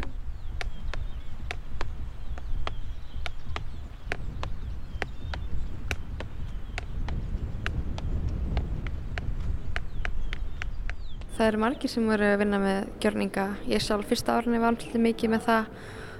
Það 11.35 11.49
eru 11.49 11.59
margir 11.59 11.91
sem 11.91 12.05
voru 12.07 12.27
að 12.31 12.37
vinna 12.39 12.57
með 12.63 12.77
gjörninga. 13.03 13.43
Ég 13.67 13.81
sjálf 13.83 14.07
fyrsta 14.07 14.37
árinni 14.37 14.59
var 14.61 14.71
alltaf 14.71 14.93
mikið 15.03 15.31
með 15.33 15.41
það. 15.43 15.65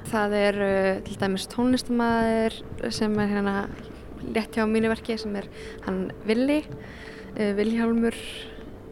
Það 0.10 0.34
er 0.38 0.58
uh, 0.66 0.88
til 1.08 1.14
dæmis 1.22 1.46
tónlistamæður 1.54 2.58
sem 2.94 3.14
er 3.24 3.30
hérna 3.32 3.54
létt 4.36 4.58
hjá 4.58 4.66
mínu 4.68 4.90
verki 4.92 5.16
sem 5.18 5.38
er 5.40 5.48
hann 5.86 6.02
Vili, 6.28 6.58
uh, 6.68 7.54
Viljálmur 7.56 8.18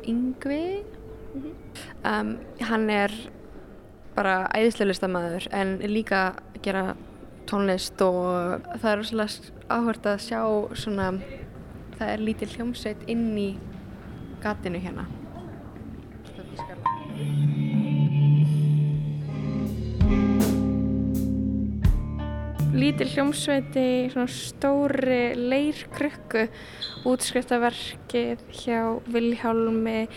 Yngvi. 0.08 0.62
Um, 2.08 2.38
hann 2.70 2.88
er 2.94 3.12
bara 4.16 4.46
æðislega 4.56 4.94
listamæður 4.94 5.50
en 5.60 5.74
líka 5.92 6.22
gera 6.64 6.94
tónlist 7.52 8.00
og 8.06 8.64
það 8.78 8.88
er 8.94 9.02
rosalega 9.02 9.52
áhört 9.74 10.08
að 10.08 10.24
sjá 10.30 10.40
svona, 10.86 11.10
það 11.98 12.14
er 12.14 12.26
lítil 12.30 12.50
hljómsveit 12.56 13.04
inn 13.12 13.28
í 13.36 13.50
gatinu 14.46 14.80
hérna. 14.80 15.10
Lítil 22.74 23.08
hljómsveiti, 23.14 24.10
svona 24.10 24.26
stóri 24.34 25.36
leirkrukku, 25.38 26.48
útskriftaverkið 27.06 28.42
hjá 28.50 28.80
Vilhjálmi 29.14 30.08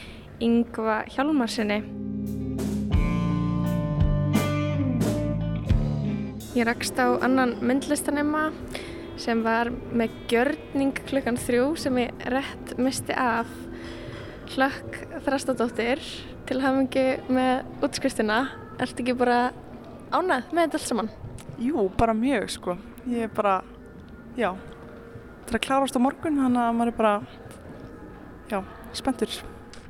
Yngva 0.40 1.02
Hjálmarsinni. 1.12 1.82
Ég 6.56 6.64
rakst 6.64 6.96
á 6.96 7.12
annan 7.20 7.58
myndlistanema 7.60 8.48
sem 9.20 9.44
var 9.44 9.68
með 9.92 10.16
gjörning 10.32 10.96
klukkan 11.04 11.36
þrjú 11.36 11.74
sem 11.76 12.00
ég 12.00 12.26
rétt 12.32 12.78
misti 12.80 13.12
af 13.12 13.52
hlökk 14.54 14.98
þrastadóttir 15.26 16.02
til 16.46 16.60
hafingi 16.62 17.04
með 17.32 17.84
útskriftina. 17.86 18.38
Ertu 18.82 19.02
ekki 19.02 19.16
bara 19.18 19.50
ánæð 20.14 20.52
með 20.52 20.62
þetta 20.62 20.78
allt 20.78 20.90
saman? 20.90 21.10
Jú, 21.62 21.88
bara 21.98 22.14
mjög 22.16 22.50
sko. 22.52 22.76
Ég 23.08 23.26
er 23.26 23.32
bara, 23.34 23.58
já, 24.36 24.50
það 25.46 25.52
er 25.52 25.58
að 25.58 25.66
klárast 25.66 25.98
á 25.98 26.00
morgun 26.02 26.40
þannig 26.42 26.62
að 26.62 26.78
maður 26.78 26.92
er 26.92 26.98
bara, 27.00 27.14
já, 28.52 28.58
spenntur. 28.96 29.36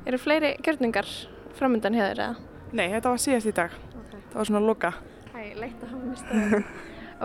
Eru 0.06 0.20
fleiri 0.22 0.54
gjörningar 0.62 1.10
framöndan 1.58 1.96
þér 1.98 2.12
eða? 2.14 2.34
Nei, 2.76 2.86
þetta 2.92 3.12
var 3.12 3.22
síðast 3.22 3.50
í 3.50 3.54
dag. 3.56 3.78
Okay. 4.02 4.20
Það 4.32 4.40
var 4.40 4.50
svona 4.50 4.66
loka. 4.66 4.92
Hæ, 5.32 5.40
leitt 5.58 5.80
að 5.82 5.94
hafa 5.94 6.10
mistað 6.10 6.44
það. 6.52 6.68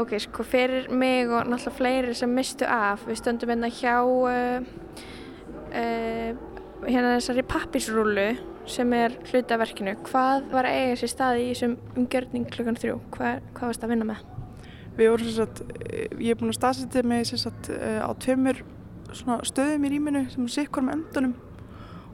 ok, 0.01 0.15
sko, 0.25 0.45
fyrir 0.47 0.87
mig 0.89 1.29
og 1.29 1.49
náttúrulega 1.51 1.77
fleiri 1.77 2.15
sem 2.17 2.33
mistu 2.35 2.67
af, 2.67 3.03
við 3.07 3.19
stöndum 3.21 3.51
hérna 3.53 3.71
hjá 3.75 3.95
uh, 4.01 4.63
uh, 5.71 6.47
hérna 6.87 7.15
þessari 7.17 7.45
pappisrúlu 7.49 8.27
sem 8.69 8.93
er 8.97 9.15
hlutaverkinu. 9.29 9.95
Hvað 10.07 10.51
var 10.53 10.69
að 10.69 10.77
eiga 10.79 10.99
sér 11.01 11.11
staði 11.11 11.45
í 11.45 11.53
þessum 11.53 11.77
umgjörning 11.97 12.49
klukkan 12.53 12.79
þrjú? 12.79 12.99
Hvað, 13.15 13.41
hvað 13.57 13.71
varst 13.71 13.85
að 13.85 13.93
vinna 13.95 14.09
með? 14.11 14.25
Við 14.97 15.13
vorum 15.13 15.29
sem 15.29 15.37
sagt, 15.37 15.63
ég 16.19 16.33
er 16.33 16.39
búin 16.39 16.51
að 16.51 16.59
staðsetja 16.59 17.05
mig 17.07 17.25
sem 17.29 17.39
sagt 17.41 17.71
á 17.71 18.11
tveimur 18.21 18.59
stöðum 19.47 19.87
í 19.87 19.91
rýminu 19.93 20.25
sem 20.31 20.45
er 20.45 20.53
sikkur 20.53 20.85
með 20.85 20.99
endunum 20.99 21.33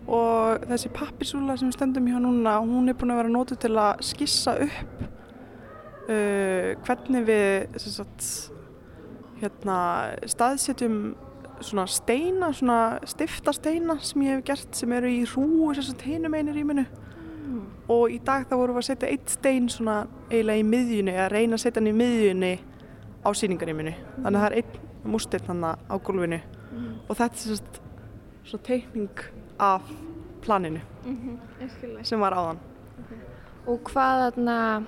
og 0.07 0.63
þessi 0.70 0.91
pappisúla 0.95 1.57
sem 1.59 1.68
við 1.68 1.76
stöndum 1.76 2.07
hjá 2.07 2.18
núna, 2.24 2.57
hún 2.63 2.88
er 2.88 2.95
búin 2.97 3.11
að 3.11 3.22
vera 3.22 3.34
nótu 3.34 3.57
til 3.59 3.74
að 3.76 4.03
skissa 4.07 4.55
upp 4.63 5.01
uh, 6.07 6.70
hvernig 6.88 7.26
við 7.28 7.80
sem 7.84 7.95
sagt, 7.97 8.30
hérna, 9.41 9.80
staðsetjum 10.32 11.01
svona 11.62 11.86
steina, 11.89 12.51
svona 12.53 12.99
stifta 13.08 13.53
steina 13.55 13.97
sem 14.03 14.24
ég 14.26 14.38
hef 14.38 14.45
gert 14.51 14.76
sem 14.80 14.93
eru 14.97 15.12
í 15.12 15.24
hrúu 15.26 15.74
sem 15.76 16.01
hinum 16.05 16.36
einir 16.38 16.58
í 16.58 16.66
minu 16.68 16.86
mm. 16.86 17.62
og 17.93 18.14
í 18.14 18.20
dag 18.24 18.47
þá 18.49 18.55
vorum 18.55 18.78
við 18.78 18.84
að 18.84 18.89
setja 18.91 19.12
eitt 19.14 19.34
stein 19.34 19.70
svona 19.72 19.99
eiginlega 20.30 20.64
í 20.64 20.68
miðjunni 20.68 21.16
eða 21.16 21.30
reyna 21.34 21.58
að 21.58 21.64
setja 21.66 21.82
hann 21.82 21.91
í 21.91 21.95
miðjunni 21.97 22.53
á 23.24 23.30
síningarýminu 23.41 23.93
mm. 23.95 24.22
þannig 24.24 24.39
að 24.39 24.45
það 24.45 24.51
er 24.51 24.58
einn 24.62 25.12
mústill 25.14 25.43
hann 25.47 25.66
á 25.66 25.95
gólfinu 25.95 26.41
mm. 26.41 26.93
og 27.08 27.20
þetta 27.20 27.34
er 27.34 27.43
svona, 27.43 27.82
svona 28.51 28.68
teikning 28.70 29.26
af 29.58 29.91
planinu 30.45 30.80
-hmm. 31.03 32.03
sem 32.03 32.20
var 32.20 32.34
áðan 32.34 32.60
okay. 33.03 33.18
Og 33.68 33.80
hvað 33.84 34.22
þarna 34.24 34.84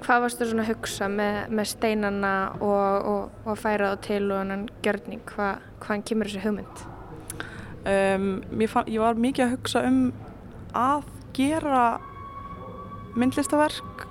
hvað 0.00 0.22
varstu 0.24 0.48
svona 0.48 0.64
að 0.64 0.72
hugsa 0.74 1.08
með, 1.12 1.38
með 1.56 1.70
steinana 1.72 2.34
og, 2.60 3.08
og, 3.10 3.38
og 3.44 3.58
færa 3.58 3.92
það 3.92 4.02
til 4.06 4.22
og 4.30 4.38
hann 4.40 4.68
gjörning, 4.84 5.22
Hva, 5.34 5.50
hvaðan 5.82 6.06
kemur 6.08 6.30
þessi 6.30 6.44
hugmynd? 6.44 6.84
Um, 7.80 8.28
fann, 8.68 8.90
ég 8.92 9.00
var 9.00 9.20
mikið 9.20 9.46
að 9.46 9.54
hugsa 9.56 9.84
um 9.88 10.00
að 10.76 11.08
gera 11.36 11.84
myndlistaverk 13.18 14.04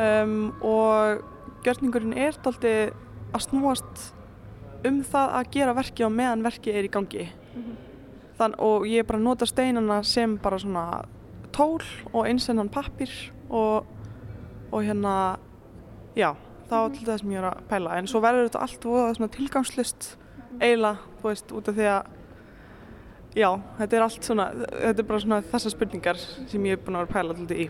um, 0.00 0.50
og 0.64 1.22
gjörningurinn 1.62 2.16
er 2.18 2.36
doldið 2.42 2.92
að 3.32 3.46
snúast 3.46 4.10
um 4.88 5.00
það 5.06 5.36
að 5.38 5.50
gera 5.54 5.76
verki 5.76 6.04
á 6.04 6.10
meðan 6.10 6.44
verki 6.44 6.72
er 6.74 6.88
í 6.88 6.92
gangi 6.92 7.28
mm 7.28 7.62
-hmm. 7.62 7.80
Þann, 8.38 8.54
og 8.58 8.86
ég 8.88 9.06
bara 9.06 9.18
nota 9.18 9.46
steinana 9.46 10.02
sem 10.02 10.38
bara 10.38 10.58
svona 10.58 11.04
tól 11.52 11.82
og 12.12 12.26
einsennan 12.26 12.68
pappir 12.68 13.10
og, 13.50 13.86
og 14.72 14.86
hérna 14.86 15.14
já, 16.16 16.32
það 16.70 16.80
var 16.80 16.96
til 16.96 17.06
það 17.06 17.20
sem 17.20 17.34
ég 17.34 17.42
er 17.42 17.48
að 17.50 17.62
pæla. 17.70 18.00
En 18.00 18.10
svo 18.10 18.22
verður 18.24 18.48
þetta 18.48 18.64
allt 18.66 18.88
voða 18.88 19.14
svona 19.18 19.34
tilgangslist 19.36 20.10
eiginlega, 20.60 21.14
þú 21.20 21.30
veist, 21.30 21.54
út 21.56 21.70
af 21.70 21.78
því 21.78 21.88
að 21.92 22.10
já, 23.38 23.48
þetta 23.78 23.96
er 23.96 24.04
allt 24.06 24.28
svona 24.28 24.48
þetta 24.58 24.92
er 24.96 25.08
bara 25.08 25.22
svona 25.24 25.40
þessar 25.52 25.74
spurningar 25.76 26.20
sem 26.20 26.68
ég 26.68 26.76
er 26.76 26.82
búin 26.82 26.98
að 26.98 27.04
vera 27.04 27.10
að 27.10 27.16
pæla 27.16 27.36
alltaf 27.36 27.62
í. 27.64 27.68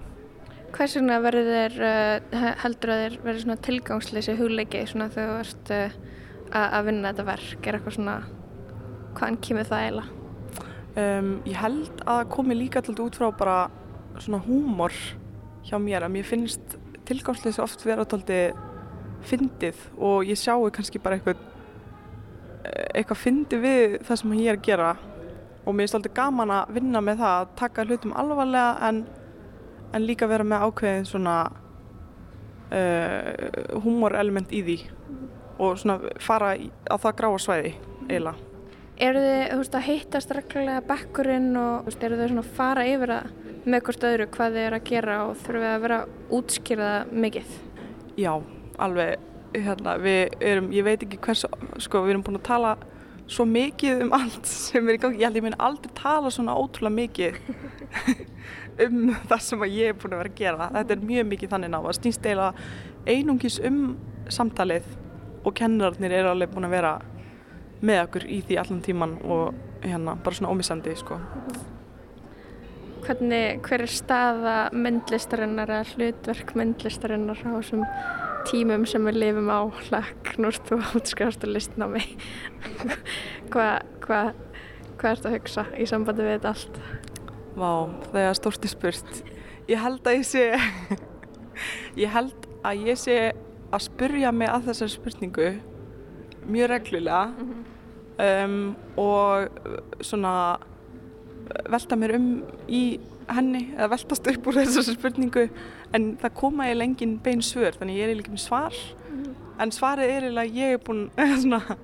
Hvers 0.73 0.97
vegna 0.97 1.19
verður 1.21 1.51
þér 1.53 1.75
uh, 1.85 2.47
heldur 2.63 2.95
að 2.95 3.03
þér 3.03 3.17
verður 3.27 3.45
svona 3.45 3.59
tilgangsleysi 3.67 4.37
hugleiki 4.39 4.85
svona 4.89 5.11
þegar 5.13 5.33
þú 5.33 5.43
ert 5.45 5.75
uh, 5.77 5.99
að 6.63 6.89
vinna 6.89 7.13
þetta 7.13 7.29
verk, 7.29 7.67
er 7.67 7.79
eitthvað 7.79 7.97
svona 7.99 8.17
hvaðan 9.19 9.41
kemur 9.45 9.69
það 9.69 9.87
eiginlega? 9.87 10.19
Um, 10.93 11.29
ég 11.49 11.57
held 11.57 12.03
að 12.05 12.23
komi 12.33 12.57
líka 12.57 12.83
alltaf 12.83 13.05
út 13.07 13.17
frá 13.17 13.31
bara 13.37 13.59
svona 14.21 14.43
húmor 14.45 14.97
hjá 15.65 15.79
mér 15.81 16.05
að 16.05 16.17
mér 16.19 16.27
finnst 16.29 16.75
tilgangsleysi 17.09 17.63
oft 17.63 17.87
vera 17.87 18.05
alltaf 18.05 18.69
fyndið 19.23 19.79
og 20.03 20.27
ég 20.27 20.39
sjáu 20.39 20.67
kannski 20.75 20.99
bara 21.03 21.19
eitthvað 21.19 21.41
eitthvað 22.63 23.19
fyndi 23.19 23.59
við 23.63 23.97
það 24.07 24.21
sem 24.21 24.37
ég 24.39 24.53
er 24.53 24.59
að 24.59 24.67
gera 24.67 24.93
og 25.63 25.75
mér 25.75 25.87
er 25.87 25.93
svolítið 25.93 26.15
gaman 26.17 26.55
að 26.55 26.73
vinna 26.77 27.03
með 27.05 27.23
það 27.23 27.35
að 27.41 27.51
taka 27.59 27.85
hlutum 27.87 28.15
alvarlega 28.19 28.89
en, 28.89 29.03
en 29.95 30.07
líka 30.07 30.29
vera 30.31 30.47
með 30.47 30.65
ákveðin 30.67 31.09
svona 31.09 31.37
uh, 32.73 33.81
humorelement 33.85 34.55
í 34.55 34.63
því 34.67 34.79
og 35.63 35.79
svona 35.79 36.15
fara 36.23 36.55
í, 36.59 36.71
á 36.91 36.97
það 36.99 37.19
gráa 37.21 37.43
svæði 37.43 37.75
eiginlega. 38.09 38.49
Eru 39.03 39.21
þið, 39.23 39.43
þú 39.51 39.59
veist, 39.61 39.77
að 39.77 39.87
hittast 39.89 40.35
reglulega 40.37 40.83
bekkurinn 40.87 41.53
og 41.59 41.87
veist, 41.87 42.03
eru 42.03 42.19
þið 42.19 42.33
svona 42.33 42.45
að 42.45 42.57
fara 42.59 42.87
yfir 42.87 43.15
að 43.17 43.31
með 43.65 43.85
hvort 43.87 44.07
öðru 44.07 44.29
hvað 44.35 44.57
þið 44.57 44.65
eru 44.67 44.79
að 44.79 44.89
gera 44.89 45.19
og 45.27 45.37
þurfum 45.43 45.63
við 45.63 45.73
að 45.73 45.83
vera 45.85 45.99
útskýrða 46.39 46.91
mikið? 47.25 47.53
Já, 48.19 48.33
alveg 48.83 49.29
hérna, 49.53 49.97
við 50.03 50.37
erum, 50.41 50.71
ég 50.75 50.87
veit 50.87 51.05
ekki 51.05 51.21
hvers 51.23 51.45
sko, 51.85 52.03
við 52.03 52.15
erum 52.15 52.25
búin 52.27 52.41
að 52.41 52.49
tala 52.49 52.73
svo 53.31 53.47
mikið 53.49 54.07
um 54.07 54.15
allt 54.17 54.49
sem 54.51 54.89
er 54.89 54.99
í 54.99 55.03
gangi. 55.03 55.21
Ég 55.21 55.29
held 55.29 55.39
ég 55.39 55.47
minn 55.47 55.59
aldrei 55.63 55.93
tala 55.97 56.33
svona 56.33 56.57
ótrúlega 56.59 56.97
mikið 56.97 57.39
um 58.87 59.13
það 59.31 59.45
sem 59.47 59.67
ég 59.71 59.93
er 59.93 59.99
búin 59.99 60.17
að 60.17 60.25
vera 60.25 60.33
að 60.33 60.41
gera. 60.41 60.71
Þetta 60.79 60.97
er 60.97 61.07
mjög 61.13 61.29
mikið 61.33 61.55
þannig 61.55 61.73
ná 61.73 61.79
að 61.81 61.99
snýst 62.01 62.27
eiginlega 62.27 62.67
einungis 63.07 63.59
um 63.67 63.83
samtalið 64.33 64.89
og 65.43 65.55
kennararnir 65.59 66.15
eru 66.21 66.33
alveg 66.33 66.55
búin 66.55 66.69
að 66.69 66.77
vera 66.77 66.97
með 67.83 68.05
okkur 68.07 68.27
í 68.31 68.41
því 68.47 68.59
allan 68.63 68.83
tíman 68.85 69.19
og 69.27 69.63
hérna 69.83 70.17
bara 70.23 70.39
svona 70.39 70.53
ómissandi 70.55 70.95
sko 70.99 71.19
Hvernig, 73.03 73.59
hver 73.67 73.83
er 73.83 73.91
staða 73.91 74.57
myndlistarinnar 74.71 75.71
eða 75.75 75.97
hlutverk 75.97 76.53
myndlistarinnar 76.59 77.41
á 77.43 77.51
þessum 77.57 77.83
tímum 78.47 78.85
sem 78.87 79.03
við 79.09 79.19
lifum 79.19 79.51
á 79.51 79.61
hlakk 79.89 80.33
núrt 80.43 80.69
þú 80.69 80.79
útskrifast 80.99 81.43
og 81.47 81.55
listin 81.55 81.83
á 81.83 81.89
mig 81.91 82.07
hvað 83.51 83.83
hva, 84.07 84.21
hva 84.99 85.13
ert 85.13 85.27
að 85.27 85.37
hugsa 85.37 85.67
í 85.75 85.87
sambandi 85.91 86.27
við 86.27 86.37
þetta 86.37 86.53
allt? 86.53 86.81
Vá, 87.59 87.73
það 88.13 88.21
er 88.23 88.39
stórti 88.39 88.71
spurt 88.71 89.13
ég 89.71 89.83
held 89.83 90.07
að 90.07 90.19
ég 90.19 90.29
sé 90.31 90.47
ég 92.05 92.15
held 92.15 92.49
að 92.63 92.87
ég 92.89 93.01
sé 93.03 93.19
að 93.73 93.87
spurja 93.87 94.33
mig 94.35 94.51
að 94.51 94.71
þessari 94.71 94.95
spurningu 94.97 95.53
mjög 96.47 96.71
reglulega 96.73 97.25
mm 97.31 97.51
-hmm. 97.51 97.65
um, 98.45 98.77
og 98.97 99.49
svona 100.01 100.35
velta 101.73 101.99
mér 101.99 102.17
um 102.19 102.27
í 102.69 102.83
henni 103.33 103.63
eða 103.77 103.93
veltast 103.95 104.29
upp 104.33 104.49
úr 104.51 104.59
þessari 104.61 104.97
spurningu 104.97 105.47
en 105.95 106.09
það 106.21 106.37
koma 106.41 106.69
ég 106.69 106.79
lengin 106.81 107.17
bein 107.23 107.43
svör 107.45 107.77
þannig 107.79 108.01
ég 108.01 108.11
er 108.11 108.21
líka 108.21 108.35
með 108.35 108.47
svar. 108.49 108.83
Mm 109.11 109.31
en 109.63 109.71
svarið 109.71 110.11
er 110.11 110.25
eiginlega 110.25 110.57
ég 110.57 110.73
er 110.75 110.81
búin 110.83 111.03
svona, 111.43 111.77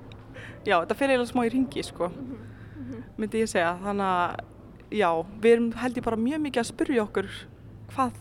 já 0.65 0.73
þetta 0.81 0.95
fer 0.97 1.11
eiginlega 1.13 1.31
smá 1.31 1.43
í 1.45 1.51
ringi 1.53 1.83
sko. 1.85 2.09
Mm 2.09 3.03
myndi 3.19 3.43
ég 3.43 3.51
segja. 3.51 3.73
Þannig 3.83 4.09
að 4.09 4.95
já 4.95 5.09
við 5.43 5.51
erum 5.53 5.71
held 5.77 5.97
ég 5.99 6.05
bara 6.05 6.19
mjög 6.19 6.43
mikið 6.45 6.61
að 6.61 6.69
spurja 6.71 7.03
okkur 7.05 7.29
hvað 7.93 8.19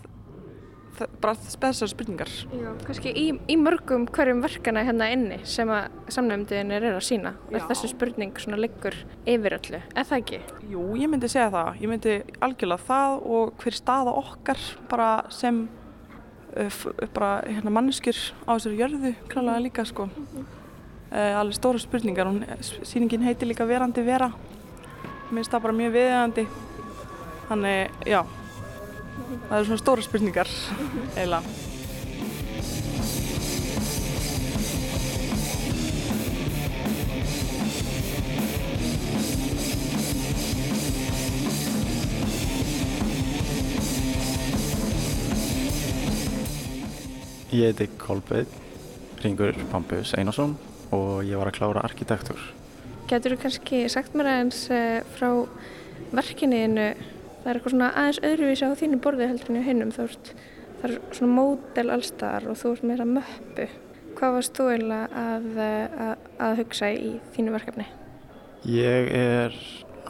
bara 1.23 1.35
þessar 1.39 1.91
spurningar. 1.91 2.31
Já, 2.53 2.69
kannski 2.87 3.13
í, 3.13 3.27
í 3.51 3.57
mörgum 3.61 4.07
hverjum 4.15 4.43
verkana 4.45 4.85
hérna 4.87 5.09
inni 5.15 5.39
sem 5.49 5.71
að 5.73 5.89
samnefndiðinir 6.15 6.87
er 6.91 6.99
að 6.99 7.07
sína 7.07 7.35
og 7.53 7.67
þessu 7.71 7.91
spurning 7.93 8.39
svona 8.41 8.61
liggur 8.61 8.97
yfir 9.29 9.59
öllu, 9.59 9.81
er 9.95 10.09
það 10.09 10.23
ekki? 10.23 10.41
Jú, 10.73 10.85
ég 11.01 11.13
myndi 11.13 11.31
segja 11.31 11.51
það, 11.55 11.71
ég 11.83 11.93
myndi 11.93 12.15
algjörlega 12.45 12.89
það 12.89 13.19
og 13.39 13.53
hver 13.63 13.79
staða 13.79 14.15
okkar 14.23 14.65
bara 14.91 15.11
sem 15.35 15.65
uh, 16.57 16.81
bara 17.15 17.33
hérna 17.47 17.75
manneskjur 17.75 18.23
á 18.49 18.51
þessari 18.57 18.81
jörðu 18.83 19.15
klálega 19.31 19.65
líka 19.69 19.87
sko. 19.89 20.09
Uh, 21.09 21.39
alveg 21.41 21.57
stóra 21.57 21.81
spurningar. 21.81 22.29
Og 22.29 22.67
síningin 22.85 23.25
heiti 23.25 23.49
líka 23.49 23.65
verandi 23.69 24.05
vera. 24.05 24.29
Mér 25.29 25.39
finnst 25.39 25.55
það 25.55 25.65
bara 25.65 25.79
mjög 25.79 25.95
viðegandi 25.97 26.45
þannig, 27.49 27.97
já 28.09 28.21
það 29.49 29.57
eru 29.59 29.67
svona 29.71 29.83
stóra 29.83 30.05
spurningar 30.05 30.53
eiginlega 31.17 31.43
Ég 47.49 47.73
heiti 47.73 47.89
Kolbeinn 47.99 48.67
Ringur 49.23 49.57
Bambus 49.73 50.13
Einarsson 50.15 50.53
og 50.95 51.25
ég 51.27 51.41
var 51.41 51.49
að 51.49 51.57
klára 51.57 51.83
arkitektur. 51.83 52.39
Getur 53.09 53.35
þú 53.35 53.39
kannski 53.43 53.81
sagt 53.91 54.15
mér 54.15 54.29
aðeins 54.31 54.61
frá 55.17 55.31
verkinniðinu 56.13 56.93
það 57.49 57.55
er 57.55 57.59
eitthvað 57.63 57.73
svona 57.73 57.87
aðeins 57.97 58.19
öðruvísi 58.29 58.67
á 58.69 58.73
þínu 58.77 58.97
borði 59.01 59.27
heldur 59.31 59.51
en 59.55 59.57
í 59.57 59.65
hinnum 59.65 59.91
þú 59.95 60.03
ert, 60.05 60.27
það 60.81 60.89
er 60.89 60.97
svona 61.17 61.37
módel 61.39 61.85
allstaðar 61.95 62.47
og 62.53 62.57
þú 62.61 62.73
ert 62.75 62.83
meira 62.91 63.07
möppu. 63.09 63.65
Hvað 64.19 64.35
varst 64.35 64.59
þú 64.59 64.67
eiginlega 64.69 65.23
að, 65.23 65.47
að, 65.65 66.27
að 66.45 66.57
hugsa 66.59 66.91
í 66.93 67.13
þínu 67.33 67.55
verkefni? 67.55 67.87
Ég 68.69 69.09
er 69.17 69.57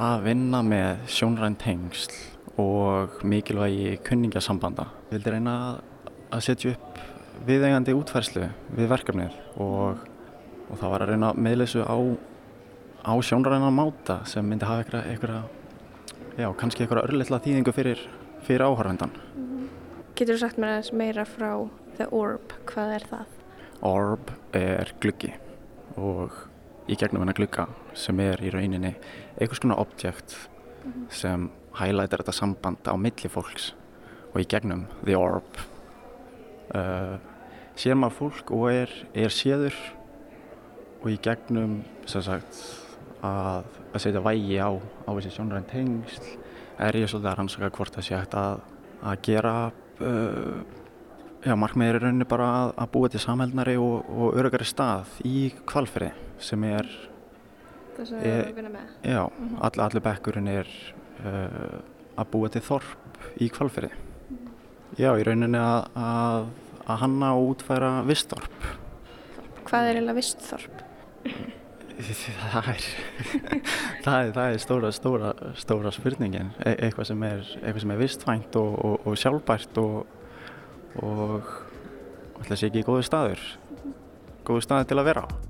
að 0.03 0.25
vinna 0.25 0.63
með 0.67 1.05
sjónræn 1.15 1.55
tengsl 1.63 2.17
og 2.59 3.21
mikilvægi 3.23 4.01
kunningasambanda 4.09 4.89
ég 4.89 5.13
vildi 5.13 5.35
reyna 5.37 5.55
að 6.35 6.43
setja 6.43 6.73
upp 6.73 6.99
viðegandi 7.47 7.95
útfærslu 7.95 8.49
við 8.75 8.91
verkefnið 8.91 9.37
og, 9.63 10.03
og 10.67 10.81
það 10.81 10.91
var 10.91 11.05
að 11.05 11.13
reyna 11.13 11.31
meðleysu 11.39 11.87
á, 11.87 11.99
á 13.07 13.15
sjónræna 13.23 13.71
máta 13.71 14.25
sem 14.27 14.43
myndi 14.43 14.67
hafa 14.67 15.05
eitthvað 15.05 15.47
já, 16.39 16.49
kannski 16.55 16.85
eitthvað 16.85 17.09
örlittla 17.09 17.41
þýðingu 17.43 17.75
fyrir, 17.75 18.05
fyrir 18.47 18.65
áhörvendan. 18.67 19.11
Mm 19.35 19.47
-hmm. 19.49 19.69
Getur 20.15 20.35
þú 20.35 20.39
sagt 20.39 20.59
mér 20.59 20.69
aðeins 20.69 20.93
meira 20.93 21.25
frá 21.25 21.69
The 21.97 22.07
Orb, 22.11 22.53
hvað 22.67 22.95
er 22.95 23.05
það? 23.11 23.27
Orb 23.83 24.31
er 24.53 24.95
gluggi 25.01 25.35
og 25.97 26.33
í 26.89 26.97
gegnum 26.97 27.23
hennar 27.23 27.35
glugga 27.35 27.69
sem 27.95 28.21
er 28.21 28.41
í 28.43 28.51
rauninni 28.51 28.95
einhvers 29.39 29.61
konar 29.61 29.79
objekt 29.79 30.49
mm 30.85 30.93
-hmm. 30.93 31.11
sem 31.11 31.51
hælætir 31.75 32.19
þetta 32.19 32.33
samband 32.33 32.89
á 32.89 32.95
milli 32.97 33.29
fólks 33.29 33.75
og 34.35 34.41
í 34.41 34.47
gegnum 34.49 34.87
The 35.05 35.17
Orb 35.17 35.59
uh, 36.75 37.19
sér 37.77 37.95
maður 37.95 38.19
fólk 38.19 38.51
og 38.51 38.73
er, 38.73 38.91
er 39.15 39.29
séður 39.29 39.75
og 41.03 41.11
í 41.11 41.19
gegnum 41.23 41.85
sem 42.07 42.23
sagt 42.23 42.88
að, 43.25 43.69
að 43.93 44.03
setja 44.05 44.23
vægi 44.25 44.59
á, 44.63 44.71
á 44.71 45.11
þessi 45.11 45.35
sjónræn 45.35 45.69
tengsl. 45.71 46.33
Er 46.79 46.99
ég 46.99 47.11
svolítið 47.11 47.31
að 47.33 47.39
rannsaka 47.41 47.71
hvort 47.75 47.97
það 47.97 48.07
sé 48.07 48.17
hægt 48.17 48.37
að, 48.39 48.61
að 49.03 49.23
gera 49.27 49.55
uh, 49.73 50.59
já, 51.43 51.55
markmiðir 51.59 51.99
er 51.99 52.07
rauninni 52.07 52.29
bara 52.29 52.49
að, 52.61 52.73
að 52.85 52.91
búa 52.95 53.11
til 53.13 53.23
samhældnari 53.23 53.77
og, 53.83 54.09
og 54.09 54.39
örugari 54.39 54.69
stað 54.69 55.19
í 55.27 55.49
kvalferi 55.69 56.13
sem 56.43 56.67
er 56.69 56.91
það 57.97 58.11
sem 58.13 58.23
við 58.23 58.37
að 58.37 58.53
vinna 58.61 58.75
með. 58.77 58.91
já, 59.03 59.23
mm 59.27 59.49
-hmm. 59.49 59.61
all, 59.67 59.85
allir 59.87 60.05
bekkurinn 60.07 60.53
er 60.53 60.71
uh, 61.25 61.79
að 62.19 62.31
búa 62.31 62.49
til 62.49 62.63
þorp 62.63 63.43
í 63.43 63.51
kvalferi 63.51 63.91
mm 63.91 64.49
já, 64.97 65.13
í 65.19 65.25
rauninni 65.27 65.59
að 65.61 66.49
hanna 66.89 67.35
og 67.37 67.53
útfæra 67.53 68.03
vistþorp. 68.09 68.69
Hvað 69.69 69.89
er 69.89 69.99
eiginlega 69.99 70.17
vistþorp? 70.17 70.85
það 71.99 72.69
er, 72.73 72.85
það 74.05 74.19
er, 74.19 74.31
það 74.37 74.45
er 74.53 74.61
stóra, 74.63 74.93
stóra, 74.95 75.33
stóra 75.59 75.93
spurningin, 75.95 76.53
e 76.63 76.77
eitthvað 76.87 77.11
sem 77.11 77.25
er, 77.27 77.43
er 77.63 77.99
vistvænt 77.99 78.59
og, 78.61 78.79
og, 78.85 79.09
og 79.09 79.19
sjálfbært 79.19 79.83
og, 79.83 79.99
alltaf 82.39 82.55
sé 82.61 82.71
ekki 82.71 82.87
góðu 82.87 83.07
staður, 83.09 83.45
góðu 84.47 84.67
staður 84.69 84.91
til 84.93 85.01
að 85.03 85.11
vera 85.11 85.27
á. 85.27 85.48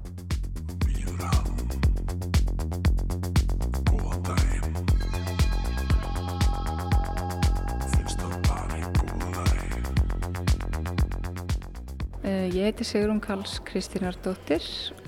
Ég 12.29 12.69
heiti 12.69 12.85
Sigrun 12.87 13.21
Karls 13.25 13.59
Kristínardóttir 13.69 14.65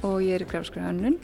og 0.07 0.21
ég 0.25 0.39
er 0.39 0.45
í 0.45 0.49
Grafskræði 0.49 0.91
Önnun. 0.95 1.19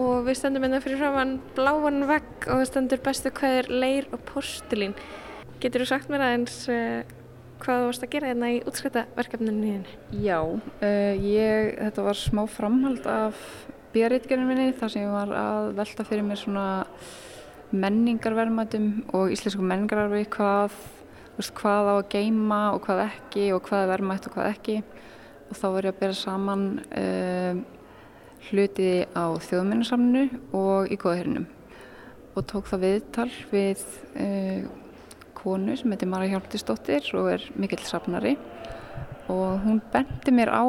Og 0.00 0.22
við 0.26 0.38
stöndum 0.38 0.64
hérna 0.64 0.80
fyrir 0.84 1.00
framann 1.00 1.34
bláan 1.56 2.06
vegg 2.08 2.46
og 2.46 2.62
það 2.62 2.68
stendur 2.70 3.02
bestu 3.04 3.32
hvaðir 3.36 3.68
leir 3.72 4.08
og 4.12 4.22
postulín. 4.28 4.94
Getur 5.60 5.84
þú 5.84 5.88
sagt 5.90 6.12
mér 6.12 6.24
aðeins 6.26 6.56
uh, 6.72 7.02
hvað 7.62 7.82
þú 7.82 7.90
varst 7.90 8.06
að 8.06 8.12
gera 8.14 8.30
hérna 8.32 8.52
í 8.54 8.62
útskrættaverkefninu 8.68 9.58
nýðinni? 9.58 9.98
Já, 10.24 10.38
uh, 10.42 11.12
ég, 11.20 11.74
þetta 11.78 12.06
var 12.08 12.18
smá 12.18 12.42
framhald 12.50 13.06
af 13.10 13.44
björritgerðin 13.92 14.48
minni 14.48 14.72
þar 14.78 14.94
sem 14.94 15.04
ég 15.04 15.12
var 15.12 15.36
að 15.36 15.74
velta 15.76 16.08
fyrir 16.08 16.26
mér 16.26 16.40
svona 16.40 16.66
menningarverðmætum 17.72 18.88
og 19.16 19.32
íslensku 19.32 19.64
menningararfi 19.64 20.26
hvað, 20.32 20.74
hvað 21.60 21.88
á 21.88 21.94
að 21.94 22.08
geima 22.12 22.60
og 22.74 22.82
hvað 22.86 23.06
ekki 23.06 23.46
og 23.56 23.64
hvað 23.68 23.84
er 23.84 23.92
verðmætt 23.92 24.28
og 24.28 24.36
hvað 24.36 24.50
ekki 24.52 24.82
og 25.52 25.58
þá 25.60 25.66
var 25.74 25.84
ég 25.84 25.92
að 25.92 26.00
bera 26.00 26.16
saman 26.16 26.62
uh, 26.96 27.58
hluti 28.48 28.92
á 29.12 29.36
þjóðmenninsamnu 29.44 30.22
og 30.56 30.88
í 30.88 30.96
góðaherinum 30.96 31.44
og 32.32 32.46
tók 32.48 32.70
það 32.70 32.86
viðtal 32.86 33.26
við 33.50 33.82
uh, 34.16 34.62
konu 35.36 35.74
sem 35.76 35.92
heitir 35.92 36.08
Mara 36.08 36.30
Hjálptisdóttir 36.30 37.10
og 37.18 37.28
er 37.34 37.44
mikill 37.60 37.82
safnari. 37.84 38.38
Og 39.28 39.60
hún 39.66 39.82
bendi 39.92 40.32
mér 40.32 40.54
á 40.56 40.64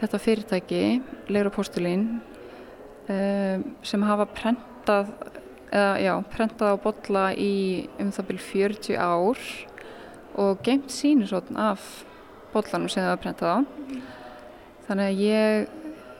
þetta 0.00 0.20
fyrirtæki, 0.24 0.82
Leira 1.30 1.52
Postulín 1.54 2.18
uh, 3.06 3.62
sem 3.86 4.08
hafa 4.08 4.26
prentað 4.34 5.14
eða 5.70 5.94
já, 6.02 6.12
prentað 6.34 6.74
á 6.74 6.76
botla 6.82 7.24
í 7.38 7.54
um 8.02 8.10
það 8.10 8.28
byrj 8.32 8.44
40 8.50 8.98
ár 8.98 9.46
og 10.42 10.60
geimt 10.66 10.90
sínusotn 10.90 11.62
af 11.62 11.86
bollanum 12.56 12.90
sem 12.90 13.04
það 13.04 13.12
var 13.12 13.22
prentað 13.22 13.52
á. 13.52 13.58
Þannig 14.86 15.10
að 15.10 15.22
ég 15.26 15.68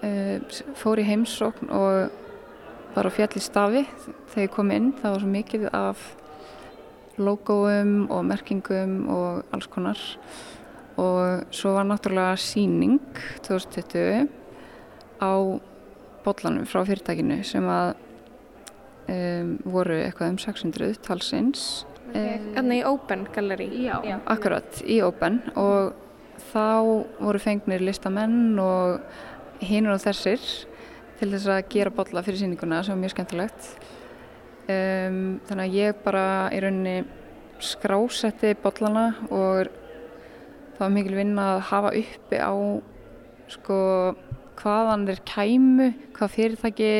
uh, 0.07 0.63
fór 0.79 1.03
í 1.03 1.09
heimsókn 1.09 1.73
og 1.75 2.23
var 2.97 3.09
á 3.09 3.13
fjall 3.13 3.33
í 3.37 3.43
stafi 3.45 3.85
þegar 4.33 4.47
ég 4.47 4.55
kom 4.55 4.73
inn. 4.75 4.93
Það 5.01 5.15
var 5.15 5.25
svo 5.25 5.33
mikið 5.33 5.67
af 5.77 6.07
logoum 7.17 7.95
og 8.13 8.25
merkingum 8.29 8.99
og 9.13 9.57
alls 9.57 9.69
konar. 9.73 10.01
Og 10.97 11.53
svo 11.53 11.75
var 11.77 11.89
náttúrulega 11.89 12.39
síning 12.41 13.01
2020 13.45 14.29
á 15.21 15.33
bollanum 16.25 16.67
frá 16.69 16.83
fyrirtækinu 16.89 17.43
sem 17.47 17.67
að 17.69 17.93
um, 19.13 19.53
voru 19.69 20.01
eitthvað 20.01 20.33
um 20.35 20.41
600 20.41 20.99
talsins. 21.05 21.85
Þannig 22.13 22.57
okay. 22.57 22.81
í 22.81 22.83
Open 22.89 23.27
Gallery? 23.35 23.69
Já, 23.85 23.97
Já, 24.07 24.17
akkurat, 24.33 24.83
í 24.89 25.01
Open 25.05 25.41
og 25.59 26.06
þá 26.57 27.05
voru 27.21 27.41
fengnir 27.43 27.85
listamenn 27.85 28.57
og 28.61 29.03
hinur 29.61 29.97
og 29.97 30.03
þessir 30.05 30.41
til 31.19 31.29
þess 31.33 31.49
að 31.53 31.69
gera 31.73 31.93
bolla 31.93 32.23
fyrir 32.25 32.41
síninguna 32.41 32.83
sem 32.85 32.95
var 32.95 33.03
mjög 33.03 33.15
skemmtilegt. 33.15 33.69
Um, 34.67 35.39
þannig 35.47 35.63
að 35.67 35.77
ég 35.77 36.01
bara 36.05 36.25
í 36.53 36.61
rauninni 36.65 36.97
skrásetti 37.63 38.55
bollana 38.61 39.07
og 39.29 39.69
það 40.77 40.83
var 40.83 40.95
mikil 40.97 41.17
vinna 41.17 41.47
að 41.55 41.63
hafa 41.71 41.93
uppi 42.01 42.41
á 42.41 42.53
sko 43.53 43.79
hvaðan 44.57 45.07
þeir 45.09 45.23
kæmu, 45.29 45.89
hvað 46.17 46.35
fyrirtæki 46.35 46.91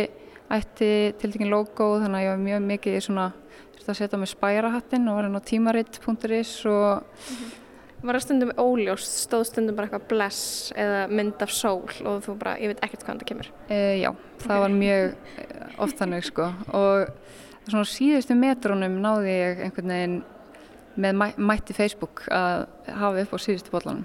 ætti 0.53 0.91
tiltekinn 1.19 1.51
logo 1.51 1.97
þannig 1.99 2.21
að 2.21 2.27
ég 2.27 2.33
var 2.33 2.45
mjög 2.45 2.67
mikið 2.71 2.99
svona 3.09 3.29
þurfti 3.75 3.91
að 3.91 4.01
setja 4.01 4.21
með 4.21 4.33
spærahattin 4.33 5.09
og 5.11 5.19
var 5.19 5.29
inn 5.29 5.41
á 5.41 5.49
tímaritt.is 5.51 6.53
og 6.71 7.03
mm 7.03 7.37
-hmm. 7.37 7.66
Var 8.03 8.19
það 8.19 8.25
stundum 8.27 8.53
óljóst, 8.61 9.15
stóð 9.25 9.45
stundum 9.49 9.77
bara 9.79 9.89
eitthvað 9.89 10.09
bless 10.11 10.73
eða 10.77 11.07
mynd 11.09 11.43
af 11.43 11.53
sól 11.55 11.89
og 12.05 12.21
þú 12.27 12.37
bara, 12.39 12.57
ég 12.61 12.73
veit 12.73 12.83
ekkert 12.85 13.07
hvaðan 13.07 13.23
það 13.23 13.31
kemur? 13.31 13.51
E, 13.73 13.79
já, 14.03 14.11
það 14.43 14.51
okay. 14.51 14.63
var 14.63 14.75
mjög 14.75 15.79
oft 15.87 16.03
þannig 16.03 16.27
sko 16.29 16.49
og 16.77 17.15
svona 17.67 17.89
síðustu 17.91 18.37
metrónum 18.39 18.99
náði 19.03 19.33
ég 19.33 19.65
einhvern 19.67 19.95
veginn 19.95 20.19
með 20.97 21.25
mætti 21.49 21.77
Facebook 21.77 22.27
að 22.33 22.67
hafa 22.87 23.25
upp 23.25 23.35
á 23.37 23.39
síðustu 23.43 23.73
bóllanum 23.73 24.05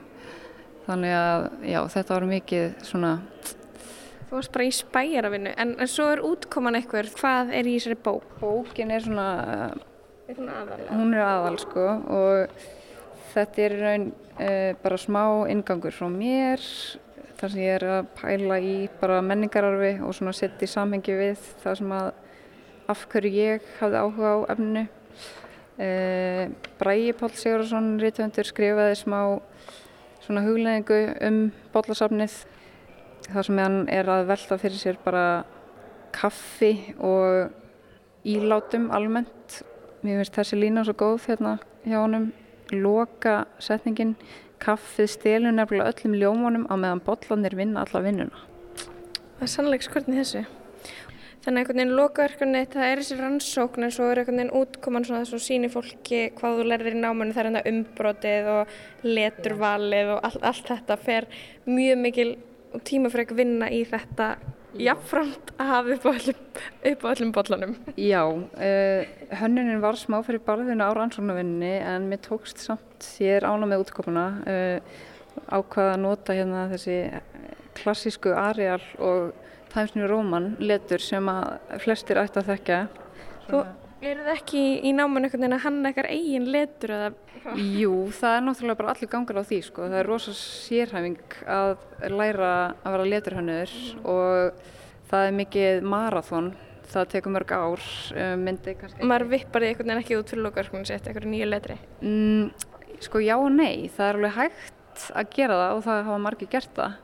þannig 0.87 1.15
að 1.15 1.47
já, 1.69 1.79
þetta 1.95 2.15
var 2.15 2.29
mikið 2.31 2.69
svona 2.87 3.15
Þú 4.31 4.37
varst 4.37 4.51
bara 4.55 4.63
í 4.63 4.71
spæjaravinnu, 4.71 5.51
en, 5.59 5.71
en 5.83 5.89
svo 5.91 6.05
er 6.07 6.21
útkoman 6.23 6.77
eitthvað, 6.77 7.09
hvað 7.19 7.49
er 7.51 7.67
í 7.67 7.73
þessari 7.75 7.97
bók? 7.99 8.29
Bókin 8.39 8.93
er 8.95 9.03
svona, 9.03 9.25
er 10.23 10.37
svona 10.37 10.77
hún 10.87 11.11
er 11.11 11.25
aðal 11.25 11.57
sko 11.59 11.87
og 12.15 12.53
þetta 13.31 13.63
er 13.65 13.77
raun 13.79 14.09
uh, 14.11 14.71
bara 14.83 14.99
smá 14.99 15.23
ingangur 15.51 15.95
frá 15.95 16.09
mér 16.11 16.61
þar 17.39 17.53
sem 17.53 17.63
ég 17.63 17.77
er 17.79 17.85
að 17.89 18.09
pæla 18.19 18.57
í 18.61 18.75
bara 19.01 19.21
menningararfi 19.25 19.95
og 20.05 20.13
svona 20.13 20.33
setja 20.37 20.67
í 20.67 20.71
samhengi 20.71 21.15
við 21.17 21.45
það 21.63 21.79
sem 21.79 21.93
að 21.97 22.11
af 22.91 23.05
hverju 23.11 23.31
ég 23.33 23.69
hafði 23.79 24.01
áhuga 24.01 24.33
á 24.35 24.37
efninu. 24.53 24.83
Uh, 25.81 26.51
Bræi 26.77 27.13
Pál 27.17 27.31
Sigurðarsson, 27.33 27.95
rítvöndur, 28.01 28.45
skrifaði 28.45 28.97
smá 28.99 29.19
svona 30.21 30.43
hugleðingu 30.45 30.99
um 31.25 31.39
bólasafnið 31.73 32.35
þar 33.31 33.47
sem 33.47 33.61
hann 33.61 33.79
er 33.89 34.11
að 34.11 34.27
velta 34.29 34.59
fyrir 34.61 34.77
sér 34.77 34.99
bara 35.01 35.25
kaffi 36.13 36.93
og 36.99 37.49
ílátum 38.27 38.91
almennt. 38.93 39.61
Mér 40.01 40.21
finnst 40.21 40.37
þessi 40.37 40.59
lína 40.59 40.85
svo 40.85 40.97
góð 40.97 41.29
hérna 41.29 41.57
hjá 41.85 42.01
honum. 42.03 42.29
Loka 42.71 43.45
setningin, 43.59 44.15
kaffið 44.61 45.09
stelur 45.15 45.55
nefnilega 45.55 45.91
öllum 45.91 46.17
ljómanum 46.21 46.65
á 46.71 46.75
meðan 46.77 47.03
bollanir 47.05 47.55
vinna 47.57 47.85
alla 47.85 48.01
vinnuna. 48.05 48.43
Það 49.37 49.47
er 49.47 49.51
sannleik 49.55 49.85
skvörðin 49.85 50.19
þessu. 50.21 50.43
Þannig 51.41 51.63
einhvern 51.63 51.79
veginn 51.79 51.95
lokaverkunni, 51.97 52.59
það 52.69 52.87
er 52.87 52.99
þessi 53.01 53.15
rannsókn 53.17 53.87
en 53.87 53.93
svo 53.95 54.11
er 54.11 54.21
einhvern 54.21 54.37
veginn 54.37 54.55
útkoman 54.59 55.07
svona 55.07 55.23
þess 55.23 55.37
að 55.39 55.43
síni 55.47 55.71
fólki 55.73 56.19
hvað 56.37 56.59
þú 56.59 56.67
lærðir 56.69 56.97
í 56.99 57.01
námanu, 57.01 57.33
það 57.33 57.41
er 57.41 57.49
hérna 57.49 57.63
umbrotið 57.71 58.49
og 58.51 58.75
leturvalið 59.07 60.11
og 60.13 60.27
allt, 60.29 60.43
allt 60.51 60.69
þetta 60.69 60.97
fer 61.01 61.29
mjög 61.65 62.03
mikil 62.03 62.27
tímafreg 62.85 63.33
vinna 63.35 63.71
í 63.73 63.81
þetta 63.89 64.35
jafnframt 64.79 65.51
að 65.59 65.71
hafa 65.71 65.95
upp 65.97 67.03
á 67.03 67.09
öllum, 67.11 67.31
bollanum. 67.35 67.75
Já, 67.99 68.23
uh, 68.27 69.01
hönnunin 69.41 69.81
var 69.83 69.99
smá 69.99 70.19
fyrir 70.25 70.43
barðinu 70.45 70.87
á 70.87 70.91
rannsóknarvinni 70.95 71.73
en 71.81 72.07
mér 72.11 72.23
tókst 72.25 72.61
samt, 72.63 73.07
ég 73.19 73.41
er 73.41 73.47
ána 73.49 73.67
með 73.69 73.85
útkomuna, 73.85 74.25
uh, 74.45 74.79
ákvaða 75.51 75.95
að 75.95 76.03
nota 76.05 76.35
hérna 76.37 76.65
þessi 76.71 76.97
klassísku 77.81 78.33
Arial 78.35 78.81
og 78.99 79.31
Times 79.71 79.95
New 79.95 80.07
Roman 80.09 80.55
letur 80.59 81.03
sem 81.03 81.27
að 81.31 81.79
flestir 81.83 82.19
ætti 82.19 82.41
að 82.41 82.51
þekka. 82.51 82.81
Þú 83.47 83.61
eru 84.01 84.25
það 84.25 84.33
ekki 84.35 84.63
í 84.87 84.93
náman 84.97 85.25
einhvern 85.25 85.43
veginn 85.43 85.57
að 85.57 85.65
hanna 85.65 85.91
eitthvað 85.91 86.13
eigin 86.15 86.49
letur 86.53 86.95
eða 86.95 87.11
Jú, 87.57 87.93
það 88.13 88.35
er 88.35 88.43
náttúrulega 88.45 88.77
bara 88.77 88.93
allir 88.93 89.09
gangar 89.09 89.39
á 89.41 89.43
því 89.49 89.57
sko. 89.65 89.85
Það 89.89 89.97
er 89.97 90.09
rosa 90.09 90.33
sérhæfing 90.37 91.37
að 91.49 91.71
læra 92.13 92.51
að 92.83 92.95
vera 92.95 93.07
leturhannur 93.07 93.71
og 94.05 94.59
það 95.09 95.25
er 95.27 95.37
mikið 95.39 95.87
marathón. 95.93 96.51
Það 96.91 97.07
tekur 97.13 97.33
mörg 97.33 97.53
ár, 97.55 97.85
eh, 98.13 98.35
myndi 98.35 98.75
kannski... 98.77 99.07
Maður 99.07 99.29
vippar 99.31 99.63
því 99.63 99.69
einhvern 99.71 99.89
veginn 99.89 100.03
ekki 100.03 100.17
út 100.19 100.33
fyrir 100.33 100.43
lókarkunni 100.45 100.89
sett 100.89 101.07
eitthvað 101.07 101.29
nýju 101.31 101.47
letri? 101.47 101.77
Mm, 102.03 102.51
sko 102.99 103.21
já 103.23 103.37
og 103.37 103.47
nei, 103.55 103.87
það 103.95 104.09
er 104.09 104.19
alveg 104.19 104.35
hægt 104.35 105.05
að 105.15 105.31
gera 105.37 105.59
það 105.61 105.75
og 105.77 105.85
það 105.87 106.01
hafa 106.09 106.21
margir 106.27 106.51
gert 106.51 106.75
það. 106.77 106.97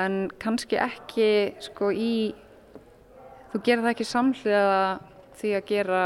En 0.00 0.20
kannski 0.40 0.78
ekki 0.80 1.30
sko 1.66 1.90
í... 1.90 2.12
Þú 3.50 3.62
gerir 3.66 3.82
það 3.82 3.92
ekki 3.96 4.06
samhliða 4.06 4.74
því 5.40 5.56
að 5.56 5.66
gera 5.70 6.04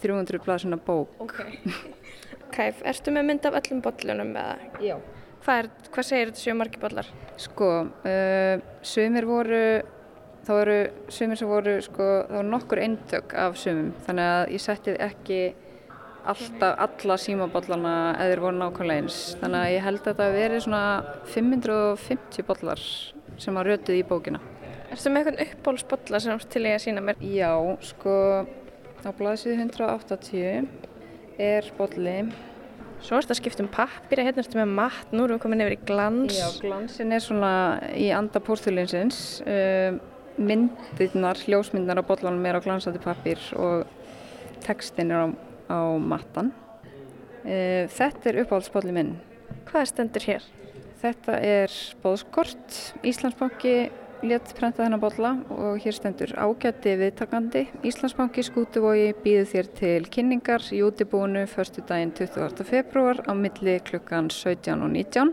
300 0.00 0.42
blaðsuna 0.44 0.80
bók. 0.84 1.14
Okay. 1.22 1.58
Kæf, 2.54 2.82
ertu 2.88 3.14
með 3.14 3.26
mynd 3.28 3.46
af 3.46 3.56
öllum 3.60 3.80
bollunum 3.84 4.34
eða? 4.34 4.68
Já. 4.82 4.96
Hvað, 5.40 5.62
er, 5.62 5.70
hvað 5.94 6.06
segir 6.06 6.30
þetta 6.30 6.42
séu 6.42 6.56
margi 6.58 6.82
bollar? 6.82 7.08
Sko, 7.40 7.70
uh, 8.10 8.66
sömur 8.84 9.26
voru, 9.28 9.64
þá 10.44 10.52
eru 10.58 10.78
sömur 11.16 11.40
sem 11.40 11.50
voru, 11.50 11.76
sko, 11.84 12.08
þá 12.28 12.36
voru 12.36 12.50
nokkur 12.50 12.82
eintök 12.82 13.34
af 13.38 13.56
sömum, 13.60 13.94
þannig 14.04 14.32
að 14.34 14.54
ég 14.56 14.64
settið 14.66 15.00
ekki 15.06 15.40
alltaf 16.30 16.82
alla 16.84 17.16
símabollana 17.20 17.94
eða 18.12 18.34
þeir 18.34 18.42
voru 18.44 18.60
nákvæmlega 18.60 19.04
eins. 19.04 19.20
Þannig 19.40 19.60
að 19.62 19.72
ég 19.72 19.86
held 19.86 20.00
að 20.00 20.08
þetta 20.10 20.28
veri 20.34 20.60
svona 20.66 20.82
550 21.32 22.48
bollar 22.50 22.84
sem 23.40 23.56
var 23.56 23.70
rötuð 23.70 24.00
í 24.02 24.06
bókina. 24.10 24.42
Erstu 24.90 25.10
með 25.12 25.28
eitthvað 25.30 25.42
uppbólsbolla 25.54 26.18
sem 26.18 26.38
til 26.50 26.64
ég 26.66 26.74
að 26.74 26.80
sína 26.82 27.02
mér? 27.04 27.20
Já, 27.22 27.52
sko, 27.86 28.12
á 29.06 29.10
blaðsíðu 29.14 29.60
180 29.62 30.64
er 31.40 31.68
bolli. 31.78 32.16
Svo 33.00 33.16
er 33.16 33.24
þetta 33.24 33.36
skipt 33.38 33.62
um 33.62 33.68
pappir, 33.70 34.20
hérna 34.26 34.42
ertu 34.42 34.58
með 34.58 34.72
matt, 34.74 35.12
nú 35.14 35.24
erum 35.24 35.38
við 35.38 35.44
komin 35.44 35.62
yfir 35.62 35.76
í 35.76 35.80
glans. 35.88 36.34
Já, 36.34 36.48
glansin 36.64 37.14
er 37.14 37.22
svona 37.22 37.52
í 37.94 38.10
anda 38.12 38.42
pórþulinsins. 38.42 39.20
Uh, 39.46 40.00
myndirnar, 40.40 41.38
hljósmyndirnar 41.46 42.02
á 42.02 42.08
bollanum 42.10 42.50
er 42.50 42.58
á 42.58 42.64
glansandi 42.64 43.00
pappir 43.02 43.40
og 43.56 43.86
textin 44.66 45.14
er 45.14 45.22
á, 45.22 45.26
á 45.70 45.80
mattan. 46.02 46.50
Uh, 47.46 47.86
þetta 47.94 48.34
er 48.34 48.42
uppáhaldsbolli 48.42 48.98
minn. 48.98 49.14
Hvað 49.70 49.88
stendur 49.94 50.26
hér? 50.26 50.52
Þetta 51.00 51.38
er 51.40 51.80
bóðskort, 52.02 52.82
Íslandsbanki 53.06 53.76
létt 54.26 54.52
prenta 54.56 54.84
þennan 54.84 55.00
bolla 55.00 55.30
og 55.54 55.78
hér 55.80 55.96
stendur 55.96 56.32
ágætti 56.36 56.92
viðtakandi. 57.00 57.62
Íslandsbanki 57.86 58.44
skútuvogi 58.44 59.14
býður 59.24 59.48
þér 59.52 59.70
til 59.78 60.08
kynningar 60.12 60.66
í 60.76 60.82
útibúinu 60.84 61.46
förstu 61.48 61.84
daginn 61.88 62.12
20. 62.16 62.64
februar 62.68 63.22
á 63.24 63.32
milli 63.32 63.78
klukkan 63.86 64.30
17 64.30 64.84
og 64.84 64.90
19. 64.92 65.32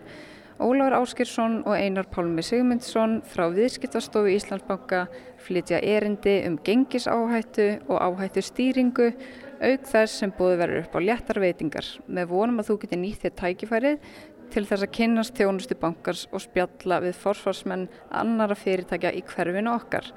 Ólaur 0.63 0.95
Áskirsson 0.97 1.59
og 1.67 1.75
Einar 1.75 2.07
Pálmi 2.09 2.41
Sigmundsson 2.41 3.19
frá 3.27 3.45
viðskiptastofu 3.53 4.31
Íslandsbanka 4.33 5.03
flytja 5.45 5.81
erindi 5.83 6.39
um 6.47 6.57
gengisáhættu 6.57 7.67
og 7.87 7.99
áhættu 8.01 8.41
stýringu 8.41 9.11
auk 9.57 9.85
þess 9.89 10.21
sem 10.21 10.33
búið 10.37 10.59
verður 10.63 10.83
upp 10.85 10.97
á 10.97 10.99
léttar 11.01 11.41
veitingar 11.41 11.87
með 12.07 12.33
vonum 12.33 12.61
að 12.61 12.71
þú 12.71 12.79
getur 12.83 13.01
nýtt 13.03 13.23
þér 13.25 13.37
tækifærið 13.41 14.09
til 14.53 14.65
þess 14.67 14.85
að 14.85 14.93
kynast 14.97 15.37
þjónustu 15.37 15.77
bankars 15.79 16.25
og 16.31 16.43
spjalla 16.43 17.01
við 17.03 17.17
forsvarsmenn 17.21 17.87
annara 18.09 18.57
fyrirtækja 18.57 19.13
í 19.17 19.23
hverfinu 19.27 19.73
okkar. 19.73 20.11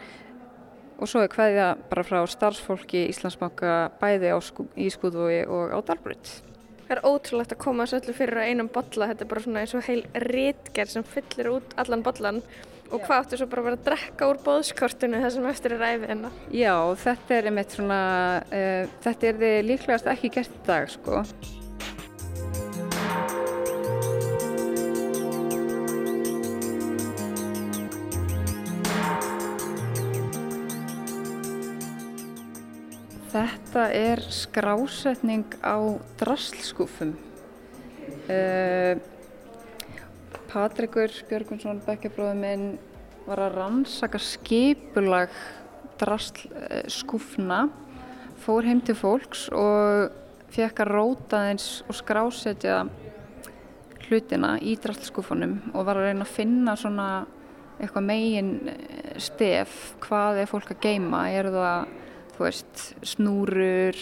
Og 1.01 1.09
svo 1.09 1.25
er 1.25 1.33
hvaðið 1.33 1.85
bara 1.91 2.05
frá 2.05 2.21
starfsfólki 2.29 3.07
Íslandsbanka 3.09 3.75
bæði 4.03 4.35
skú, 4.45 4.67
í 4.77 4.91
Skúðvói 4.93 5.47
og 5.49 5.73
á 5.73 5.79
Dalbrut. 5.89 6.33
Það 6.85 6.97
er 6.97 7.07
ótrúlegt 7.07 7.55
að 7.55 7.63
koma 7.63 7.87
þessu 7.87 8.01
öllu 8.01 8.17
fyrir 8.19 8.43
á 8.43 8.49
einum 8.51 8.69
bolla, 8.73 9.09
þetta 9.13 9.25
er 9.25 9.31
bara 9.31 9.45
svona 9.45 9.63
eins 9.63 9.77
og 9.79 9.87
heil 9.87 10.03
rítgerð 10.27 10.97
sem 10.97 11.07
fyllir 11.07 11.53
út 11.55 11.77
allan 11.81 12.03
bollan 12.05 12.43
og 12.91 13.05
hvað 13.05 13.21
áttu 13.21 13.39
svo 13.39 13.47
bara 13.51 13.63
að 13.63 13.69
vera 13.69 13.79
að 13.79 13.87
drekka 13.87 14.29
úr 14.33 14.41
bóðskortinu 14.47 15.23
þessum 15.23 15.47
eftir 15.51 15.77
er 15.77 15.83
ræðið 15.85 16.09
hérna? 16.11 16.33
Já, 16.51 16.75
þetta 17.05 17.37
er 17.37 17.49
einmitt 17.51 17.77
svona, 17.77 18.01
uh, 18.51 18.99
þetta 19.07 19.31
er 19.31 19.41
þið 19.45 19.57
líklegast 19.71 20.11
ekki 20.11 20.35
gert 20.41 20.59
í 20.59 20.67
dag 20.67 20.91
sko. 20.91 21.23
Þetta 33.31 33.87
er 33.95 34.23
skrásetning 34.35 35.47
á 35.63 35.79
drasslskúfum. 36.19 37.15
Uh, 38.31 38.99
Patrikur 40.51 41.13
Björgunsson, 41.29 41.79
bekkjabróður 41.87 42.41
minn, 42.41 42.65
var 43.29 43.45
að 43.45 43.59
rannsaka 43.61 44.19
skipulag 44.19 45.31
drasslskúfna, 46.01 47.69
fór 48.43 48.67
heim 48.67 48.81
til 48.83 48.97
fólks 48.99 49.47
og 49.55 50.11
fekk 50.51 50.83
að 50.83 50.93
róta 50.97 51.45
eins 51.51 51.69
og 51.87 51.95
skrásetja 52.01 52.83
hlutina 54.09 54.57
í 54.59 54.75
drastlskúfunum 54.81 55.59
og 55.71 55.87
var 55.87 56.01
að 56.01 56.11
reyna 56.11 56.27
að 56.27 56.35
finna 56.35 56.75
svona 56.79 57.09
eitthvað 57.81 58.07
megin 58.09 58.53
eh, 58.73 59.19
stef 59.23 59.95
hvað 60.03 60.43
er 60.43 60.51
fólk 60.51 60.75
að 60.75 60.83
geima 60.85 61.25
er 61.33 61.51
það, 61.55 61.93
þú 62.41 62.47
veist, 62.47 62.85
snúrur 63.05 63.97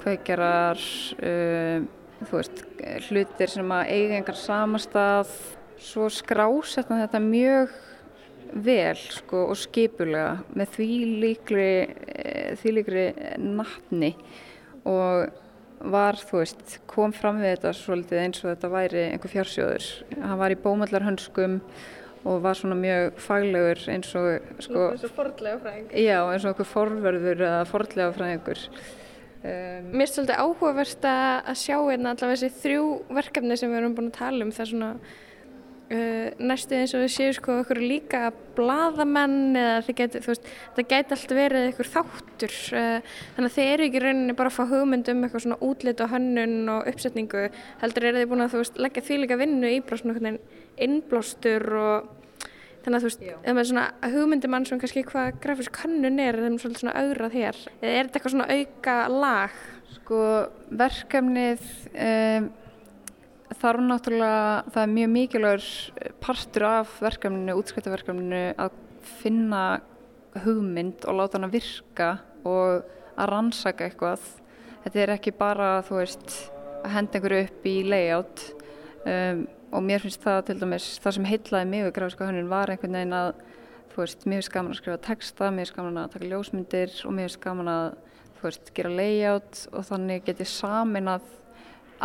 kveikjarar 0.00 0.80
uh, 1.22 1.84
þú 2.24 2.38
veist, 2.40 2.62
hlutir 3.06 3.52
sem 3.52 3.74
að 3.76 3.92
eiga 3.94 4.16
einhver 4.18 4.38
samastað 4.40 5.30
svo 5.78 6.08
skrásetna 6.10 7.04
þetta 7.04 7.20
mjög 7.22 7.76
vel 8.66 8.98
sko, 8.98 9.44
og 9.52 9.58
skipulega 9.58 10.42
með 10.58 10.74
því 10.74 10.90
líkri, 11.22 11.70
því 12.58 12.74
líkri 12.74 13.06
nafni 13.38 14.12
og 14.82 15.30
var, 15.94 16.18
þú 16.18 16.40
veist, 16.40 16.78
kom 16.90 17.14
fram 17.14 17.38
við 17.38 17.54
þetta 17.54 17.74
svolítið 17.78 18.24
eins 18.24 18.42
og 18.42 18.50
þetta 18.50 18.72
væri 18.72 19.02
einhver 19.12 19.30
fjársjóður. 19.30 19.88
Hann 20.24 20.40
var 20.40 20.54
í 20.54 20.58
bómallarhönskum 20.64 21.60
og 21.60 22.03
var 22.24 22.58
svona 22.58 22.76
mjög 22.78 23.18
faglegur 23.20 23.80
eins 23.92 24.12
og 24.16 24.28
sko... 24.64 24.90
Eins 24.94 25.06
og 25.06 25.14
fordlega 25.16 25.60
fræðingur. 25.62 25.98
Já, 26.00 26.18
eins 26.32 26.44
og 26.44 26.52
einhver 26.52 26.70
forverður 26.70 27.42
eða 27.48 27.64
fordlega 27.68 28.14
fræðingur. 28.16 28.62
Um, 29.44 29.90
Mér 29.92 30.06
er 30.06 30.12
svolítið 30.14 30.40
áhugavert 30.40 31.06
að 31.10 31.58
sjá 31.60 31.76
hérna 31.76 32.14
allavega 32.14 32.40
þessi 32.40 32.62
þrjú 32.62 32.86
verkefni 33.18 33.58
sem 33.60 33.72
við 33.72 33.82
erum 33.82 33.96
búin 33.98 34.08
að 34.08 34.18
tala 34.22 34.46
um 34.46 34.52
það 34.56 34.70
svona 34.70 34.90
Uh, 35.84 36.30
næstu 36.40 36.78
eins 36.78 36.94
og 36.96 37.02
við 37.02 37.10
séum 37.12 37.34
sko 37.36 37.58
okkur 37.60 37.76
líka 37.82 38.30
bladamenn 38.56 39.52
eða 39.60 39.82
það 39.84 39.98
geti, 39.98 40.22
veist, 40.24 40.46
það 40.78 40.86
geti 40.94 41.12
alltaf 41.16 41.36
verið 41.36 41.66
eitthvað 41.68 41.90
þáttur. 41.92 42.54
Uh, 42.72 43.18
þannig 43.36 43.50
að 43.50 43.58
þeir 43.58 43.72
eru 43.74 43.88
ekki 43.90 44.02
rauninni 44.06 44.36
bara 44.38 44.52
að 44.52 44.56
fá 44.56 44.70
hugmynd 44.70 45.10
um 45.12 45.20
eitthvað 45.26 45.44
svona 45.44 45.58
útlit 45.68 46.00
og 46.00 46.14
hönnun 46.14 46.72
og 46.72 46.88
uppsetningu 46.88 47.44
heldur 47.82 48.08
er 48.08 48.16
þið 48.16 48.32
búin 48.32 48.46
að 48.46 48.56
veist, 48.62 48.80
leggja 48.80 49.04
því 49.04 49.20
líka 49.20 49.40
vinnu 49.42 49.74
í 49.74 49.82
svona 49.92 50.34
innblástur 50.88 51.68
og 51.82 52.08
þannig 52.84 52.96
að 52.96 53.04
þú 53.04 53.10
veist, 53.10 53.28
eða 53.34 53.56
með 53.60 53.70
svona 53.74 53.86
hugmyndi 54.16 54.52
mann 54.56 54.66
sem 54.68 54.80
kannski 54.80 55.04
hvað 55.12 55.38
grafísk 55.44 55.84
hönnun 55.84 56.20
er 56.24 56.40
þeim 56.46 56.58
svolítið 56.64 56.86
svona 56.86 56.98
augrað 57.04 57.38
hér. 57.42 57.62
Eða 57.82 57.92
er 57.92 58.08
þetta 58.08 58.22
eitthvað 58.22 58.36
svona 58.38 58.50
auka 58.56 58.98
lag? 59.12 59.62
Sko 59.94 60.20
verkefnið 60.80 61.72
um, 61.92 62.52
þarf 63.60 63.84
náttúrulega, 63.84 64.64
það 64.74 64.82
er 64.82 64.92
mjög 64.94 65.10
mikilvægur 65.14 65.66
partur 66.24 66.66
af 66.68 66.94
verkefninu, 67.04 67.56
útskrittaverkefninu 67.60 68.42
að 68.60 68.78
finna 69.20 69.64
hugmynd 70.44 71.04
og 71.08 71.18
láta 71.18 71.38
hana 71.38 71.50
virka 71.52 72.10
og 72.44 72.84
að 73.14 73.30
rannsaka 73.30 73.88
eitthvað. 73.88 74.24
Þetta 74.84 75.02
er 75.02 75.12
ekki 75.14 75.34
bara, 75.38 75.68
veist, 75.88 76.38
að 76.84 76.96
henda 76.96 77.18
einhverju 77.18 77.44
upp 77.46 77.68
í 77.68 77.74
layout 77.88 78.46
um, 79.08 79.44
og 79.74 79.84
mér 79.84 80.02
finnst 80.04 80.22
það 80.22 80.40
til 80.48 80.58
dæmis, 80.60 80.88
það 81.02 81.16
sem 81.16 81.28
heitlaði 81.28 81.70
mig 81.70 81.86
við 81.86 81.94
gráfiska 81.96 82.28
hönnun 82.28 82.50
var 82.50 82.70
einhvern 82.70 82.98
veginn 82.98 83.16
að, 83.16 83.30
veist, 83.96 84.26
mér 84.28 84.42
finnst 84.42 84.52
gaman 84.54 84.74
að 84.74 84.80
skrifa 84.82 85.00
texta, 85.08 85.48
mér 85.50 85.64
finnst 85.64 85.78
gaman 85.78 86.02
að 86.02 86.12
taka 86.14 86.30
ljósmyndir 86.32 86.98
og 87.04 87.16
mér 87.16 87.30
finnst 87.30 87.40
gaman 87.46 87.72
að, 87.72 87.88
veist, 88.42 88.74
gera 88.76 88.92
layout 88.92 89.64
og 89.72 89.88
þannig 89.88 90.28
getið 90.28 90.52
samin 90.52 91.10
að 91.14 91.32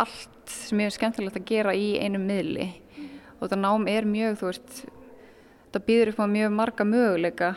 allt 0.03 0.53
sem 0.53 0.79
er 0.81 0.93
skemmtilegt 0.93 1.37
að 1.39 1.49
gera 1.49 1.75
í 1.77 1.91
einum 2.01 2.25
miðli. 2.27 2.69
Og 3.37 3.45
þetta 3.45 3.59
nám 3.59 3.85
er 3.91 4.07
mjög, 4.09 4.39
þú 4.39 4.49
veist 4.49 4.81
þetta 5.69 5.85
býður 5.85 6.11
upp 6.13 6.23
á 6.25 6.27
mjög 6.33 6.55
marga 6.57 6.85
möguleika 6.87 7.49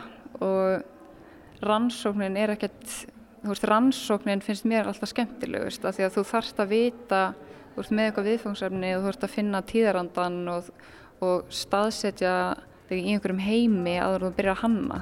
og 0.42 1.64
rannsóknin 1.64 2.36
er 2.36 2.52
ekkert 2.54 2.84
þú 3.42 3.50
veist, 3.50 3.64
rannsóknin 3.66 4.42
finnst 4.44 4.66
mér 4.68 4.90
alltaf 4.90 5.10
skemmtilegust 5.10 5.86
af 5.86 5.96
því 5.96 6.06
að 6.06 6.18
þú 6.18 6.26
þarfst 6.32 6.60
að 6.62 6.72
vita 6.74 7.22
þú 7.72 7.80
veist, 7.80 7.94
með 7.94 8.04
eitthvað 8.08 8.28
viðfangsefni 8.30 8.92
og 8.92 9.00
þú 9.00 9.08
þarfst 9.08 9.26
að 9.26 9.34
finna 9.38 9.64
tíðarandan 9.72 10.38
og, 10.52 10.70
og 11.24 11.48
staðsetja 11.62 12.34
þig 12.90 13.00
í 13.00 13.16
einhverjum 13.16 13.42
heimi 13.46 13.96
að 14.02 14.20
þú 14.26 14.34
byrja 14.38 14.58
að 14.58 14.62
hanna 14.66 14.98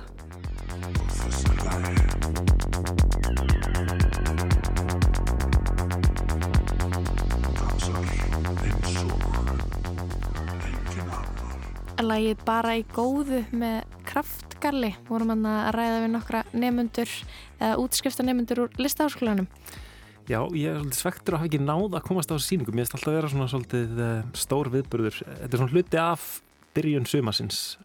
lagið 12.07 12.43
bara 12.49 12.75
í 12.79 12.83
góðu 12.95 13.43
með 13.53 13.95
kraftgalli 14.09 14.93
vorum 15.09 15.33
hann 15.35 15.47
að 15.49 15.71
ræða 15.77 16.03
við 16.03 16.13
nokkra 16.15 16.43
nefnundur 16.53 17.15
eða 17.61 17.79
útskrifta 17.85 18.27
nefnundur 18.27 18.65
úr 18.67 18.77
listaháskólanum. 18.81 19.49
Já, 20.31 20.45
ég 20.55 20.71
er 20.71 20.79
svolítið 20.79 21.01
svektur 21.01 21.35
að 21.35 21.43
hafa 21.43 21.51
ekki 21.51 21.63
náð 21.65 21.97
að 21.99 22.07
komast 22.07 22.31
á 22.31 22.37
síningum 22.39 22.79
ég 22.79 22.85
veist 22.85 22.95
alltaf 22.95 23.11
að 23.11 23.19
vera 23.19 23.31
svona 23.33 23.49
svolítið 23.51 23.99
uh, 24.05 24.13
stór 24.39 24.71
viðburður. 24.71 25.19
Þetta 25.27 25.51
er 25.51 25.63
svona 25.63 25.75
hluti 25.75 26.01
af 26.01 26.29
byrjun 26.77 27.09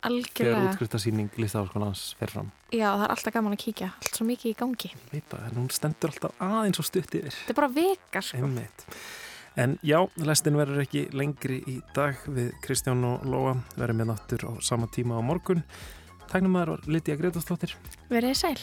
Algjörlega 0.05 0.59
þegar 0.59 0.69
útskrifta 0.69 1.01
síning 1.01 1.39
listaháskólans 1.41 2.03
fer 2.19 2.33
fram. 2.35 2.51
Já, 2.69 2.87
það 2.91 3.05
er 3.07 3.13
alltaf 3.15 3.35
gaman 3.35 3.55
að 3.57 3.61
kíkja, 3.65 3.91
allt 3.97 4.19
svo 4.19 4.27
mikið 4.29 4.51
í 4.51 4.57
gangi. 4.59 4.91
Veit 5.09 5.29
það, 5.31 5.45
en 5.47 5.59
hún 5.61 5.69
stendur 5.73 6.13
alltaf 6.13 6.43
aðeins 6.45 6.81
og 6.81 6.89
stutt 6.89 7.17
yfir. 7.17 7.39
Þetta 7.39 7.55
er 7.55 7.59
bara 7.63 7.71
vika 7.79 8.25
sko. 8.25 8.51
En 9.55 9.77
já, 9.87 10.01
lestin 10.19 10.57
verður 10.59 10.81
ekki 10.83 11.05
lengri 11.15 11.61
í 11.71 11.77
dag 11.95 12.19
við 12.27 12.51
Kristján 12.65 13.05
og 13.07 13.23
Lóa 13.23 13.53
verðum 13.79 14.01
með 14.01 14.09
náttur 14.11 14.43
á 14.47 14.51
sama 14.59 14.89
tíma 14.91 15.15
á 15.15 15.23
morgun. 15.23 15.63
Tagnum 16.27 16.57
aðra 16.59 16.75
Lítiða 16.91 17.21
Gretastóttir. 17.23 17.77
Verðið 18.11 18.35
sæl. 18.41 18.59